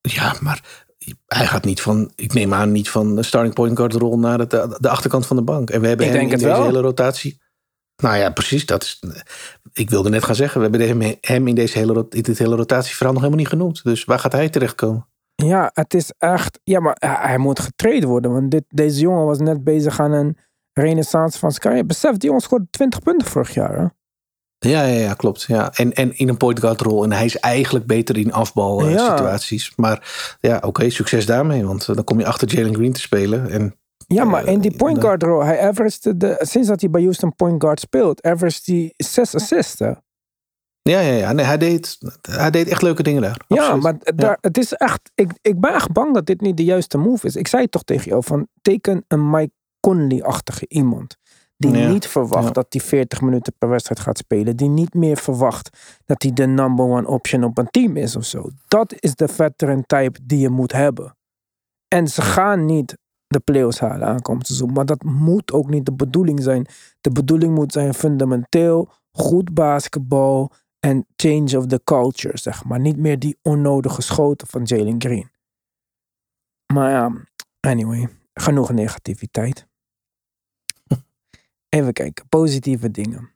Ja, 0.00 0.34
maar 0.40 0.86
hij 1.26 1.46
gaat 1.46 1.64
niet 1.64 1.80
van, 1.82 2.12
ik 2.14 2.32
neem 2.32 2.54
aan, 2.54 2.72
niet 2.72 2.90
van 2.90 3.16
de 3.16 3.22
starting 3.22 3.54
point 3.54 3.76
guard 3.76 3.92
rol 3.92 4.18
naar 4.18 4.48
de, 4.48 4.76
de 4.80 4.88
achterkant 4.88 5.26
van 5.26 5.36
de 5.36 5.42
bank. 5.42 5.70
En 5.70 5.80
we 5.80 5.86
hebben 5.88 6.06
Ik 6.06 6.12
hem 6.12 6.20
denk 6.20 6.32
in 6.32 6.38
deze 6.38 6.50
wel. 6.58 6.64
hele 6.64 6.80
rotatie. 6.80 7.42
Nou 8.02 8.16
ja, 8.16 8.30
precies. 8.30 8.66
Dat 8.66 8.82
is, 8.82 9.00
ik 9.72 9.90
wilde 9.90 10.08
net 10.08 10.24
gaan 10.24 10.34
zeggen, 10.34 10.60
we 10.60 10.76
hebben 10.76 11.16
hem, 11.20 11.46
in, 11.46 11.54
deze 11.54 11.78
hele, 11.78 12.06
in 12.10 12.22
dit 12.22 12.38
hele 12.38 12.56
rotatieverhaal 12.56 13.12
nog 13.12 13.22
helemaal 13.22 13.42
niet 13.42 13.52
genoemd. 13.52 13.84
Dus 13.84 14.04
waar 14.04 14.18
gaat 14.18 14.32
hij 14.32 14.48
terechtkomen? 14.48 15.06
Ja, 15.34 15.70
het 15.72 15.94
is 15.94 16.12
echt. 16.18 16.60
Ja, 16.64 16.80
maar 16.80 16.96
hij 17.00 17.38
moet 17.38 17.60
getraind 17.60 18.04
worden. 18.04 18.32
Want 18.32 18.50
dit, 18.50 18.64
deze 18.68 19.00
jongen 19.00 19.26
was 19.26 19.38
net 19.38 19.64
bezig 19.64 20.00
aan 20.00 20.12
een 20.12 20.36
renaissance 20.72 21.38
van 21.38 21.52
carrière. 21.52 21.84
Besef, 21.84 22.16
die 22.16 22.26
jongen 22.28 22.42
scoorde 22.42 22.66
20 22.70 23.00
punten 23.02 23.28
vorig 23.28 23.54
jaar. 23.54 23.78
Hè? 23.78 23.86
Ja, 24.64 24.82
ja, 24.84 25.00
ja, 25.00 25.14
klopt. 25.14 25.42
Ja. 25.42 25.72
En, 25.72 25.92
en 25.92 26.16
in 26.18 26.28
een 26.28 26.36
point 26.36 26.60
guard 26.60 26.80
rol. 26.80 27.04
En 27.04 27.12
hij 27.12 27.24
is 27.24 27.36
eigenlijk 27.38 27.86
beter 27.86 28.16
in 28.18 28.32
afbal 28.32 28.80
eh, 28.80 28.92
Ja. 28.92 29.16
situaties. 29.16 29.72
Maar 29.76 30.36
ja, 30.40 30.58
oké, 30.64 30.90
succes 30.90 31.26
daarmee. 31.26 31.66
Want 31.66 31.88
eh, 31.88 31.94
dan 31.94 32.04
kom 32.04 32.18
je 32.18 32.26
achter 32.26 32.48
Jalen 32.48 32.74
Green 32.74 32.92
te 32.92 33.00
spelen. 33.00 33.50
En 33.50 33.76
Ja, 34.06 34.24
maar 34.24 34.46
in 34.46 34.60
die 34.60 34.70
Eh, 34.70 34.76
point 34.76 35.00
guard 35.00 35.22
rol, 35.22 35.44
hij 35.44 35.60
averaged 35.68 36.20
de, 36.20 36.36
sinds 36.40 36.68
dat 36.68 36.80
hij 36.80 36.90
bij 36.90 37.00
Houston 37.02 37.34
point 37.36 37.62
guard 37.62 37.80
speelt, 37.80 38.22
averaged 38.22 38.66
hij 38.66 38.92
6 38.96 39.34
assists. 39.34 39.78
hè. 39.78 39.86
ja, 40.82 41.00
ja, 41.00 41.12
ja. 41.12 41.32
Nee, 41.32 41.44
hij, 41.46 41.58
deed, 41.58 41.98
hij 42.30 42.50
deed 42.50 42.68
echt 42.68 42.82
leuke 42.82 43.02
dingen 43.02 43.22
daar. 43.22 43.40
Ja, 43.48 43.56
Absoluut. 43.62 43.82
maar 43.82 43.94
daar, 44.14 44.38
het 44.40 44.58
is 44.58 44.72
echt. 44.72 45.10
Ik, 45.14 45.30
ik 45.42 45.60
ben 45.60 45.74
echt 45.74 45.92
bang 45.92 46.14
dat 46.14 46.26
dit 46.26 46.40
niet 46.40 46.56
de 46.56 46.64
juiste 46.64 46.98
move 46.98 47.26
is. 47.26 47.36
Ik 47.36 47.48
zei 47.48 47.62
het 47.62 47.70
toch 47.70 47.84
tegen 47.84 48.08
jou: 48.10 48.22
van 48.24 48.46
teken 48.62 49.04
een 49.08 49.30
Mike 49.30 49.52
Conley-achtige 49.80 50.64
iemand. 50.68 51.16
Die 51.70 51.82
Ja, 51.82 51.88
niet 51.88 52.06
verwacht 52.06 52.46
ja. 52.46 52.50
dat 52.50 52.66
hij 52.68 52.80
40 52.80 53.20
minuten 53.20 53.54
per 53.58 53.68
wedstrijd 53.68 54.00
gaat 54.00 54.18
spelen. 54.18 54.56
Die 54.56 54.68
niet 54.68 54.94
meer 54.94 55.16
verwacht 55.16 55.98
dat 56.04 56.22
hij 56.22 56.32
de 56.32 56.46
number 56.46 56.84
one 56.84 57.06
option 57.06 57.44
op 57.44 57.58
een 57.58 57.70
team 57.70 57.96
is 57.96 58.16
of 58.16 58.24
zo. 58.24 58.50
Dat 58.68 58.94
is 58.98 59.14
de 59.14 59.28
veteran 59.28 59.84
type 59.86 60.18
die 60.22 60.38
je 60.38 60.48
moet 60.48 60.72
hebben. 60.72 61.16
En 61.88 62.08
ze 62.08 62.22
gaan 62.22 62.64
niet 62.64 62.96
de 63.26 63.40
playoffs 63.40 63.80
halen 63.80 64.08
aankomend 64.08 64.46
seizoen. 64.46 64.72
Maar 64.72 64.86
dat 64.86 65.02
moet 65.02 65.52
ook 65.52 65.68
niet 65.68 65.86
de 65.86 65.92
bedoeling 65.92 66.42
zijn. 66.42 66.66
De 67.00 67.10
bedoeling 67.10 67.54
moet 67.54 67.72
zijn 67.72 67.94
fundamenteel 67.94 68.92
goed 69.12 69.54
basketbal 69.54 70.52
en 70.80 71.06
change 71.16 71.58
of 71.58 71.66
the 71.66 71.80
culture, 71.84 72.38
zeg 72.38 72.64
maar. 72.64 72.80
Niet 72.80 72.96
meer 72.96 73.18
die 73.18 73.38
onnodige 73.42 74.02
schoten 74.02 74.46
van 74.46 74.62
Jalen 74.62 75.00
Green. 75.00 75.30
Maar 76.72 76.90
ja, 76.90 77.12
anyway, 77.60 78.08
genoeg 78.32 78.72
negativiteit. 78.72 79.66
Even 81.74 81.92
kijken, 81.92 82.28
positieve 82.28 82.90
dingen. 82.90 83.30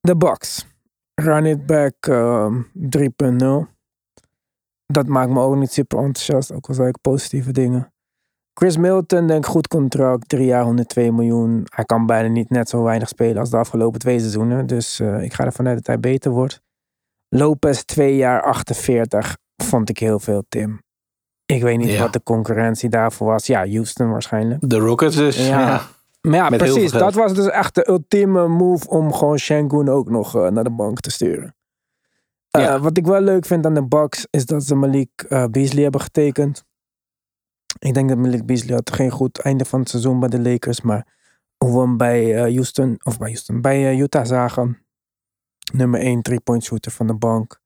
De 0.00 0.16
Bucks. 0.16 0.66
Run 1.14 1.46
it 1.46 1.66
back 1.66 1.94
ehm, 2.00 2.62
3.0. 2.72 3.74
Dat 4.86 5.06
maakt 5.06 5.30
me 5.30 5.40
ook 5.40 5.56
niet 5.56 5.72
super 5.72 5.98
enthousiast, 5.98 6.52
ook 6.52 6.68
al 6.68 6.74
zei 6.74 6.88
ik 6.88 7.00
positieve 7.00 7.52
dingen. 7.52 7.92
Chris 8.52 8.76
Milton, 8.76 9.26
denk 9.26 9.46
goed 9.46 9.68
contract. 9.68 10.28
Drie 10.28 10.46
jaar, 10.46 10.62
102 10.64 11.12
miljoen. 11.12 11.66
Hij 11.74 11.84
kan 11.84 12.06
bijna 12.06 12.28
niet 12.28 12.50
net 12.50 12.68
zo 12.68 12.82
weinig 12.82 13.08
spelen 13.08 13.36
als 13.38 13.50
de 13.50 13.56
afgelopen 13.56 14.00
twee 14.00 14.18
seizoenen. 14.18 14.66
Dus 14.66 15.00
eh, 15.00 15.22
ik 15.22 15.32
ga 15.32 15.44
ervan 15.44 15.66
uit 15.66 15.76
dat 15.76 15.86
hij 15.86 16.00
beter 16.00 16.30
wordt. 16.30 16.60
Lopez, 17.28 17.82
twee 17.82 18.16
jaar, 18.16 18.42
48. 18.42 19.36
Vond 19.62 19.88
ik 19.88 19.98
heel 19.98 20.18
veel, 20.18 20.44
Tim. 20.48 20.80
Ik 21.46 21.62
weet 21.62 21.78
niet 21.78 21.90
Ja. 21.90 22.00
wat 22.00 22.12
de 22.12 22.22
concurrentie 22.22 22.88
daarvoor 22.88 23.26
was. 23.26 23.46
Ja, 23.46 23.68
Houston 23.68 24.10
waarschijnlijk. 24.10 24.68
De 24.68 24.78
Rockets 24.78 25.16
dus. 25.16 25.46
Ja. 25.46 25.60
Ja. 25.60 25.82
Maar 26.26 26.38
ja, 26.38 26.48
Met 26.48 26.58
precies. 26.58 26.90
Dat 26.90 27.14
was 27.14 27.34
dus 27.34 27.46
echt 27.46 27.74
de 27.74 27.88
ultieme 27.88 28.48
move 28.48 28.88
om 28.88 29.12
gewoon 29.12 29.38
Shengun 29.38 29.88
ook 29.88 30.10
nog 30.10 30.36
eh, 30.36 30.48
naar 30.48 30.64
de 30.64 30.70
bank 30.70 31.00
te 31.00 31.10
sturen. 31.10 31.56
Eh, 32.50 32.62
Ja. 32.62 32.80
wat 32.80 32.96
ik 32.96 33.06
wel 33.06 33.20
leuk 33.20 33.46
vind 33.46 33.66
aan 33.66 33.74
de 33.74 33.86
Bucks 33.86 34.26
is 34.30 34.46
dat 34.46 34.64
ze 34.64 34.74
Malik 34.74 35.22
eh, 35.28 35.44
Beasley 35.44 35.82
hebben 35.82 36.00
getekend. 36.00 36.64
Ik 37.78 37.94
denk 37.94 38.08
dat 38.08 38.18
Malik 38.18 38.46
Beasley 38.46 38.74
had 38.74 38.90
geen 38.92 39.10
goed 39.10 39.38
einde 39.38 39.64
van 39.64 39.80
het 39.80 39.88
seizoen 39.88 40.20
bij 40.20 40.28
de 40.28 40.40
Lakers, 40.40 40.80
maar 40.80 41.14
hoe 41.56 41.72
we 41.72 41.80
hem 41.80 41.96
bij 41.96 42.32
Houston, 42.32 43.00
of 43.02 43.18
bij 43.18 43.28
Houston, 43.28 43.60
bij 43.60 43.96
Utah 43.96 44.24
zagen. 44.26 44.86
Nummer 45.72 46.00
1 46.00 46.22
three-point 46.22 46.64
shooter 46.64 46.92
van 46.92 47.06
de 47.06 47.14
bank. 47.14 47.60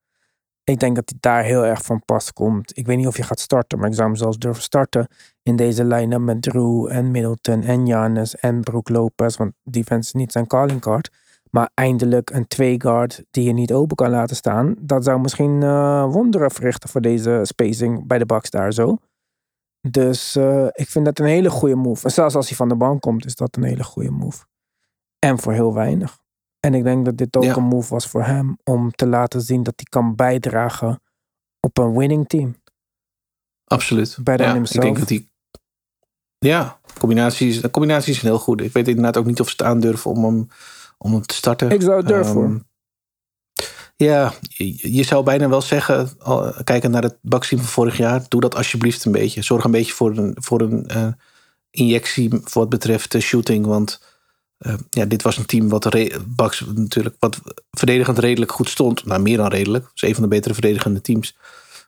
Ik 0.71 0.81
denk 0.81 0.95
dat 0.95 1.09
hij 1.09 1.18
daar 1.21 1.43
heel 1.43 1.64
erg 1.64 1.83
van 1.83 2.03
pas 2.05 2.33
komt. 2.33 2.79
Ik 2.79 2.87
weet 2.87 2.97
niet 2.97 3.07
of 3.07 3.16
je 3.16 3.23
gaat 3.23 3.41
starten, 3.41 3.79
maar 3.79 3.89
ik 3.89 3.95
zou 3.95 4.09
hem 4.09 4.16
zelfs 4.16 4.39
durven 4.39 4.62
starten 4.62 5.09
in 5.43 5.57
deze 5.57 5.85
line-up 5.85 6.21
met 6.21 6.43
Drew 6.43 6.87
en 6.87 7.11
Middleton 7.11 7.62
en 7.62 7.87
Giannis 7.87 8.37
en 8.37 8.61
Brook 8.61 8.89
Lopez. 8.89 9.37
Want 9.37 9.53
defense 9.62 10.09
is 10.09 10.12
niet 10.12 10.33
zijn 10.33 10.47
calling 10.47 10.81
card. 10.81 11.11
Maar 11.51 11.71
eindelijk 11.75 12.31
een 12.31 12.47
twee-guard 12.47 13.25
die 13.31 13.45
je 13.45 13.53
niet 13.53 13.73
open 13.73 13.97
kan 13.97 14.11
laten 14.11 14.37
staan. 14.37 14.75
Dat 14.79 15.05
zou 15.05 15.21
misschien 15.21 15.62
eh, 15.62 16.05
wonderen 16.12 16.51
verrichten 16.51 16.89
voor 16.89 17.01
deze 17.01 17.41
spacing 17.43 18.07
bij 18.07 18.18
de 18.18 18.27
Bucks 18.27 18.51
daar 18.51 18.73
zo. 18.73 18.97
Dus 19.89 20.37
eh, 20.37 20.66
ik 20.73 20.89
vind 20.89 21.05
dat 21.05 21.18
een 21.18 21.27
hele 21.27 21.51
goede 21.51 21.75
move. 21.75 22.05
En 22.05 22.11
zelfs 22.11 22.35
als 22.35 22.49
hij 22.49 22.57
van 22.57 22.68
de 22.68 22.77
bank 22.77 23.01
komt, 23.01 23.25
is 23.25 23.35
dat 23.35 23.57
een 23.57 23.64
hele 23.64 23.85
goede 23.85 24.11
move. 24.11 24.45
En 25.18 25.39
voor 25.39 25.53
heel 25.53 25.75
weinig. 25.75 26.18
En 26.61 26.74
ik 26.74 26.82
denk 26.84 27.04
dat 27.04 27.16
dit 27.16 27.36
ook 27.36 27.44
Ja. 27.44 27.56
een 27.56 27.62
move 27.62 27.94
was 27.94 28.06
voor 28.06 28.22
hem 28.24 28.58
om 28.64 28.90
te 28.90 29.06
laten 29.06 29.40
zien 29.40 29.62
dat 29.62 29.72
hij 29.76 29.86
kan 29.88 30.14
bijdragen 30.14 31.00
op 31.61 31.78
een 31.78 31.96
winning 31.96 32.28
team. 32.28 32.56
Absoluut. 33.64 34.18
Bij 34.22 34.36
ja, 34.36 34.52
himself. 34.52 34.74
Ik 34.74 34.80
denk 34.80 34.98
dat 34.98 35.08
die. 35.08 35.28
Ja, 36.38 36.80
combinatie 36.98 37.48
is, 37.48 37.61
de 37.61 37.70
combinatie 37.70 38.12
is 38.12 38.22
een 38.22 38.28
heel 38.28 38.38
goede. 38.38 38.64
Ik 38.64 38.72
weet 38.72 38.88
inderdaad 38.88 39.16
ook 39.16 39.26
niet 39.26 39.40
of 39.40 39.46
ze 39.46 39.52
het 39.56 39.62
aandurven 39.66 40.11
om 40.11 40.24
hem, 40.24 40.48
om 40.98 41.12
hem 41.12 41.22
te 41.22 41.34
starten. 41.34 41.70
Ik 41.70 41.82
zou 41.82 41.96
het 41.96 42.06
durven. 42.06 42.42
Ehm, 42.42 42.58
ja, 43.96 44.32
je, 44.40 44.96
je 44.96 45.02
zou 45.02 45.24
bijna 45.24 45.48
wel 45.48 45.62
zeggen, 45.62 46.08
kijkend 46.64 46.92
naar 46.92 47.02
het 47.02 47.18
baksteam 47.22 47.61
van 47.61 47.70
vorig 47.70 47.96
jaar, 47.96 48.24
doe 48.28 48.40
dat 48.40 48.54
alsjeblieft 48.54 49.04
een 49.04 49.12
beetje. 49.12 49.42
Zorg 49.42 49.64
een 49.64 49.70
beetje 49.70 49.92
voor 49.92 50.16
een, 50.16 50.36
voor 50.40 50.61
een 50.61 50.86
eh, 50.86 51.12
injectie 51.70 52.28
voor 52.30 52.62
wat 52.62 52.68
betreft 52.68 53.12
de 53.12 53.20
shooting. 53.20 53.66
Want 53.66 54.00
eh, 54.61 54.74
ja, 54.90 55.04
dit 55.04 55.22
was 55.22 55.36
een 55.36 55.46
team 55.46 55.68
wat 55.68 55.88
Bucks 56.26 56.64
natuurlijk 56.74 57.16
wat 57.18 57.40
verdedigend 57.70 58.18
redelijk 58.18 58.52
goed 58.52 58.68
stond. 58.68 59.04
Nou, 59.04 59.20
meer 59.22 59.36
dan 59.36 59.48
redelijk. 59.48 59.84
Het 59.84 59.94
is 59.94 60.08
een 60.08 60.14
van 60.14 60.22
de 60.22 60.28
betere 60.28 60.54
verdedigende 60.54 61.00
teams. 61.00 61.36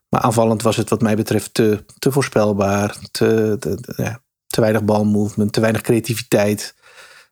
Maar 0.09 0.21
aanvallend 0.21 0.63
was 0.63 0.77
het 0.77 0.91
wat 0.91 1.01
mij 1.01 1.17
betreft 1.17 1.55
te, 1.55 1.85
te 1.99 2.13
voorspelbaar. 2.13 2.97
Te, 3.11 3.57
te, 3.61 3.95
ja, 3.97 4.23
te 4.47 4.61
weinig 4.61 4.85
balmovement, 4.85 5.53
te 5.53 5.61
weinig 5.61 5.81
creativiteit. 5.81 6.75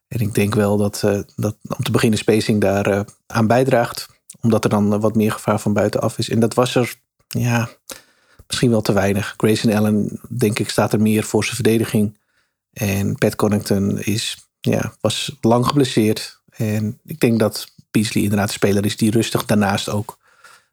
En 0.08 0.20
ik 0.20 0.34
denk 0.34 0.54
wel 0.54 0.76
dat, 0.76 1.02
eh, 1.02 1.20
dat 1.36 1.56
om 1.76 1.84
te 1.84 1.90
beginnen 1.90 2.18
spacing 2.18 2.60
daar 2.60 2.86
eh, 2.86 3.00
aan 3.26 3.46
bijdraagt. 3.46 4.08
Omdat 4.40 4.64
er 4.64 4.70
dan 4.70 5.00
wat 5.00 5.14
meer 5.14 5.32
gevaar 5.32 5.60
van 5.60 5.72
buitenaf 5.72 6.18
is. 6.18 6.28
En 6.28 6.40
dat 6.40 6.54
was 6.54 6.74
er, 6.74 6.94
ja, 7.28 7.68
misschien 8.46 8.70
wel 8.70 8.80
te 8.80 8.92
weinig. 8.92 9.34
Grayson 9.36 9.72
Allen, 9.72 10.20
denk 10.28 10.58
ik, 10.58 10.70
staat 10.70 10.92
er 10.92 11.00
meer 11.00 11.24
voor 11.24 11.44
zijn 11.44 11.54
verdediging. 11.54 12.18
En 12.72 13.14
Pat 13.14 13.36
Connington 13.36 13.98
is, 13.98 14.49
ja, 14.60 14.94
was 15.00 15.36
lang 15.40 15.66
geblesseerd. 15.66 16.42
En 16.50 17.00
ik 17.04 17.20
denk 17.20 17.38
dat 17.38 17.74
Beasley 17.90 18.22
inderdaad 18.22 18.48
een 18.48 18.54
speler 18.54 18.84
is 18.84 18.96
die 18.96 19.10
rustig 19.10 19.44
daarnaast 19.44 19.88
ook 19.88 20.18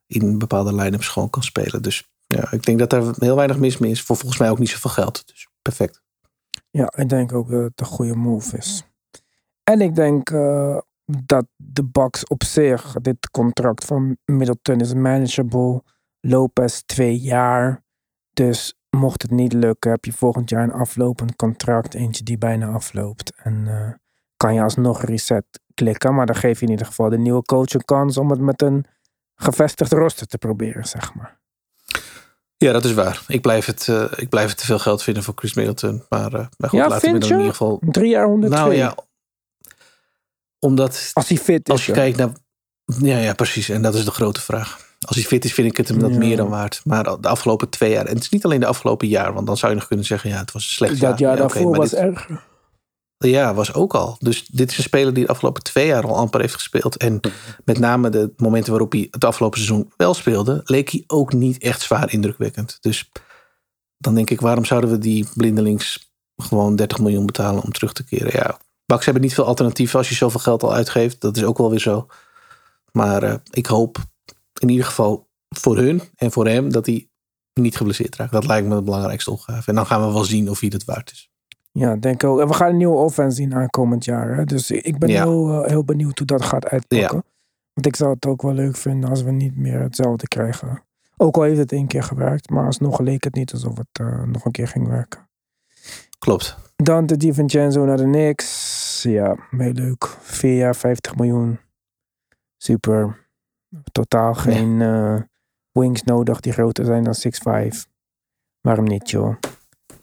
in 0.08 0.38
bepaalde 0.38 0.76
line-ups 0.76 1.08
gewoon 1.08 1.30
kan 1.30 1.44
spelen. 1.44 1.82
Dus 1.82 2.10
ja, 2.28 2.52
ik 2.52 2.64
denk 2.64 2.80
dat 2.80 2.94
er 2.94 3.14
heel 3.18 3.36
weinig 3.36 3.58
mis 3.58 3.78
mee 3.78 3.92
is. 3.92 4.02
Voor 4.02 4.16
volgens 4.16 4.40
mij 4.40 4.50
ook 4.50 4.60
niet 4.60 4.70
zoveel 4.70 4.92
geld. 4.92 5.28
Dus 5.28 5.48
perfect. 5.62 6.02
Ja, 6.70 6.94
ik 6.96 7.10
denk 7.10 7.34
ook 7.34 7.50
dat 7.50 7.64
het 7.64 7.80
een 7.80 7.86
goede 7.86 8.16
move 8.16 8.58
is. 8.58 8.84
En 9.64 9.82
ik 9.82 9.96
denk 9.96 10.30
eh, 10.30 10.78
dat 11.06 11.46
de 11.56 11.84
Bucks 11.84 12.28
op 12.28 12.44
zich, 12.44 12.94
dit 13.02 13.30
contract 13.30 13.86
van 13.86 14.18
Middleton 14.26 14.80
is 14.80 14.94
manageable. 14.94 15.84
Lopez 16.20 16.82
twee 16.86 17.20
jaar. 17.20 17.84
Dus 18.34 18.76
mocht 18.98 19.22
het 19.22 19.32
niet 19.32 19.54
lukken, 19.54 19.92
heb 19.92 20.06
je 20.06 20.14
volgend 20.14 20.50
jaar 20.50 20.64
een 20.64 20.72
aflopend 20.72 21.36
contract. 21.36 21.94
Eentje 21.94 22.24
die 22.24 22.38
bijna 22.38 22.68
afloopt. 22.68 23.34
En 23.36 23.68
eh, 23.68 23.94
kan 24.38 24.54
je 24.54 24.62
alsnog 24.62 25.04
reset 25.04 25.46
klikken. 25.74 26.16
Maar 26.16 26.26
dan 26.26 26.36
geef 26.36 26.60
je 26.60 26.66
in 26.66 26.72
ieder 26.72 26.86
geval 26.86 27.10
de 27.10 27.18
nieuwe 27.18 27.42
coach 27.42 27.74
een 27.74 27.86
kans 27.86 28.18
om 28.18 28.30
het 28.30 28.40
met 28.40 28.62
een 28.62 28.86
gevestigd 29.36 29.92
roster 29.92 30.28
te 30.28 30.38
proberen, 30.38 30.86
zeg 30.86 31.14
maar. 31.14 31.40
Ja, 32.58 32.72
dat 32.72 32.86
is 32.86 32.94
waar. 32.94 33.24
Ik 33.28 33.42
blijf 33.42 33.66
het, 33.66 33.88
eh, 33.88 34.06
ik 34.16 34.30
blijf 34.30 34.50
het 34.50 34.58
te 34.58 34.66
veel 34.66 34.80
geld 34.80 35.04
vinden 35.04 35.24
voor 35.24 35.34
Chris 35.36 35.54
Middleton. 35.54 36.04
Maar, 36.10 36.32
maar 36.32 36.70
goed, 36.70 36.80
Ja, 36.80 36.88
laten 36.88 37.12
we 37.12 37.26
in 37.26 37.38
ieder 37.38 37.50
geval... 37.50 37.82
Drie 37.82 38.10
jaar 38.10 38.26
102. 38.26 38.60
Nou 38.60 38.74
ja, 38.76 38.96
omdat 40.60 41.12
Als 41.14 41.28
hij 41.28 41.38
fit 41.38 41.68
is. 41.68 41.74
als 41.74 41.86
je 41.86 41.92
ja. 41.92 41.98
kijkt 41.98 42.18
naar... 42.18 42.30
Ja, 42.86 43.18
ja, 43.18 43.34
precies. 43.34 43.70
En 43.70 43.82
dat 43.82 43.96
is 43.96 44.06
de 44.06 44.12
grote 44.12 44.42
vraag. 44.42 44.87
Als 45.06 45.16
hij 45.16 45.26
fit 45.26 45.46
is, 45.46 45.54
vind 45.54 45.72
ik 45.72 45.78
het 45.78 45.88
hem 45.88 46.00
dat 46.00 46.12
Ja. 46.12 46.18
meer 46.18 46.38
dan 46.38 46.50
waard. 46.50 46.82
Maar 46.86 47.04
de 47.04 47.28
afgelopen 47.28 47.70
twee 47.70 47.92
jaar... 47.92 48.06
En 48.06 48.14
het 48.14 48.24
is 48.24 48.30
niet 48.30 48.46
alleen 48.46 48.60
de 48.60 48.66
afgelopen 48.66 49.08
jaar. 49.08 49.34
Want 49.34 49.48
dan 49.48 49.58
zou 49.58 49.72
je 49.72 49.78
nog 49.78 49.88
kunnen 49.88 50.06
zeggen... 50.06 50.30
Ja, 50.30 50.38
het 50.38 50.52
was 50.52 50.64
een 50.64 50.70
slecht 50.70 50.98
jaar. 51.00 51.10
dat 51.10 51.20
jaar 51.20 51.32
Ja, 51.34 51.40
daarvoor 51.40 51.76
was 51.76 51.90
dit- 51.90 52.00
erger. 52.00 52.46
Ja, 53.18 53.54
was 53.54 53.74
ook 53.74 53.96
al. 53.96 54.16
Dus 54.20 54.46
dit 54.46 54.72
is 54.72 54.78
een 54.78 54.84
speler 54.84 55.14
die 55.14 55.26
de 55.26 55.32
afgelopen 55.32 55.64
twee 55.64 55.88
jaar 55.88 56.04
al 56.08 56.16
amper 56.16 56.42
heeft 56.42 56.54
gespeeld. 56.54 56.98
En 56.98 57.20
met 57.66 57.80
name 57.80 58.10
de 58.10 58.34
momenten 58.38 58.72
waarop 58.72 58.92
hij 58.92 59.08
het 59.12 59.24
afgelopen 59.26 59.60
seizoen 59.60 59.92
wel 59.98 60.14
speelde, 60.14 60.62
leek 60.64 60.90
hij 60.90 61.04
ook 61.08 61.34
niet 61.34 61.58
echt 61.64 61.82
zwaar 61.82 62.12
indrukwekkend. 62.14 62.78
Dus 62.82 63.12
dan 63.98 64.16
denk 64.16 64.30
ik, 64.30 64.42
waarom 64.42 64.66
zouden 64.66 64.90
we 64.90 64.98
die 64.98 65.28
blindelings 65.36 66.12
gewoon 66.36 66.76
30 66.76 67.00
miljoen 67.00 67.26
betalen 67.26 67.64
om 67.64 67.72
terug 67.72 67.94
te 67.94 68.04
keren? 68.04 68.32
Ja, 68.34 68.58
Bucks 68.86 69.06
hebben 69.06 69.24
niet 69.24 69.34
veel 69.34 69.46
alternatieven 69.46 69.98
als 69.98 70.10
je 70.10 70.16
zoveel 70.16 70.40
geld 70.40 70.64
al 70.64 70.74
uitgeeft. 70.74 71.22
Dat 71.22 71.38
is 71.38 71.44
ook 71.44 71.58
wel 71.58 71.70
weer 71.70 71.80
zo. 71.80 72.08
Maar 72.92 73.24
eh, 73.24 73.34
ik 73.52 73.66
hoop 73.66 73.98
in 74.62 74.70
ieder 74.70 74.86
geval 74.86 75.30
voor 75.50 75.78
hun 75.78 76.02
en 76.16 76.32
voor 76.32 76.48
hem 76.48 76.72
dat 76.72 76.86
hij 76.86 77.10
niet 77.54 77.78
geblesseerd 77.78 78.16
raakt. 78.16 78.32
Dat 78.32 78.46
lijkt 78.46 78.68
me 78.68 78.76
de 78.76 78.82
belangrijkste 78.84 79.32
opgave. 79.32 79.70
En 79.70 79.76
dan 79.76 79.86
gaan 79.86 80.08
we 80.08 80.14
wel 80.14 80.24
zien 80.24 80.50
of 80.50 80.60
hij 80.60 80.70
het 80.74 80.86
waard 80.86 81.12
is. 81.12 81.30
Ja, 81.72 81.96
denk 81.96 82.24
ik 82.24 82.30
ook. 82.30 82.40
En 82.40 82.48
we 82.48 82.54
gaan 82.54 82.70
een 82.70 82.78
nieuwe 82.78 82.98
offense 82.98 83.36
zien 83.36 83.54
aankomend 83.56 84.06
jaar. 84.06 84.36
Hè? 84.36 84.44
Dus 84.44 84.72
ik 84.72 84.98
ben 84.98 85.10
Ja. 85.10 85.24
heel, 85.24 85.64
eh, 85.64 85.70
heel 85.70 85.84
benieuwd 85.84 86.18
hoe 86.18 86.28
dat 86.28 86.42
gaat 86.42 86.66
uitpakken. 86.66 87.24
Want 87.74 87.86
ik 87.88 87.96
zou 87.96 88.14
het 88.14 88.26
ook 88.26 88.42
wel 88.42 88.54
leuk 88.54 88.76
vinden 88.78 89.10
als 89.10 89.22
we 89.22 89.32
niet 89.32 89.56
meer 89.58 89.80
hetzelfde 89.80 90.28
krijgen. 90.28 90.84
Ook 91.18 91.36
al 91.36 91.42
heeft 91.44 91.58
het 91.58 91.72
één 91.72 91.88
keer 91.88 92.04
gewerkt, 92.04 92.50
maar 92.50 92.66
alsnog 92.66 93.00
leek 93.00 93.24
het 93.24 93.36
niet 93.36 93.54
alsof 93.54 93.78
het 93.78 93.88
eh, 93.92 94.24
nog 94.24 94.46
een 94.46 94.52
keer 94.52 94.68
ging 94.68 94.88
werken. 94.88 95.30
Klopt. 96.20 96.58
Dante 96.76 97.18
DiVincenzo 97.18 97.86
naar 97.86 97.98
de 97.98 98.04
Knicks. 98.04 99.04
Ja, 99.04 99.36
heel 99.50 99.72
leuk. 99.72 100.08
Vier 100.22 100.56
jaar, 100.58 100.76
50 100.76 101.16
miljoen. 101.16 101.60
Super. 102.58 103.27
Totaal 103.92 104.34
geen 104.34 104.82
eh, 104.82 105.22
wings 105.72 106.04
nodig 106.04 106.40
die 106.40 106.54
groter 106.54 106.86
zijn 106.86 107.04
dan 107.04 107.16
6'5. 107.74 107.86
Waarom 108.62 108.86
niet, 108.86 109.10
joh? 109.10 109.36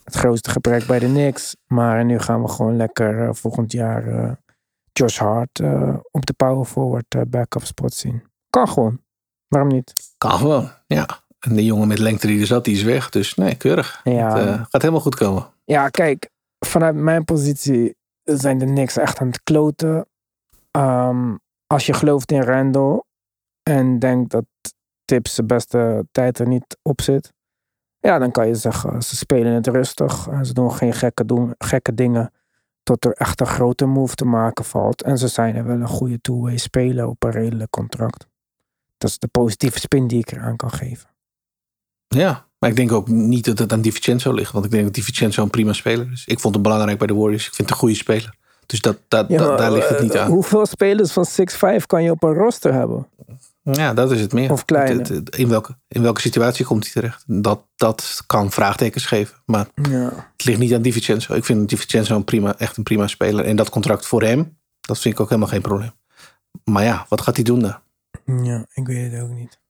Het 0.04 0.14
grootste 0.14 0.50
gebrek 0.50 0.86
bij 0.86 0.98
de 0.98 1.06
Knicks. 1.06 1.56
Maar 1.66 2.04
nu 2.04 2.18
gaan 2.18 2.42
we 2.42 2.48
gewoon 2.48 2.76
lekker 2.76 3.28
eh, 3.28 3.34
volgend 3.34 3.72
jaar 3.72 4.06
eh, 4.06 4.32
Josh 4.92 5.18
Hart 5.18 5.60
op 6.10 6.26
de 6.26 6.32
power 6.36 6.64
forward 6.64 7.30
backup 7.30 7.64
spot 7.64 7.94
zien. 7.94 8.22
Kan 8.50 8.68
gewoon. 8.68 9.00
Waarom 9.48 9.72
niet? 9.72 9.94
Kan 10.18 10.30
gewoon, 10.30 10.70
ja. 10.86 11.06
En 11.38 11.54
de 11.54 11.64
jongen 11.64 11.88
met 11.88 11.98
lengte 11.98 12.26
die 12.26 12.40
er 12.40 12.46
zat, 12.46 12.64
die 12.64 12.74
is 12.74 12.82
weg. 12.82 13.10
Dus 13.10 13.34
nee, 13.34 13.54
keurig. 13.54 14.00
Ja. 14.04 14.36
Het 14.36 14.68
gaat 14.70 14.82
helemaal 14.82 15.00
goed 15.00 15.14
komen. 15.14 15.46
Ja, 15.64 15.88
kijk, 15.88 16.30
vanuit 16.58 16.94
mijn 16.94 17.24
positie 17.24 17.96
zijn 18.24 18.58
de 18.58 18.64
Knicks 18.64 18.96
echt 18.96 19.18
aan 19.18 19.26
het 19.26 19.42
kloten. 19.42 20.06
Ehm, 20.70 21.34
als 21.66 21.86
je 21.86 21.92
gelooft 21.92 22.32
in 22.32 22.42
Randall 22.42 23.02
en 23.70 23.98
denkt 23.98 24.30
dat 24.30 24.44
Tips 25.04 25.34
zijn 25.34 25.46
beste 25.46 26.06
tijd 26.12 26.38
er 26.38 26.48
niet 26.48 26.78
op 26.82 27.00
zit, 27.00 27.32
ja, 27.98 28.18
dan 28.18 28.30
kan 28.30 28.46
je 28.46 28.54
zeggen, 28.54 29.02
ze 29.02 29.16
spelen 29.16 29.52
het 29.52 29.66
rustig. 29.66 30.28
En 30.28 30.46
ze 30.46 30.52
doen 30.52 30.72
geen 30.72 30.92
gekke, 30.92 31.24
doen, 31.24 31.54
gekke 31.58 31.94
dingen 31.94 32.32
tot 32.82 33.04
er 33.04 33.12
echt 33.12 33.40
een 33.40 33.46
grote 33.46 33.86
move 33.86 34.14
te 34.14 34.24
maken 34.24 34.64
valt. 34.64 35.02
En 35.02 35.18
ze 35.18 35.28
zijn 35.28 35.56
er 35.56 35.64
wel 35.64 35.80
een 35.80 35.88
goede 35.88 36.20
two-way 36.20 36.56
speler 36.56 37.06
op 37.06 37.22
een 37.24 37.30
redelijk 37.30 37.70
contract. 37.70 38.26
Dat 38.98 39.10
is 39.10 39.18
de 39.18 39.26
positieve 39.28 39.78
spin 39.78 40.06
die 40.06 40.18
ik 40.18 40.32
eraan 40.32 40.56
kan 40.56 40.70
geven. 40.70 41.08
Ja, 42.08 42.46
maar 42.58 42.70
ik 42.70 42.76
denk 42.76 42.92
ook 42.92 43.08
niet 43.08 43.44
dat 43.44 43.58
het 43.58 43.72
aan 43.72 43.80
DiVincenzo 43.82 44.32
ligt. 44.32 44.52
Want 44.52 44.64
ik 44.64 44.70
denk 44.70 44.84
dat 44.84 44.94
DiVincenzo 44.94 45.42
een 45.42 45.50
prima 45.50 45.72
speler 45.72 46.12
is. 46.12 46.24
Ik 46.26 46.40
vond 46.40 46.54
hem 46.54 46.62
belangrijk 46.62 46.98
bij 46.98 47.06
de 47.06 47.14
Warriors. 47.14 47.46
Ik 47.46 47.54
vind 47.54 47.68
het 47.68 47.70
een 47.70 47.82
goede 47.82 47.94
speler. 47.96 48.34
Dus 48.66 48.80
dat, 48.80 48.98
dat, 49.08 49.28
Ja, 49.28 49.38
dat- 49.38 49.48
maar, 49.48 49.56
daar 49.58 49.72
ligt 49.72 49.88
het 49.88 50.00
niet 50.00 50.14
eh, 50.14 50.20
aan. 50.22 50.30
Hoeveel 50.30 50.66
spelers 50.66 51.12
van 51.12 51.24
6'5 51.80 51.86
kan 51.86 52.02
je 52.02 52.10
op 52.10 52.22
een 52.22 52.34
roster 52.34 52.72
hebben? 52.72 53.08
Ja, 53.72 53.94
dat 53.94 54.10
is 54.12 54.20
het 54.20 54.32
meer. 54.32 54.50
Of 54.52 54.62
het- 54.66 55.36
In 55.36 55.48
welke, 55.48 55.76
in 55.88 56.02
welke 56.02 56.20
situatie 56.20 56.64
komt 56.64 56.82
hij 56.84 56.92
terecht? 56.92 57.24
Dat, 57.26 57.66
dat 57.76 58.22
kan 58.26 58.50
vraagtekens 58.50 59.06
geven. 59.06 59.36
Maar 59.46 59.66
Ja. 59.74 60.30
het 60.32 60.44
ligt 60.44 60.58
niet 60.58 60.74
aan 60.74 60.82
DiVincenzo. 60.82 61.34
Ik 61.34 61.44
vind 61.44 61.68
DiVincenzo 61.68 62.16
een 62.16 62.24
prima, 62.24 62.58
echt 62.58 62.76
een 62.76 62.82
prima 62.82 63.06
speler. 63.06 63.44
En 63.44 63.56
dat 63.56 63.70
contract 63.70 64.06
voor 64.06 64.22
hem, 64.22 64.58
dat 64.80 64.98
vind 65.00 65.14
ik 65.14 65.20
ook 65.20 65.28
helemaal 65.28 65.48
geen 65.50 65.60
probleem. 65.62 65.90
Maar 66.64 66.84
ja, 66.84 67.06
wat 67.08 67.20
gaat 67.20 67.34
hij 67.34 67.44
doen 67.44 67.60
daar? 67.60 67.82
Ja, 68.24 68.66
ik 68.74 68.86
weet 68.86 69.12
het 69.12 69.22
ook 69.22 69.30
niet. 69.30 69.60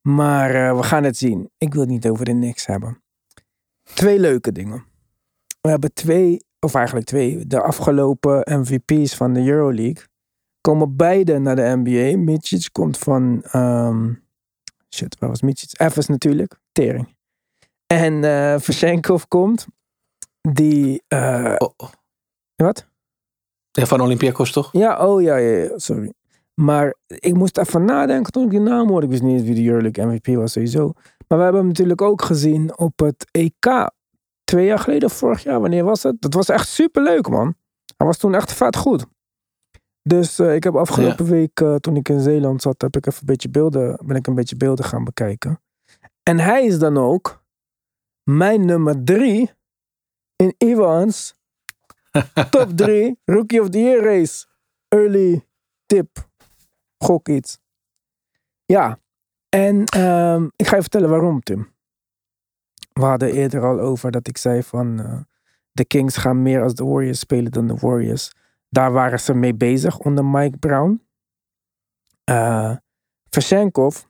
Maar 0.00 0.50
eh, 0.54 0.76
we 0.76 0.82
gaan 0.82 1.04
het 1.04 1.16
zien. 1.16 1.50
Ik 1.58 1.72
wil 1.72 1.80
het 1.82 1.90
niet 1.90 2.06
over 2.08 2.24
de 2.24 2.32
niks 2.32 2.66
hebben. 2.66 3.02
Twee 3.94 4.18
leuke 4.18 4.52
dingen. 4.52 4.84
We 5.60 5.68
hebben 5.68 5.92
twee, 5.92 6.44
of 6.60 6.74
eigenlijk 6.74 7.06
twee, 7.06 7.46
de 7.46 7.62
afgelopen 7.62 8.60
MVP's 8.60 9.14
van 9.16 9.32
de 9.32 9.44
Euroleague. 9.44 10.04
Komen 10.60 10.96
beide 10.96 11.38
naar 11.38 11.56
de 11.56 11.72
NBA. 11.76 12.18
Mitsic 12.18 12.68
komt 12.72 12.98
van, 12.98 13.42
ehm, 13.42 14.12
shit, 14.94 15.16
waar 15.18 15.28
was 15.28 15.42
Mitsic? 15.42 15.80
Evans 15.80 16.06
natuurlijk, 16.06 16.60
tering. 16.72 17.16
En 17.86 18.22
Versenkov 18.60 19.22
komt, 19.28 19.66
die, 20.40 21.02
eh, 21.08 21.54
Oh, 21.58 21.70
oh. 21.76 21.88
wat? 22.56 22.88
Ja, 23.70 23.86
van 23.86 24.00
Olympiakos 24.00 24.52
toch? 24.52 24.72
Ja, 24.72 25.06
oh 25.06 25.22
ja, 25.22 25.36
ja, 25.36 25.56
ja, 25.56 25.78
sorry. 25.78 26.12
Maar 26.54 26.94
ik 27.06 27.34
moest 27.34 27.58
even 27.58 27.84
nadenken 27.84 28.32
toen 28.32 28.44
ik 28.44 28.50
die 28.50 28.60
naam 28.60 28.88
hoorde. 28.88 29.06
Ik 29.06 29.12
wist 29.12 29.22
niet 29.22 29.38
eens 29.38 29.48
wie 29.48 29.54
de 29.54 29.70
Euroleague 29.70 30.06
MVP 30.06 30.26
was 30.26 30.52
sowieso. 30.52 30.92
Maar 31.28 31.38
we 31.38 31.44
hebben 31.44 31.60
hem 31.60 31.70
natuurlijk 31.70 32.02
ook 32.02 32.22
gezien 32.22 32.78
op 32.78 32.98
het 32.98 33.26
EK. 33.30 33.90
Twee 34.44 34.66
jaar 34.66 34.78
geleden 34.78 35.10
vorig 35.10 35.42
jaar. 35.42 35.60
Wanneer 35.60 35.84
was 35.84 36.02
het? 36.02 36.20
Dat 36.20 36.34
was 36.34 36.48
echt 36.48 36.68
super 36.68 37.02
leuk, 37.02 37.28
man. 37.28 37.54
Hij 37.96 38.06
was 38.06 38.18
toen 38.18 38.34
echt 38.34 38.52
vet 38.52 38.76
goed. 38.76 39.06
Dus 40.02 40.38
eh, 40.38 40.54
ik 40.54 40.64
heb 40.64 40.76
afgelopen 40.76 41.24
week, 41.24 41.60
eh, 41.60 41.74
toen 41.74 41.96
ik 41.96 42.08
in 42.08 42.20
Zeeland 42.20 42.62
zat, 42.62 42.80
heb 42.82 42.96
ik 42.96 43.06
even 43.06 43.20
een 43.20 43.26
beetje 43.26 43.50
beelden, 43.50 44.06
ben 44.06 44.16
ik 44.16 44.26
een 44.26 44.34
beetje 44.34 44.56
beelden 44.56 44.84
gaan 44.84 45.04
bekijken. 45.04 45.60
En 46.22 46.38
hij 46.38 46.64
is 46.64 46.78
dan 46.78 46.98
ook 46.98 47.42
mijn 48.22 48.64
nummer 48.64 49.04
drie 49.04 49.50
in 50.36 50.54
Ivans 50.58 51.34
top 52.50 52.68
drie 52.76 53.18
Rookie 53.24 53.60
of 53.60 53.68
the 53.68 53.78
Year 53.80 54.04
race. 54.04 54.46
Early 54.88 55.46
tip. 55.86 56.28
Gok 56.98 57.28
iets. 57.28 57.58
Ja. 58.66 58.98
En 59.48 59.84
ehm, 59.84 60.48
ik 60.56 60.66
ga 60.66 60.74
je 60.76 60.82
vertellen 60.82 61.10
waarom, 61.10 61.40
Tim. 61.40 61.72
We 62.92 63.04
hadden 63.04 63.32
eerder 63.32 63.64
al 63.64 63.80
over 63.80 64.10
dat 64.10 64.28
ik 64.28 64.36
zei 64.36 64.62
van... 64.62 65.00
eh, 65.00 65.20
de 65.72 65.84
Kings 65.84 66.16
gaan 66.16 66.42
meer 66.42 66.62
als 66.62 66.74
de 66.74 66.84
Warriors 66.84 67.18
spelen 67.18 67.52
dan 67.52 67.66
de 67.66 67.74
Warriors. 67.74 68.32
Daar 68.70 68.92
waren 68.92 69.20
ze 69.20 69.34
mee 69.34 69.54
bezig 69.54 69.98
onder 69.98 70.24
Mike 70.24 70.58
Brown. 70.58 71.02
Uh, 72.30 72.76
Versenkov 73.30 74.02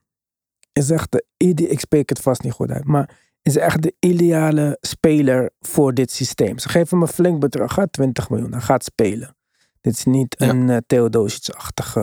is 0.72 0.90
echt 0.90 1.12
de 1.12 1.24
ik 1.68 1.80
spreek 1.80 2.08
het 2.08 2.20
vast 2.20 2.42
niet 2.42 2.52
goed 2.52 2.70
uit, 2.70 2.84
maar 2.84 3.18
is 3.42 3.56
echt 3.56 3.82
de 3.82 3.94
ideale 3.98 4.78
speler 4.80 5.50
voor 5.60 5.94
dit 5.94 6.10
systeem. 6.10 6.58
Ze 6.58 6.68
geven 6.68 6.88
hem 6.98 7.02
een 7.06 7.14
flink 7.14 7.40
bedrag, 7.40 7.74
hè, 7.76 7.88
20 7.88 8.30
miljoen. 8.30 8.52
Hij 8.52 8.60
gaat 8.60 8.84
spelen. 8.84 9.36
Dit 9.80 9.92
is 9.92 10.04
niet 10.04 10.34
Ja. 10.38 10.48
een 10.48 10.68
uh, 10.68 10.76
Theodosic-achtige 10.86 12.00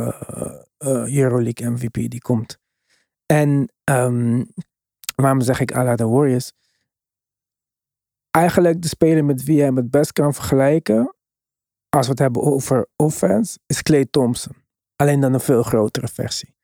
uh, 0.82 0.94
uh, 0.94 1.16
Euroleague 1.18 1.70
MVP 1.70 1.94
die 1.94 2.22
komt. 2.22 2.58
En 3.26 3.72
um, 3.84 4.48
waarom 5.16 5.42
zeg 5.42 5.60
ik 5.60 5.76
à 5.76 5.84
la 5.84 5.96
de 5.96 6.08
Warriors? 6.08 6.52
Eigenlijk 8.32 8.82
de 8.82 8.88
speler 8.88 9.26
met 9.26 9.44
wie 9.44 9.56
je 9.56 9.64
hem 9.64 9.76
het 9.76 9.92
best 9.92 10.14
kan 10.14 10.34
vergelijken, 10.34 11.16
als 11.90 12.06
we 12.06 12.12
het 12.12 12.20
hebben 12.20 12.42
over 12.42 12.88
offense, 12.96 13.60
is 13.66 13.82
Clay 13.82 14.06
Thompson. 14.06 14.56
Alleen 14.96 15.20
dan 15.20 15.34
een 15.34 15.40
veel 15.40 15.64
grotere 15.64 16.08
versie. 16.08 16.56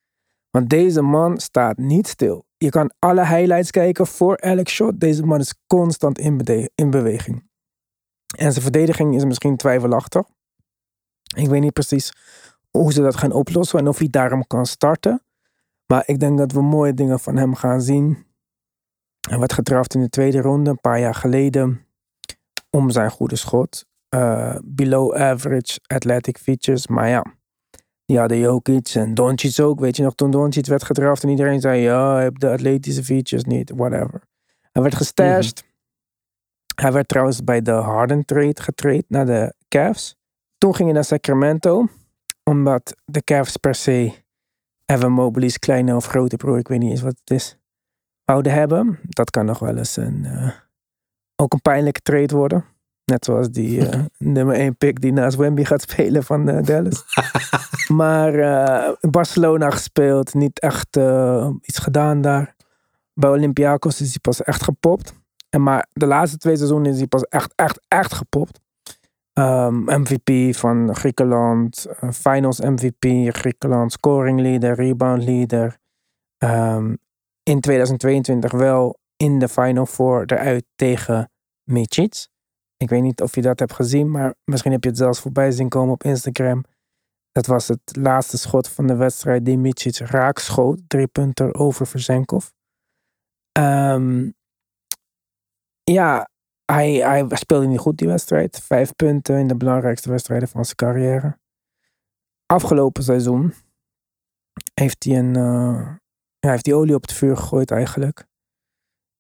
Want 0.50 0.70
deze 0.70 1.02
man 1.02 1.38
staat 1.38 1.78
niet 1.78 2.08
stil. 2.08 2.46
Je 2.58 2.70
kan 2.70 2.94
alle 3.00 3.26
highlights 3.26 3.72
kijken 3.72 4.08
voor 4.08 4.36
elk 4.36 4.68
shot. 4.68 5.00
Deze 5.00 5.26
man 5.26 5.40
is 5.40 5.56
constant 5.68 6.18
in, 6.20 6.38
beweging. 6.90 7.50
En 8.38 8.52
zijn 8.52 8.64
verdediging 8.64 9.16
is 9.16 9.26
misschien 9.26 9.58
twijfelachtig. 9.58 10.28
Ik 11.36 11.48
weet 11.48 11.62
niet 11.62 11.74
precies 11.74 12.14
hoe 12.70 12.94
ze 12.94 13.02
dat 13.02 13.16
gaan 13.16 13.32
oplossen 13.32 13.80
en 13.80 13.88
of 13.88 13.98
hij 13.98 14.10
daarom 14.10 14.48
kan 14.48 14.66
starten. 14.66 15.24
Maar 15.86 16.04
ik 16.06 16.20
denk 16.20 16.38
dat 16.38 16.52
we 16.52 16.62
mooie 16.62 16.94
dingen 16.94 17.20
van 17.20 17.36
hem 17.36 17.56
gaan 17.56 17.82
zien. 17.82 18.26
Hij 19.30 19.40
werd 19.40 19.54
gedraft 19.54 19.96
in 19.96 20.02
de 20.02 20.10
tweede 20.10 20.42
ronde 20.42 20.70
een 20.70 20.82
paar 20.82 21.00
jaar 21.00 21.16
geleden 21.16 21.86
om 22.70 22.90
zijn 22.90 23.12
goede 23.12 23.36
schot. 23.36 23.86
Uh, 24.14 24.56
below 24.64 25.16
average 25.16 25.80
athletic 25.88 26.38
features, 26.38 26.88
maar 26.88 27.10
ja. 27.10 27.26
Die 28.06 28.20
hadden 28.20 28.38
Jokic 28.38 28.90
en 28.96 29.14
Doncic 29.14 29.60
ook. 29.60 29.80
Weet 29.80 29.98
je 29.98 30.04
nog, 30.04 30.16
toen 30.16 30.32
Doncic 30.32 30.66
werd 30.66 30.84
gedraft 30.84 31.24
en 31.24 31.30
iedereen 31.30 31.62
zei... 31.62 31.82
ja, 31.82 32.18
heeft 32.18 32.40
de 32.40 32.50
atletische 32.50 33.04
features 33.04 33.44
niet, 33.44 33.72
whatever. 33.76 34.22
Hij 34.72 34.82
werd 34.82 34.96
gestashed. 34.96 35.64
Mm 35.64 35.68
-hmm. 35.68 35.72
Hij 36.76 36.92
werd 36.92 37.08
trouwens 37.08 37.44
bij 37.44 37.62
de 37.62 37.72
Harden 37.72 38.26
trade 38.26 38.62
getraind 38.62 39.06
naar 39.08 39.26
de 39.26 39.54
Cavs. 39.68 40.16
Toen 40.58 40.76
ging 40.76 40.88
hij 40.88 40.94
naar 40.94 41.04
Sacramento. 41.04 41.88
Omdat 42.44 42.96
de 43.06 43.24
Cavs 43.24 43.58
per 43.58 43.76
se 43.76 44.24
Evan 44.86 45.12
Mobley's 45.12 45.60
kleine 45.60 45.96
of 45.96 46.06
grote 46.06 46.36
broer, 46.36 46.58
ik 46.58 46.68
weet 46.68 46.80
niet 46.80 46.92
eens 46.92 47.02
wat 47.02 47.20
het 47.20 47.30
is, 47.30 47.58
wouden 48.26 48.52
hebben. 48.52 49.00
Dat 49.02 49.30
kan 49.30 49.46
nog 49.46 49.60
wel 49.60 49.78
eens 49.78 49.98
een, 49.98 50.24
uh, 50.24 50.52
ook 51.36 51.54
een 51.54 51.62
pijnlijke 51.62 52.02
trade 52.02 52.36
worden. 52.36 52.66
Net 53.06 53.26
zoals 53.26 53.50
die 53.50 53.80
uh, 53.80 54.04
nummer 54.34 54.56
1 54.56 54.78
pick 54.78 55.02
die 55.02 55.14
naast 55.14 55.38
Wemby 55.38 55.64
gaat 55.64 55.82
spelen 55.82 56.24
van 56.24 56.50
uh, 56.50 56.64
Dallas. 56.64 57.04
maar 57.88 58.36
uh, 58.36 58.92
in 59.00 59.12
Barcelona 59.12 59.70
gespeeld, 59.70 60.34
niet 60.34 60.60
echt 60.60 60.98
iets 61.62 61.80
gedaan 61.80 62.22
daar. 62.22 62.56
Bij 63.14 63.30
Olympiakos 63.30 64.02
is 64.02 64.10
hij 64.10 64.20
pas 64.22 64.44
echt 64.44 64.64
gepopt. 64.64 65.14
En 65.50 65.64
maar 65.64 65.88
de 65.92 66.06
laatste 66.06 66.38
twee 66.38 66.56
seizoenen 66.56 66.92
is 66.92 66.98
hij 66.98 67.08
pas 67.08 67.24
echt, 67.24 67.54
echt, 67.56 67.82
echt 67.88 68.14
gepopt. 68.14 68.60
Um, 69.34 69.84
MVP 69.86 70.56
van 70.56 70.96
Griekenland, 70.96 71.88
Finals 72.12 72.60
MVP, 72.60 73.36
Griekenland, 73.36 73.92
scoring 73.92 74.40
leader, 74.42 74.76
rebound 74.76 75.24
leader. 75.24 75.78
Um, 76.38 76.98
in 77.44 77.60
2022 77.60 78.52
wel 78.52 79.00
in 79.18 79.40
de 79.40 79.48
Final 79.48 79.86
Four 79.86 80.24
eruit 80.26 80.66
tegen 80.76 81.32
Micic. 81.64 82.28
Ik 82.84 82.90
weet 82.90 83.02
niet 83.02 83.22
of 83.22 83.36
je 83.36 83.42
dat 83.42 83.60
hebt 83.60 83.74
gezien, 83.74 84.12
maar 84.12 84.36
misschien 84.44 84.72
heb 84.72 84.84
je 84.84 84.90
het 84.90 84.98
zelfs 84.98 85.20
voorbij 85.20 85.52
zien 85.52 85.70
komen 85.70 85.94
op 85.94 86.04
Instagram. 86.04 86.64
Dat 87.32 87.46
was 87.46 87.68
het 87.68 87.96
laatste 87.98 88.38
schot 88.38 88.70
van 88.70 88.88
de 88.88 88.96
wedstrijd 88.96 89.46
die 89.46 89.58
Micic 89.58 89.98
raak 89.98 90.40
schoot. 90.40 90.82
Drie 90.88 91.08
punten 91.08 91.56
over 91.56 91.88
Verzenkov. 91.88 92.50
Um, 93.60 94.34
ja, 95.84 96.30
hij, 96.66 96.94
hij 96.94 97.26
speelde 97.30 97.68
niet 97.68 97.80
goed 97.80 97.98
die 97.98 98.08
wedstrijd. 98.08 98.60
Vijf 98.60 98.96
punten 98.96 99.38
in 99.38 99.48
de 99.48 99.58
belangrijkste 99.58 100.10
wedstrijden 100.10 100.48
van 100.48 100.66
zijn 100.66 100.76
carrière. 100.76 101.38
Afgelopen 102.46 103.04
seizoen 103.04 103.54
heeft 104.74 105.04
hij, 105.04 105.18
een, 105.18 105.38
uh, 105.38 105.96
ja, 106.40 106.50
heeft 106.50 106.66
hij 106.66 106.76
olie 106.76 106.96
op 106.96 107.02
het 107.02 107.14
vuur 107.14 107.38
gegooid 107.38 107.72
eigenlijk. 107.72 108.26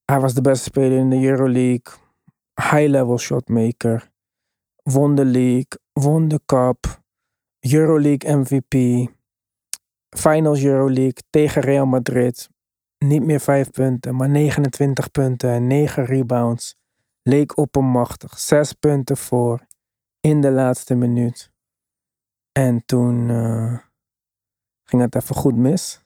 Hij 0.05 0.20
was 0.20 0.34
de 0.34 0.41
beste 0.41 0.64
speler 0.64 0.97
in 0.97 1.09
de 1.09 1.24
Euroleague 1.24 2.02
high-level 2.61 3.17
shotmaker, 3.17 4.11
won 4.83 5.15
de 5.15 5.25
league, 5.25 5.79
won 5.93 6.27
de 6.27 6.41
cup, 6.45 7.01
Euroleague 7.59 8.37
MVP, 8.37 8.73
Finals 10.09 10.63
Euroleague 10.63 11.23
tegen 11.29 11.61
Real 11.61 11.85
Madrid. 11.85 12.49
Niet 12.97 13.23
meer 13.23 13.39
5 13.39 13.71
punten, 13.71 14.15
maar 14.15 14.29
29 14.29 15.11
punten 15.11 15.49
en 15.49 15.67
9 15.67 16.05
rebounds. 16.05 16.75
Leek 17.21 17.57
oppermachtig. 17.57 18.39
6 18.39 18.73
punten 18.73 19.17
voor 19.17 19.67
in 20.19 20.41
de 20.41 20.51
laatste 20.51 20.95
minuut. 20.95 21.51
En 22.51 22.85
toen 22.85 23.29
uh, 23.29 23.77
ging 24.83 25.01
het 25.01 25.15
even 25.15 25.35
goed 25.35 25.55
mis. 25.55 26.02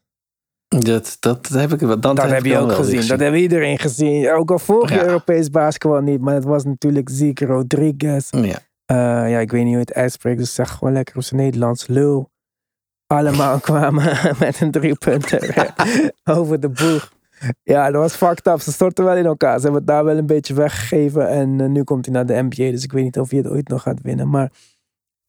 Dat, 0.67 1.17
dat 1.19 1.47
heb 1.47 1.71
ik 1.71 1.79
dat, 1.79 2.01
dat 2.01 2.29
heb 2.29 2.45
je 2.45 2.57
ook 2.57 2.71
gezien. 2.71 2.95
gezien. 2.95 3.09
Dat 3.09 3.19
hebben 3.19 3.39
iedereen 3.39 3.79
gezien. 3.79 4.31
Ook 4.31 4.51
al 4.51 4.87
je 4.87 4.93
ja. 4.93 5.03
Europees 5.03 5.49
basketbal 5.49 6.01
niet, 6.01 6.21
maar 6.21 6.33
het 6.33 6.43
was 6.43 6.63
natuurlijk 6.63 7.09
Zieke 7.09 7.45
Rodriguez. 7.45 8.29
Ja. 8.29 8.59
Uh, 8.91 9.31
ja, 9.31 9.39
ik 9.39 9.51
weet 9.51 9.63
niet 9.63 9.73
hoe 9.75 9.83
je 9.83 9.87
het 9.87 9.93
uitspreekt, 9.93 10.37
dus 10.37 10.53
zeg 10.53 10.69
gewoon 10.69 10.93
lekker 10.93 11.15
op 11.15 11.23
zijn 11.23 11.41
Nederlands. 11.41 11.87
Lul. 11.87 12.29
Allemaal 13.07 13.59
kwamen 13.69 14.17
met 14.39 14.61
een 14.61 14.71
drie 14.71 14.95
punten 14.97 15.53
over 16.37 16.59
de 16.59 16.69
boeg. 16.69 17.15
Ja, 17.63 17.91
dat 17.91 18.01
was 18.01 18.15
fucked 18.15 18.47
up. 18.47 18.61
Ze 18.61 18.71
stortten 18.71 19.05
wel 19.05 19.15
in 19.15 19.25
elkaar. 19.25 19.57
Ze 19.57 19.63
hebben 19.63 19.81
het 19.81 19.89
daar 19.89 20.03
wel 20.03 20.17
een 20.17 20.25
beetje 20.25 20.53
weggegeven. 20.53 21.29
En 21.29 21.59
uh, 21.59 21.67
nu 21.67 21.83
komt 21.83 22.05
hij 22.05 22.13
naar 22.13 22.25
de 22.25 22.41
NBA. 22.41 22.71
Dus 22.71 22.83
ik 22.83 22.91
weet 22.91 23.03
niet 23.03 23.19
of 23.19 23.29
hij 23.29 23.39
het 23.39 23.47
ooit 23.47 23.67
nog 23.67 23.81
gaat 23.81 24.01
winnen. 24.01 24.29
Maar 24.29 24.51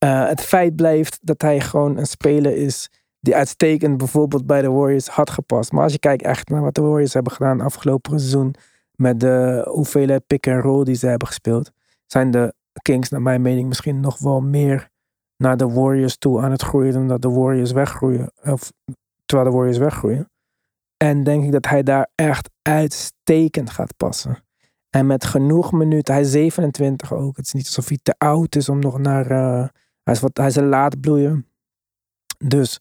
uh, 0.05 0.29
het 0.29 0.41
feit 0.41 0.77
blijft 0.77 1.19
dat 1.23 1.43
hij 1.43 1.61
gewoon 1.61 1.97
een 1.97 2.07
speler 2.07 2.57
is 2.57 2.91
die 3.21 3.37
uitstekend 3.37 3.99
bijvoorbeeld 3.99 4.47
bij 4.47 4.63
de 4.63 4.71
Warriors 4.71 5.09
had 5.09 5.31
gepast. 5.31 5.73
Maar 5.73 5.83
als 5.83 5.93
je 5.93 5.99
kijkt 5.99 6.23
echt 6.23 6.49
naar 6.49 6.63
wat 6.63 6.75
de 6.75 6.81
Warriors 6.81 7.15
hebben 7.15 7.33
gedaan 7.33 7.61
afgelopen 7.61 8.19
seizoen 8.19 8.55
met 8.95 9.21
de 9.21 9.67
hoeveelheid 9.71 10.27
pick-and-roll 10.27 10.85
die 10.85 10.95
ze 10.95 11.07
hebben 11.07 11.29
gespeeld, 11.29 11.71
zijn 12.07 12.31
de 12.31 12.55
Kings 12.83 13.09
naar 13.09 13.23
mijn 13.23 13.43
mening 13.43 13.69
misschien 13.69 14.01
nog 14.01 14.19
wel 14.19 14.41
meer 14.41 14.89
naar 15.37 15.57
de 15.57 15.69
Warriors 15.69 16.17
toe 16.17 16.41
aan 16.41 16.51
het 16.51 16.63
groeien 16.63 16.93
dan 16.93 17.09
dat 17.09 17.23
de 17.23 17.31
Warriors 17.31 17.73
weggroeien. 17.73 18.33
Of 18.43 18.73
terwijl 19.25 19.51
de 19.51 19.57
Warriors 19.57 19.79
weggroeien. 19.79 20.31
En 20.97 21.25
denk 21.25 21.45
ik 21.45 21.53
dat 21.53 21.67
hij 21.67 21.83
daar 21.83 22.11
echt 22.15 22.51
uitstekend 22.63 23.71
gaat 23.71 23.97
passen. 23.97 24.43
En 24.91 25.07
met 25.07 25.25
genoeg 25.25 25.73
minuten, 25.73 26.15
hij 26.15 26.23
is 26.23 26.31
27 26.31 27.13
ook. 27.13 27.37
Het 27.37 27.47
is 27.47 27.53
niet 27.53 27.67
alsof 27.67 27.89
hij 27.89 27.99
te 28.03 28.15
oud 28.19 28.57
is 28.57 28.69
om 28.69 28.79
nog 28.79 28.99
naar. 28.99 29.31
Uh, 29.31 29.69
hij, 30.03 30.15
is 30.15 30.21
wat, 30.21 30.37
hij 30.37 30.57
een 30.57 30.69
laat 30.69 31.01
bloeien. 31.01 31.47
Dus 32.45 32.81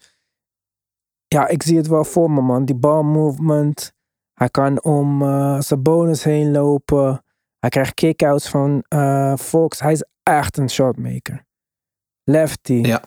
ja, 1.27 1.47
ik 1.47 1.63
zie 1.63 1.77
het 1.77 1.87
wel 1.87 2.03
voor 2.03 2.31
me, 2.31 2.41
man. 2.41 2.65
Die 2.65 2.75
ball 2.75 3.03
movement. 3.03 3.93
Hij 4.33 4.49
kan 4.49 4.83
om 4.83 5.21
uh, 5.21 5.61
zijn 5.61 5.81
bonus 5.81 6.23
heen 6.23 6.51
lopen. 6.51 7.23
Hij 7.59 7.69
krijgt 7.69 7.93
kick-outs 7.93 8.49
van 8.49 8.83
uh, 8.89 9.35
Fox. 9.37 9.79
Hij 9.79 9.91
is 9.91 10.03
echt 10.23 10.57
een 10.57 10.69
shotmaker. 10.69 11.45
Lefty. 12.23 12.73
Ja. 12.73 13.03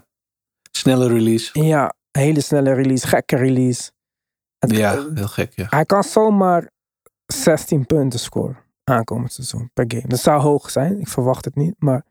Snelle 0.71 1.09
release. 1.09 1.63
Ja, 1.63 1.95
hele 2.11 2.41
snelle 2.41 2.73
release. 2.73 3.07
Gekke 3.07 3.37
release. 3.37 3.91
Het, 4.59 4.77
ja, 4.77 5.07
heel 5.15 5.29
gek, 5.29 5.53
ja. 5.57 5.67
Hij 5.69 5.85
kan 5.85 6.03
zomaar 6.03 6.71
16 7.27 7.87
punten 7.87 8.21
scoren 8.21 8.59
aankomend 8.85 9.33
seizoen 9.33 9.71
per 9.75 9.85
game. 9.89 10.09
Dat 10.09 10.21
zou 10.21 10.41
hoog 10.41 10.71
zijn. 10.71 11.01
Ik 11.01 11.09
verwacht 11.09 11.45
het 11.45 11.55
niet, 11.55 11.75
maar... 11.79 12.05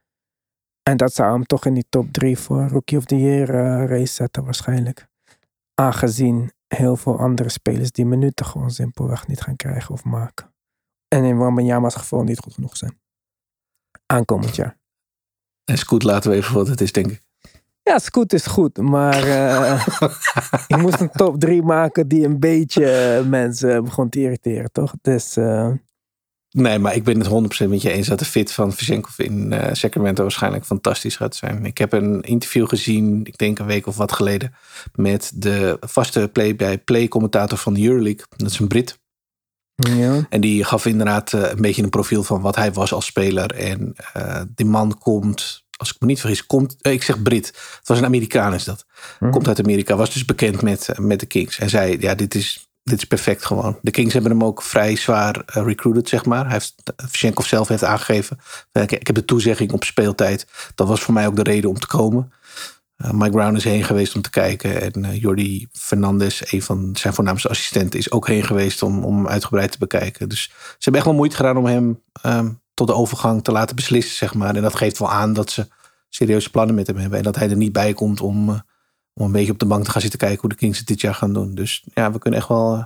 En 0.84 0.98
dat 0.98 1.14
zou 1.14 1.32
hem 1.32 1.46
toch 1.46 1.66
in 1.66 1.74
die 1.74 1.86
top 1.90 2.12
3 2.12 2.38
voor 2.38 2.68
Rookie 2.68 2.98
of 2.98 3.06
the 3.06 3.20
Year 3.20 3.50
uh, 3.50 3.90
race 3.90 4.14
zetten 4.14 4.44
waarschijnlijk. 4.44 5.09
Aangezien 5.80 6.52
heel 6.68 6.96
veel 6.96 7.20
andere 7.20 7.50
spelers 7.50 7.92
die 7.92 8.06
minuten 8.06 8.46
gewoon 8.46 8.72
simpelweg 8.72 9.28
niet 9.28 9.42
gaan 9.42 9.56
krijgen 9.56 9.94
of 9.94 10.04
maken. 10.04 10.54
En 11.08 11.24
in 11.24 11.38
Wambanyama's 11.38 11.96
geval 11.96 12.24
niet 12.24 12.40
goed 12.40 12.54
genoeg 12.54 12.78
zijn. 12.78 13.00
Aankomend 14.06 14.56
jaar. 14.56 14.78
En 15.66 15.78
Scoot 15.78 16.04
laten 16.04 16.32
we 16.32 16.36
even 16.36 16.54
wat 16.54 16.68
het 16.68 16.82
is, 16.82 16.92
denk 16.92 17.12
ik. 17.12 17.24
Ja, 17.84 18.00
Scoot 18.00 18.34
is 18.34 18.46
goed, 18.46 18.78
maar 18.78 19.28
uh, 19.28 19.88
je 20.68 20.78
moest 20.78 21.00
een 21.00 21.12
top 21.12 21.40
3 21.40 21.64
maken 21.64 22.08
die 22.08 22.26
een 22.26 22.40
beetje 22.40 23.24
mensen 23.28 23.84
begon 23.84 24.10
te 24.10 24.20
irriteren, 24.20 24.72
toch? 24.72 24.94
Dus, 25.02 25.38
uh... 25.38 25.72
Nee, 26.52 26.80
maar 26.80 26.96
ik 26.96 27.04
ben 27.04 27.20
het 27.20 27.66
100% 27.66 27.70
met 27.70 27.82
je 27.82 27.92
eens 27.92 28.08
dat 28.08 28.20
de 28.20 28.26
fit 28.26 28.52
van 28.52 28.74
Vizenkov 28.74 29.20
in 29.20 29.52
uh, 29.52 29.68
Sacramento 29.72 30.22
waarschijnlijk 30.22 30.66
fantastisch 30.66 31.16
gaat 31.16 31.36
zijn. 31.36 31.66
Ik 31.66 31.78
heb 31.78 31.94
een 31.94 32.22
interview 32.22 32.68
gezien, 32.68 33.26
ik 33.26 33.38
denk 33.38 33.60
een 33.60 33.66
week 33.66 33.88
of 33.88 33.98
wat 33.98 34.12
geleden, 34.12 34.54
met 34.94 35.32
de 35.36 35.78
vaste 35.80 36.30
play-by-play 36.34 37.08
commentator 37.08 37.58
van 37.58 37.74
de 37.74 37.84
Euroleague. 37.84 38.26
Dat 38.38 38.50
is 38.50 38.60
een 38.60 38.68
Brit. 38.68 39.00
Ja. 39.76 40.26
En 40.30 40.42
die 40.42 40.64
gaf 40.64 40.86
inderdaad 40.86 41.32
een 41.32 41.62
beetje 41.62 41.84
een 41.84 41.90
profiel 41.90 42.24
van 42.24 42.42
wat 42.42 42.56
hij 42.56 42.74
was 42.74 42.94
als 42.94 43.06
speler. 43.06 43.52
En 43.52 43.96
die 44.56 44.66
man 44.66 44.98
komt 44.98 45.68
als 45.80 45.90
ik 45.90 45.96
me 46.00 46.08
niet 46.08 46.20
vergis, 46.20 46.46
komt, 46.46 46.76
eh, 46.82 46.92
ik 46.92 47.04
zeg 47.04 47.22
Brit. 47.22 47.48
Het 47.48 47.88
was 47.88 47.98
een 47.98 48.06
Amerikaan 48.06 48.54
is 48.54 48.64
dat. 48.64 48.86
Mhm. 49.20 49.32
Komt 49.32 49.48
uit 49.48 49.60
Amerika, 49.60 49.96
was 49.96 50.14
dus 50.14 50.26
bekend 50.26 50.62
met, 50.62 50.90
eh, 50.90 50.98
met 50.98 51.20
de 51.20 51.26
Kings. 51.26 51.60
En 51.60 51.70
zei, 51.70 51.98
ja, 52.00 52.16
dit 52.16 52.36
is, 52.36 52.69
dit 52.90 52.98
is 52.98 53.08
perfect 53.08 53.46
gewoon. 53.46 53.78
De 53.82 53.92
Kings 53.92 54.14
hebben 54.14 54.32
hem 54.32 54.44
ook 54.44 54.62
vrij 54.62 54.96
zwaar 54.96 55.42
eh, 55.46 55.64
recruited, 55.64 56.10
zeg 56.10 56.26
maar. 56.26 56.44
Hij 56.44 56.54
heeft, 56.54 56.76
Shenkov 57.12 57.48
zelf 57.48 57.68
heeft 57.68 57.84
aangegeven, 57.84 58.40
eh, 58.72 58.84
ik, 58.84 59.08
heb 59.08 59.16
de 59.16 59.26
toezegging 59.26 59.72
op 59.72 59.84
speeltijd. 59.84 60.48
Dat 60.76 60.88
was 60.88 61.02
voor 61.02 61.14
mij 61.14 61.28
ook 61.28 61.36
de 61.36 61.44
reden 61.44 61.70
om 61.70 61.80
te 61.80 61.88
komen. 61.88 62.32
Eh, 63.00 63.12
Mike 63.12 63.32
Brown 63.32 63.56
is 63.56 63.64
heen 63.64 63.84
geweest 63.84 64.16
om 64.16 64.22
te 64.22 64.30
kijken. 64.30 64.82
En 64.82 65.06
eh, 65.06 65.22
Jordi 65.22 65.68
Fernandez, 65.72 66.42
een 66.46 66.62
van 66.62 66.90
zijn 66.94 67.14
voornaamste 67.14 67.50
assistenten, 67.50 68.00
is 68.00 68.12
ook 68.12 68.28
heen 68.28 68.44
geweest 68.44 68.84
om, 68.84 69.04
om 69.04 69.28
uitgebreid 69.28 69.72
te 69.72 69.78
bekijken. 69.78 70.30
Dus 70.30 70.44
ze 70.44 70.76
hebben 70.80 71.02
echt 71.02 71.06
wel 71.06 71.20
moeite 71.20 71.36
gedaan 71.36 71.58
om 71.58 71.66
hem 71.66 72.02
ehm, 72.22 72.50
tot 72.74 72.88
de 72.88 72.94
overgang 72.94 73.44
te 73.44 73.52
laten 73.52 73.76
beslissen, 73.76 74.16
zeg 74.16 74.34
maar. 74.34 74.56
En 74.56 74.62
dat 74.62 74.76
geeft 74.76 74.98
wel 74.98 75.12
aan 75.12 75.34
dat 75.34 75.52
ze 75.52 75.68
serieuze 76.10 76.50
plannen 76.50 76.76
met 76.76 76.88
hem 76.88 76.98
hebben. 76.98 77.18
En 77.18 77.24
dat 77.24 77.36
hij 77.36 77.50
er 77.50 77.56
niet 77.56 77.74
bij 77.74 77.94
komt 77.94 78.22
om, 78.22 78.50
eh, 78.50 78.60
om 79.20 79.26
een 79.26 79.32
beetje 79.32 79.52
op 79.52 79.60
de 79.60 79.66
bank 79.66 79.84
te 79.84 79.92
gaan 79.92 80.02
zitten 80.02 80.20
kijken 80.20 80.40
hoe 80.40 80.50
de 80.50 80.56
Kings 80.56 80.78
het 80.78 80.88
dit 80.88 81.02
jaar 81.02 81.14
gaan 81.14 81.34
doen. 81.34 81.56
Dus 81.56 81.86
ja, 81.94 82.12
we 82.12 82.20
kunnen 82.20 82.40
echt 82.40 82.50
wel. 82.50 82.76
eh, 82.76 82.86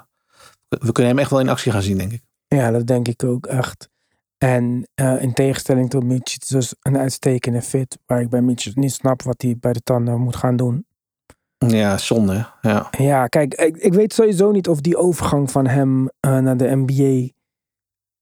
we 0.67 0.91
kunnen 0.91 1.11
hem 1.11 1.19
echt 1.21 1.29
wel 1.29 1.39
in 1.39 1.49
actie 1.49 1.71
gaan 1.71 1.81
zien, 1.81 1.97
denk 1.97 2.11
ik. 2.11 2.21
Ja, 2.47 2.71
dat 2.71 2.87
denk 2.87 3.07
ik 3.07 3.23
ook 3.23 3.45
echt. 3.45 3.89
En 4.37 4.87
eh, 4.93 5.21
in 5.21 5.33
tegenstelling 5.33 5.89
tot 5.89 6.03
Mitch, 6.03 6.33
het 6.33 6.43
is 6.43 6.49
dus 6.49 6.75
een 6.81 6.97
uitstekende 6.97 7.61
fit. 7.61 7.97
Waar 8.05 8.21
ik 8.21 8.29
bij 8.29 8.41
Mitch 8.41 8.75
niet 8.75 8.93
snap 8.93 9.21
wat 9.21 9.41
hij 9.41 9.57
bij 9.59 9.73
de 9.73 9.81
tanden 9.81 10.19
moet 10.19 10.35
gaan 10.35 10.55
doen. 10.55 10.85
Ja, 11.57 11.97
zonde. 11.97 12.47
Ja. 12.61 12.87
Ja, 12.97 13.27
kijk, 13.27 13.53
ik, 13.53 13.77
ik 13.77 13.93
weet 13.93 14.13
sowieso 14.13 14.51
niet 14.51 14.67
of 14.67 14.81
die 14.81 14.97
overgang 14.97 15.51
van 15.51 15.67
hem 15.67 16.09
eh, 16.19 16.37
naar 16.37 16.57
de 16.57 16.75
NBA 16.75 17.29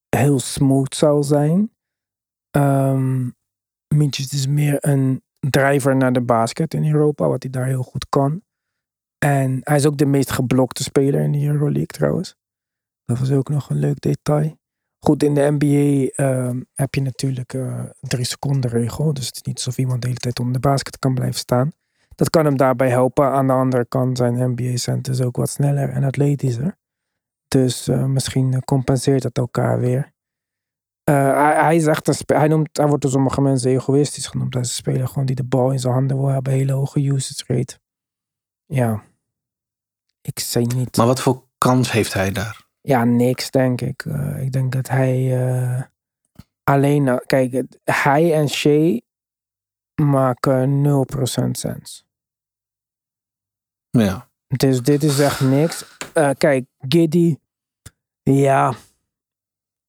heel 0.09 0.39
smooth 0.39 0.95
zou 0.95 1.24
zijn. 1.24 1.72
Ehm 2.51 3.30
Mitch 3.95 4.20
is 4.20 4.47
meer 4.47 4.78
een 4.80 5.24
driver 5.50 5.96
naar 5.96 6.14
de 6.14 6.22
basket 6.22 6.74
in 6.74 6.86
Europa, 6.86 7.28
wat 7.28 7.44
hij 7.44 7.52
daar 7.52 7.66
heel 7.66 7.84
goed 7.84 8.10
kan. 8.10 8.42
En 9.18 9.60
hij 9.64 9.76
is 9.76 9.86
ook 9.86 9.98
de 9.98 10.06
meest 10.06 10.32
geblokte 10.32 10.84
speler 10.84 11.22
in 11.22 11.32
de 11.32 11.46
Euroleague 11.46 11.86
trouwens. 11.86 12.36
Dat 13.06 13.20
was 13.20 13.32
ook 13.32 13.50
nog 13.50 13.70
een 13.70 13.80
leuk 13.80 14.02
detail. 14.02 14.60
Goed, 15.00 15.24
in 15.24 15.34
de 15.34 15.58
NBA 15.60 16.24
ehm, 16.24 16.62
heb 16.74 16.96
je 16.96 17.02
natuurlijk 17.02 17.54
eh 17.54 17.84
drie 18.00 18.26
seconden 18.26 18.72
regel. 18.72 19.14
Dus 19.14 19.26
het 19.26 19.36
is 19.36 19.42
niet 19.42 19.56
alsof 19.56 19.78
iemand 19.78 20.02
de 20.02 20.08
hele 20.08 20.20
tijd 20.20 20.39
onder 20.39 20.54
de 20.54 20.68
basket 20.68 21.00
kan 21.00 21.14
blijven 21.14 21.39
staan. 21.39 21.72
Dat 22.16 22.30
kan 22.30 22.46
hem 22.46 22.58
daarbij 22.58 22.89
helpen. 22.89 23.26
Aan 23.26 23.48
de 23.48 23.54
andere 23.54 23.86
kant 23.86 24.18
zijn 24.18 24.52
NBA-centers 24.52 25.22
ook 25.22 25.36
wat 25.36 25.50
sneller 25.50 25.89
en 25.89 26.04
atletischer. 26.04 26.78
Dus 27.48 27.88
eh, 27.88 28.06
misschien 28.06 28.54
eh, 28.54 28.60
compenseert 28.60 29.22
dat 29.22 29.38
elkaar 29.38 29.80
weer. 29.80 30.12
Eh, 31.12 31.34
hij, 31.34 31.64
hij 31.64 31.76
is 31.76 31.86
echt 31.86 32.07
een 32.07 32.14
spe- 32.14 32.38
hij, 32.38 32.47
noemt, 32.47 32.78
hij 32.78 32.88
wordt 32.88 33.01
door 33.01 33.12
sommige 33.12 33.41
mensen 33.41 33.72
egoïstisch 33.72 34.28
genoemd. 34.28 34.53
Hij 34.53 34.62
is 34.64 34.68
een 34.68 34.74
speler 34.74 35.07
gewoon 35.07 35.26
die 35.26 35.36
de 35.36 35.43
bal 35.43 35.72
in 35.72 35.80
zijn 35.80 35.93
handen 35.93 36.18
wil 36.18 36.28
hebben. 36.28 36.53
Hele 36.53 36.74
hoge 36.74 37.07
usage 37.07 37.43
rate. 37.53 37.80
Ja. 38.66 39.03
Ik 40.22 40.39
zei 40.39 40.66
niet. 40.66 40.97
Maar 40.97 41.05
wat 41.05 41.22
voor 41.22 41.43
kans 41.57 41.91
heeft 41.91 42.14
hij 42.14 42.32
daar? 42.32 42.68
Ja, 42.82 43.03
niks 43.03 43.51
denk 43.51 43.82
ik. 43.82 44.05
Eh, 44.05 44.43
ik 44.43 44.51
denk 44.51 44.72
dat 44.72 44.88
hij 44.88 45.45
eh, 45.45 45.84
alleen... 46.64 47.22
kijk, 47.26 47.64
hij 47.84 48.34
en 48.34 48.49
Shea 48.49 48.99
maken 50.01 51.05
0% 51.47 51.51
sens. 51.51 52.05
Ja. 53.89 54.30
Dus 54.47 54.82
dit 54.82 55.03
is 55.03 55.20
echt 55.20 55.41
niks. 55.41 55.99
Kijk, 56.38 56.66
Giddy. 56.80 57.38
Ja. 58.24 58.74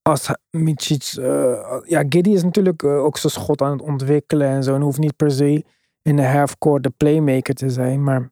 Als 0.02 0.28
Micic. 0.50 1.02
eh, 1.18 1.80
ja, 1.86 2.04
Giddy 2.08 2.30
is 2.30 2.42
natuurlijk 2.42 2.82
eh, 2.82 3.04
ook 3.04 3.18
zijn 3.18 3.32
schot 3.32 3.62
aan 3.62 3.72
het 3.72 3.82
ontwikkelen 3.82 4.48
en 4.48 4.62
zo. 4.62 4.74
En 4.74 4.80
hoeft 4.80 4.98
niet 4.98 5.16
per 5.16 5.30
se 5.30 5.64
in 6.02 6.16
de 6.16 6.26
halfcourt 6.26 6.82
de 6.82 6.90
playmaker 6.96 7.54
te 7.54 7.70
zijn. 7.70 8.04
Maar 8.04 8.30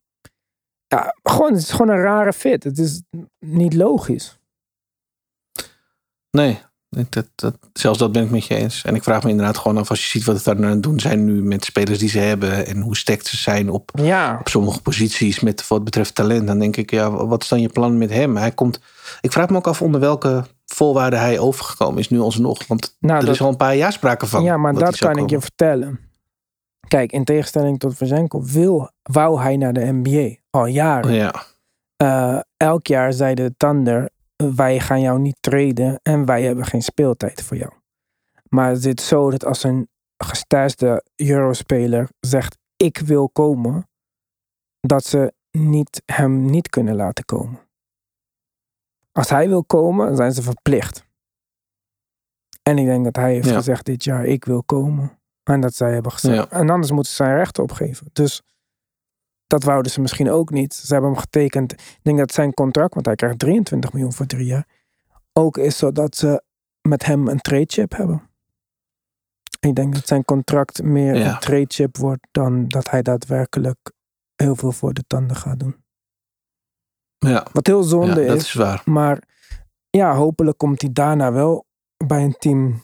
ja, 0.87 1.15
gewoon, 1.23 1.53
het 1.53 1.63
is 1.63 1.71
gewoon 1.71 1.89
een 1.97 2.03
rare 2.03 2.33
fit. 2.33 2.65
Het 2.65 2.79
is 2.79 3.03
niet 3.39 3.75
logisch. 3.75 4.39
Nee, 6.31 6.61
dat, 6.89 7.29
dat, 7.35 7.57
zelfs 7.73 7.99
dat 7.99 8.13
ben 8.13 8.25
ik 8.25 8.31
met 8.31 8.47
je 8.47 8.55
eens. 8.55 8.83
En 8.85 8.95
ik 8.95 9.03
vraag 9.03 9.23
me 9.23 9.31
inderdaad 9.31 9.59
gewoon 9.59 9.79
af 9.79 9.91
als 9.91 10.03
je 10.03 10.09
ziet 10.19 10.25
wat 10.25 10.37
het 10.37 10.45
daar 10.45 10.57
aan 10.57 10.63
het 10.63 10.83
doen 10.83 11.01
zijn 11.01 11.25
nu 11.25 11.43
met 11.43 11.65
spelers 11.65 11.99
die 11.99 12.09
ze 12.09 12.19
hebben. 12.19 12.67
En 12.67 12.81
hoe 12.81 12.97
sterk 12.97 13.27
ze 13.27 13.37
zijn 13.37 13.71
op, 13.71 13.91
Ja. 13.95 14.37
op 14.41 14.49
sommige 14.49 14.83
posities 14.83 15.41
met 15.41 15.69
wat 15.69 15.85
betreft 15.85 16.15
talent. 16.15 16.47
Dan 16.47 16.59
denk 16.59 16.77
ik, 16.77 16.91
ja, 16.91 17.11
wat 17.27 17.43
is 17.43 17.49
dan 17.49 17.61
je 17.61 17.69
plan 17.69 17.99
met 17.99 18.11
hem? 18.11 18.37
Hij 18.37 18.53
komt, 18.53 18.81
ik 19.21 19.33
vraag 19.33 19.49
me 19.49 19.57
ook 19.57 19.67
af 19.67 19.83
onder 19.83 20.01
welke 20.01 20.45
voorwaarden 20.75 21.21
hij 21.21 21.39
overgekomen 21.39 21.99
is 21.99 22.09
nu 22.09 22.19
alsnog. 22.21 22.67
Want 22.67 22.97
Nou, 23.01 23.19
er 23.21 23.25
dat- 23.25 23.35
is 23.35 23.41
al 23.41 23.49
een 23.49 23.57
paar 23.57 23.77
jaar 23.77 23.93
sprake 23.93 24.27
van. 24.27 24.43
Ja, 24.43 24.57
maar 24.57 24.75
dat 24.75 24.99
kan 24.99 25.17
ik 25.17 25.31
je 25.31 25.41
vertellen. 25.41 26.01
Kijk, 26.89 27.13
in 27.13 27.25
tegenstelling 27.25 27.79
tot 27.79 27.97
Verzenko 27.97 28.43
wil, 28.43 28.91
wou 29.03 29.41
hij 29.41 29.57
naar 29.57 29.73
de 29.73 29.85
NBA 29.93 30.35
al 30.51 30.67
jaren. 30.67 31.13
Ja, 31.13 31.35
Eh, 31.97 32.41
elk 32.57 32.87
jaar 32.87 33.13
zei 33.13 33.35
de 33.35 33.55
Thunder, 33.57 34.11
wij 34.55 34.81
gaan 34.81 35.01
jou 35.01 35.19
niet 35.19 35.37
treden 35.41 36.01
en 36.03 36.25
wij 36.25 36.43
hebben 36.43 36.65
geen 36.65 36.83
speeltijd 36.83 37.43
voor 37.43 37.57
jou. 37.57 37.73
Maar 38.49 38.71
het 38.71 38.99
is 38.99 39.09
zo 39.09 39.31
dat 39.31 39.45
als 39.45 39.63
een 39.63 39.89
gestasde 40.17 41.05
Eurospeler 41.17 42.09
zegt, 42.21 42.57
ik 42.77 42.99
wil 42.99 43.29
komen, 43.29 43.89
dat 44.81 45.05
ze 45.05 45.33
niet, 45.51 46.03
hem 46.07 46.45
niet 46.51 46.69
kunnen 46.69 46.95
laten 46.97 47.25
komen. 47.25 47.59
Als 49.13 49.29
hij 49.29 49.49
wil 49.49 49.65
komen, 49.65 50.17
zijn 50.17 50.33
ze 50.33 50.43
verplicht. 50.43 51.09
En 52.63 52.79
ik 52.79 52.87
denk 52.87 53.05
dat 53.05 53.17
hij 53.17 53.33
heeft 53.33 53.49
Ja. 53.49 53.55
gezegd 53.55 53.85
dit 53.87 54.05
jaar, 54.05 54.25
ik 54.25 54.45
wil 54.45 54.63
komen. 54.65 55.19
En 55.43 55.61
dat 55.61 55.75
zij 55.75 55.93
hebben 55.93 56.13
gezegd. 56.13 56.37
Ja. 56.51 56.59
En 56.59 56.71
anders 56.71 56.93
moeten 56.93 57.11
ze 57.11 57.17
zijn 57.17 57.37
rechten 57.37 57.63
opgeven. 57.63 58.07
Dus 58.13 58.43
dat 59.47 59.63
wouden 59.63 59.93
ze 59.93 60.01
misschien 60.01 60.31
ook 60.31 60.51
niet. 60.51 60.75
Ze 60.75 60.93
hebben 60.93 61.11
hem 61.11 61.21
getekend. 61.21 61.73
Ik 61.73 61.99
denk 62.03 62.19
dat 62.19 62.33
zijn 62.33 62.55
contract, 62.55 62.95
want 62.95 63.07
hij 63.07 63.15
krijgt 63.15 63.39
23 63.39 63.93
miljoen 63.93 64.13
voor 64.13 64.27
drie 64.27 64.47
jaar, 64.47 64.67
ook 65.33 65.57
is 65.57 65.77
zodat 65.79 66.17
ze 66.17 66.43
met 66.89 67.05
hem 67.05 67.29
een 67.29 67.41
trade 67.41 67.65
chip 67.67 67.93
hebben. 67.97 68.29
Ik 69.61 69.75
denk 69.75 69.95
dat 69.95 70.07
zijn 70.07 70.25
contract 70.25 70.83
meer 70.83 71.15
Ja. 71.17 71.33
een 71.33 71.39
trade 71.39 71.65
chip 71.69 71.97
wordt 71.97 72.27
dan 72.31 72.69
dat 72.69 72.91
hij 72.91 73.03
daadwerkelijk 73.03 73.93
heel 74.37 74.57
veel 74.57 74.73
voor 74.73 74.93
de 74.95 75.05
tanden 75.07 75.37
gaat 75.37 75.61
doen. 75.61 75.80
Ja, 77.29 77.47
Wat 77.53 77.67
heel 77.67 77.83
ja 77.83 77.89
zonde 77.89 78.27
dat 78.27 78.37
is. 78.37 78.43
is 78.43 78.53
waar. 78.53 78.83
Maar 78.85 79.23
ja, 79.91 80.15
hopelijk 80.15 80.59
komt 80.59 80.81
hij 80.81 80.93
daarna 80.93 81.33
wel 81.33 81.67
bij 82.07 82.25
een 82.25 82.37
team 82.39 82.83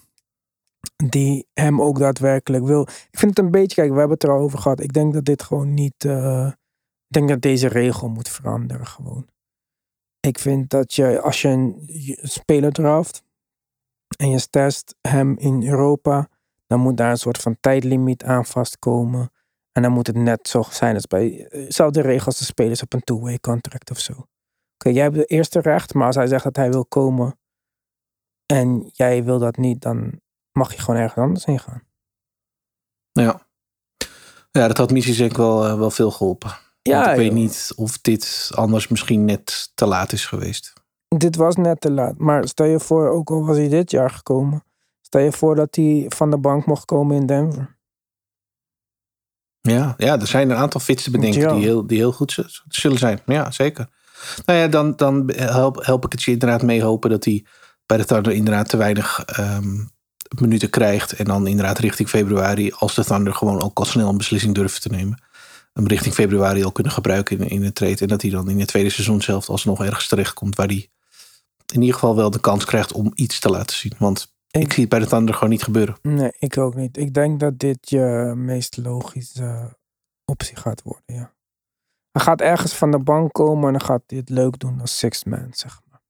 die 0.97 1.47
hem 1.53 1.83
ook 1.83 1.99
daadwerkelijk 1.99 2.65
wil. 2.65 2.83
Ik 2.83 3.19
vind 3.19 3.37
het 3.37 3.45
een 3.45 3.51
beetje, 3.51 3.75
kijk, 3.75 3.91
we 3.93 3.99
hebben 3.99 4.15
het 4.19 4.23
er 4.23 4.31
al 4.31 4.41
over 4.41 4.59
gehad. 4.59 4.81
Ik 4.81 4.93
denk 4.93 5.13
dat 5.15 5.25
dit 5.25 5.43
gewoon 5.43 5.75
niet. 5.75 6.05
eh, 6.05 6.47
ik 7.09 7.13
denk 7.15 7.29
dat 7.29 7.41
deze 7.43 7.69
regel 7.69 8.09
moet 8.09 8.29
veranderen 8.29 8.87
gewoon. 8.87 9.27
Ik 10.21 10.39
vind 10.39 10.71
dat 10.71 10.95
je, 10.95 11.21
als 11.21 11.43
je 11.43 11.49
een 11.49 11.89
speler 12.23 12.73
draft 12.73 13.25
en 14.17 14.31
je 14.31 14.49
test 14.51 14.95
hem 15.01 15.37
in 15.39 15.67
Europa, 15.69 16.29
dan 16.67 16.81
moet 16.81 16.97
daar 16.97 17.11
een 17.11 17.17
soort 17.19 17.39
van 17.39 17.57
tijdlimiet 17.61 18.25
aan 18.25 18.45
vastkomen. 18.47 19.31
En 19.77 19.83
dan 19.83 19.93
moet 19.93 20.07
het 20.07 20.17
net 20.17 20.49
zo 20.49 20.63
zijn 20.71 20.95
als 20.95 21.07
bij 21.07 21.47
dezelfde 21.51 22.01
regels 22.01 22.27
als 22.27 22.39
de 22.39 22.45
spelers 22.45 22.83
op 22.83 22.93
een 22.93 23.05
two-way 23.05 23.39
contract 23.39 23.91
of 23.91 23.99
zo. 23.99 24.13
Oké, 24.75 24.89
jij 24.89 25.03
hebt 25.03 25.15
de 25.15 25.25
eerste 25.25 25.61
recht, 25.61 25.95
maar 25.95 26.07
als 26.07 26.17
hij 26.17 26.27
zegt 26.27 26.45
dat 26.45 26.57
hij 26.57 26.71
wil 26.71 26.87
komen 26.87 27.39
en 28.47 28.91
jij 28.93 29.25
wil 29.25 29.39
dat 29.39 29.57
niet, 29.57 29.83
dan 29.83 30.21
mag 30.53 30.73
je 30.75 30.81
gewoon 30.81 31.01
ergens 31.01 31.25
anders 31.25 31.45
heen 31.45 31.59
gaan. 31.59 31.83
Ja. 33.13 33.47
Ja, 34.51 34.67
dat 34.67 34.77
had 34.77 34.91
Missie 34.91 35.17
denk 35.17 35.31
ik 35.31 35.37
wel, 35.37 35.67
eh, 35.67 35.79
wel 35.79 35.91
veel 35.91 36.11
geholpen. 36.11 36.51
Want 36.83 37.07
ik 37.07 37.17
weet 37.17 37.33
niet 37.33 37.73
of 37.77 37.99
dit 37.99 38.51
anders 38.55 38.89
misschien 38.89 39.25
net 39.25 39.71
te 39.75 39.87
laat 39.87 40.13
is 40.13 40.27
geweest. 40.27 40.73
dit 41.09 41.37
was 41.37 41.57
net 41.57 41.81
te 41.81 41.91
laat. 41.91 42.19
Maar 42.19 42.49
stel 42.49 42.67
je 42.67 42.81
voor, 42.81 43.09
ook 43.09 43.31
al 43.31 43.47
was 43.47 43.57
hij 43.57 43.69
dit 43.69 43.91
jaar 43.91 44.11
gekomen, 44.11 44.65
stel 45.01 45.21
je 45.21 45.33
voor 45.33 45.55
dat 45.55 45.75
hij 45.75 46.05
van 46.09 46.31
de 46.31 46.39
bank 46.39 46.67
mocht 46.67 46.85
komen 46.85 47.17
in 47.17 47.27
Denver. 47.27 47.76
Ja, 49.67 49.95
ja, 49.97 50.21
er 50.21 50.27
zijn 50.27 50.51
een 50.51 50.57
aantal 50.57 50.81
fits 50.81 51.03
te 51.03 51.11
bedenken 51.11 51.41
Ja. 51.41 51.53
die, 51.53 51.63
heel, 51.63 51.87
die 51.87 51.99
heel 51.99 52.13
goed 52.13 52.39
zullen 52.69 52.99
zijn. 52.99 53.21
Ja, 53.27 53.51
zeker. 53.51 53.89
Nou 54.47 54.59
ja, 54.59 54.69
dan, 54.69 54.97
dan 54.97 55.33
help, 55.37 55.85
help 55.85 56.05
ik 56.05 56.13
het 56.13 56.23
je 56.23 56.31
inderdaad 56.31 56.63
mee 56.63 56.83
hopen 56.83 57.11
dat 57.11 57.25
hij 57.25 57.45
bij 57.87 57.97
de 57.97 58.05
Thunder 58.05 58.33
inderdaad 58.33 58.69
te 58.69 58.77
weinig 58.77 59.21
ehm, 59.25 59.85
minuten 60.39 60.71
krijgt. 60.71 61.13
En 61.13 61.25
dan 61.25 61.47
inderdaad 61.47 61.79
richting 61.79 62.09
februari, 62.09 62.73
als 62.73 62.95
de 62.95 63.05
Thunder 63.05 63.35
gewoon 63.35 63.63
ook 63.63 63.79
al 63.79 63.85
snel 63.85 64.09
een 64.09 64.17
beslissing 64.17 64.55
durven 64.55 64.81
te 64.81 64.89
nemen. 64.89 65.23
Hem 65.73 65.87
richting 65.87 66.15
februari 66.15 66.65
al 66.65 66.73
kunnen 66.73 66.93
gebruiken 66.93 67.39
in, 67.39 67.49
in 67.49 67.61
de 67.61 67.73
trade. 67.73 67.97
En 67.97 68.09
dat 68.09 68.23
hij 68.23 68.31
dan 68.31 68.51
in 68.51 68.59
het 68.59 68.69
tweede 68.69 68.91
seizoen 68.91 69.23
zelf 69.23 69.49
alsnog 69.49 69.85
ergens 69.85 70.09
terechtkomt 70.09 70.57
waar 70.57 70.67
hij 70.67 70.89
in 71.75 71.81
ieder 71.81 71.95
geval 71.95 72.17
wel 72.17 72.31
de 72.31 72.41
kans 72.41 72.65
krijgt 72.65 72.93
om 72.93 73.13
iets 73.15 73.39
te 73.39 73.51
laten 73.51 73.77
zien. 73.77 73.93
Want 73.99 74.36
ik, 74.57 74.63
Ik- 74.67 74.73
zie 74.73 74.81
het 74.81 74.91
bij 74.91 74.99
de 74.99 75.07
Thunder 75.07 75.35
gewoon 75.35 75.51
niet 75.51 75.63
gebeuren. 75.63 75.97
Nee, 76.03 76.33
ik 76.39 76.59
ook 76.59 76.75
niet. 76.75 76.97
Ik 76.97 77.15
denk 77.15 77.41
dat 77.41 77.59
dit 77.59 77.91
je 77.91 78.33
meest 78.37 78.77
logische 78.77 79.77
optie 80.25 80.57
gaat 80.57 80.83
worden, 80.83 81.03
ja. 81.15 81.35
Hij 82.11 82.23
gaat 82.25 82.41
ergens 82.41 82.75
van 82.75 82.91
de 82.91 82.99
bank 82.99 83.33
komen 83.33 83.67
en 83.67 83.73
dan 83.73 83.81
gaat 83.87 84.03
hij 84.07 84.19
het 84.19 84.29
leuk 84.29 84.59
doen 84.59 84.81
als 84.81 84.99
sixth 84.99 85.27
man, 85.27 85.49
zeg 85.51 85.81
maar. 85.91 86.01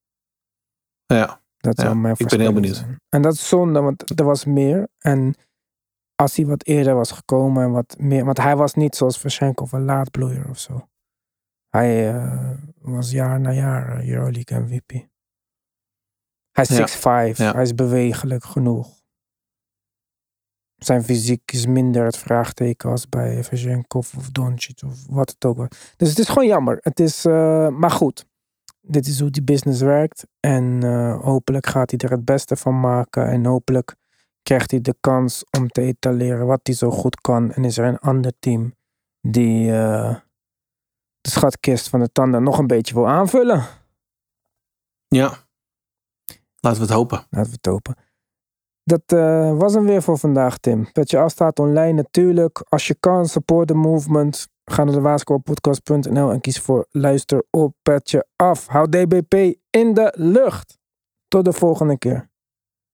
Ja, 1.07 1.41
Dat 1.57 1.77
Ja, 1.77 1.83
zou 1.83 1.97
mijn 1.97 2.15
ik 2.19 2.29
ben 2.29 2.41
heel 2.41 2.53
benieuwd. 2.53 2.77
zijn. 2.77 3.01
En 3.09 3.23
dat 3.23 3.33
is 3.33 3.49
zonde, 3.49 3.81
want 3.81 4.19
er 4.21 4.25
was 4.25 4.45
meer. 4.45 4.89
En 4.99 5.35
als 6.15 6.37
hij 6.37 6.47
wat 6.47 6.65
eerder 6.65 6.95
was 6.95 7.11
gekomen 7.13 7.65
en 7.65 7.71
wat 7.71 7.97
meer. 7.99 8.25
Want 8.25 8.39
hij 8.39 8.57
was 8.57 8.75
niet 8.75 8.97
zoals 8.97 9.19
Verschenko 9.19 9.67
een 9.71 9.85
laadbloeier 9.85 10.49
of 10.49 10.59
zo. 10.59 10.89
Hij 11.69 12.15
eh, 12.15 12.51
was 12.81 13.11
jaar 13.11 13.41
na 13.41 13.53
jaar 13.53 14.03
uh, 14.03 14.09
Euroleague 14.11 14.59
MVP. 14.61 15.07
Hij 16.57 16.65
is 16.69 16.77
Ja. 16.77 16.87
6'5. 17.33 17.37
Ja. 17.37 17.53
Hij 17.53 17.63
is 17.63 17.75
bewegelijk 17.75 18.45
genoeg. 18.45 18.89
Zijn 20.77 21.05
fysiek 21.05 21.53
is 21.53 21.67
minder 21.67 22.05
het 22.05 22.17
vraagteken 22.17 22.91
als 22.91 23.09
bij 23.09 23.45
Verschenkov 23.45 24.17
of 24.17 24.31
Doncic 24.31 24.83
of 24.87 25.07
wat 25.09 25.31
het 25.31 25.45
ook 25.45 25.57
was. 25.57 25.69
Dus 25.97 26.09
het 26.09 26.19
is 26.19 26.29
gewoon 26.29 26.47
jammer. 26.47 26.79
Het 26.81 27.01
is, 27.01 27.25
eh, 27.25 27.69
maar 27.69 27.91
goed. 27.91 28.27
Dit 28.81 29.07
is 29.07 29.21
hoe 29.21 29.31
die 29.31 29.43
business 29.43 29.81
werkt. 29.81 30.27
En 30.41 30.83
eh, 30.83 31.21
hopelijk 31.23 31.67
gaat 31.67 31.91
hij 31.91 32.01
er 32.01 32.11
het 32.11 32.25
beste 32.25 32.57
van 32.57 32.81
maken. 32.81 33.27
En 33.27 33.45
hopelijk 33.45 33.95
krijgt 34.43 34.71
hij 34.71 34.81
de 34.81 34.95
kans 35.01 35.45
om 35.59 35.69
te 35.69 35.81
etaleren 35.81 36.47
wat 36.47 36.61
hij 36.63 36.75
zo 36.75 36.91
goed 36.91 37.21
kan. 37.21 37.53
En 37.53 37.65
is 37.65 37.79
er 37.79 37.85
een 37.85 37.99
ander 37.99 38.33
team 38.39 38.75
die 39.21 39.73
eh, 39.73 40.17
de 41.21 41.31
schatkist 41.31 41.89
van 41.89 42.01
de 42.01 42.13
tanden 42.13 42.43
nog 42.43 42.59
een 42.59 42.67
beetje 42.67 42.95
wil 42.95 43.09
aanvullen. 43.09 43.65
Ja. 45.09 45.46
Laten 46.67 46.81
we 46.81 46.87
het 46.87 46.97
hopen. 46.97 47.27
Laten 47.31 47.51
we 47.51 47.57
het 47.61 47.67
hopen. 47.67 47.97
Dat 48.83 49.03
eh, 49.07 49.59
was 49.59 49.75
hem 49.75 49.87
weer 49.87 50.03
voor 50.03 50.19
vandaag, 50.19 50.59
Tim. 50.59 50.89
Dat 50.93 51.11
je 51.11 51.19
afstaat 51.19 51.59
online 51.59 51.93
natuurlijk. 51.93 52.65
Als 52.69 52.87
je 52.87 52.95
kan, 53.01 53.27
support 53.27 53.69
the 53.69 53.75
movement. 53.75 54.49
Ga 54.65 54.85
naar 54.85 54.95
de 54.95 55.01
basketbalpodcast.nl 55.01 56.31
en 56.31 56.41
kies 56.41 56.61
voor 56.61 56.87
luister 56.91 57.45
op 57.51 57.75
petje 57.83 58.27
af. 58.37 58.67
Hou 58.67 58.89
DBP 58.89 59.35
in 59.71 59.95
de 59.95 60.15
lucht. 60.17 60.79
Tot 61.29 61.45
de 61.45 61.53
volgende 61.53 61.99
keer. 61.99 62.31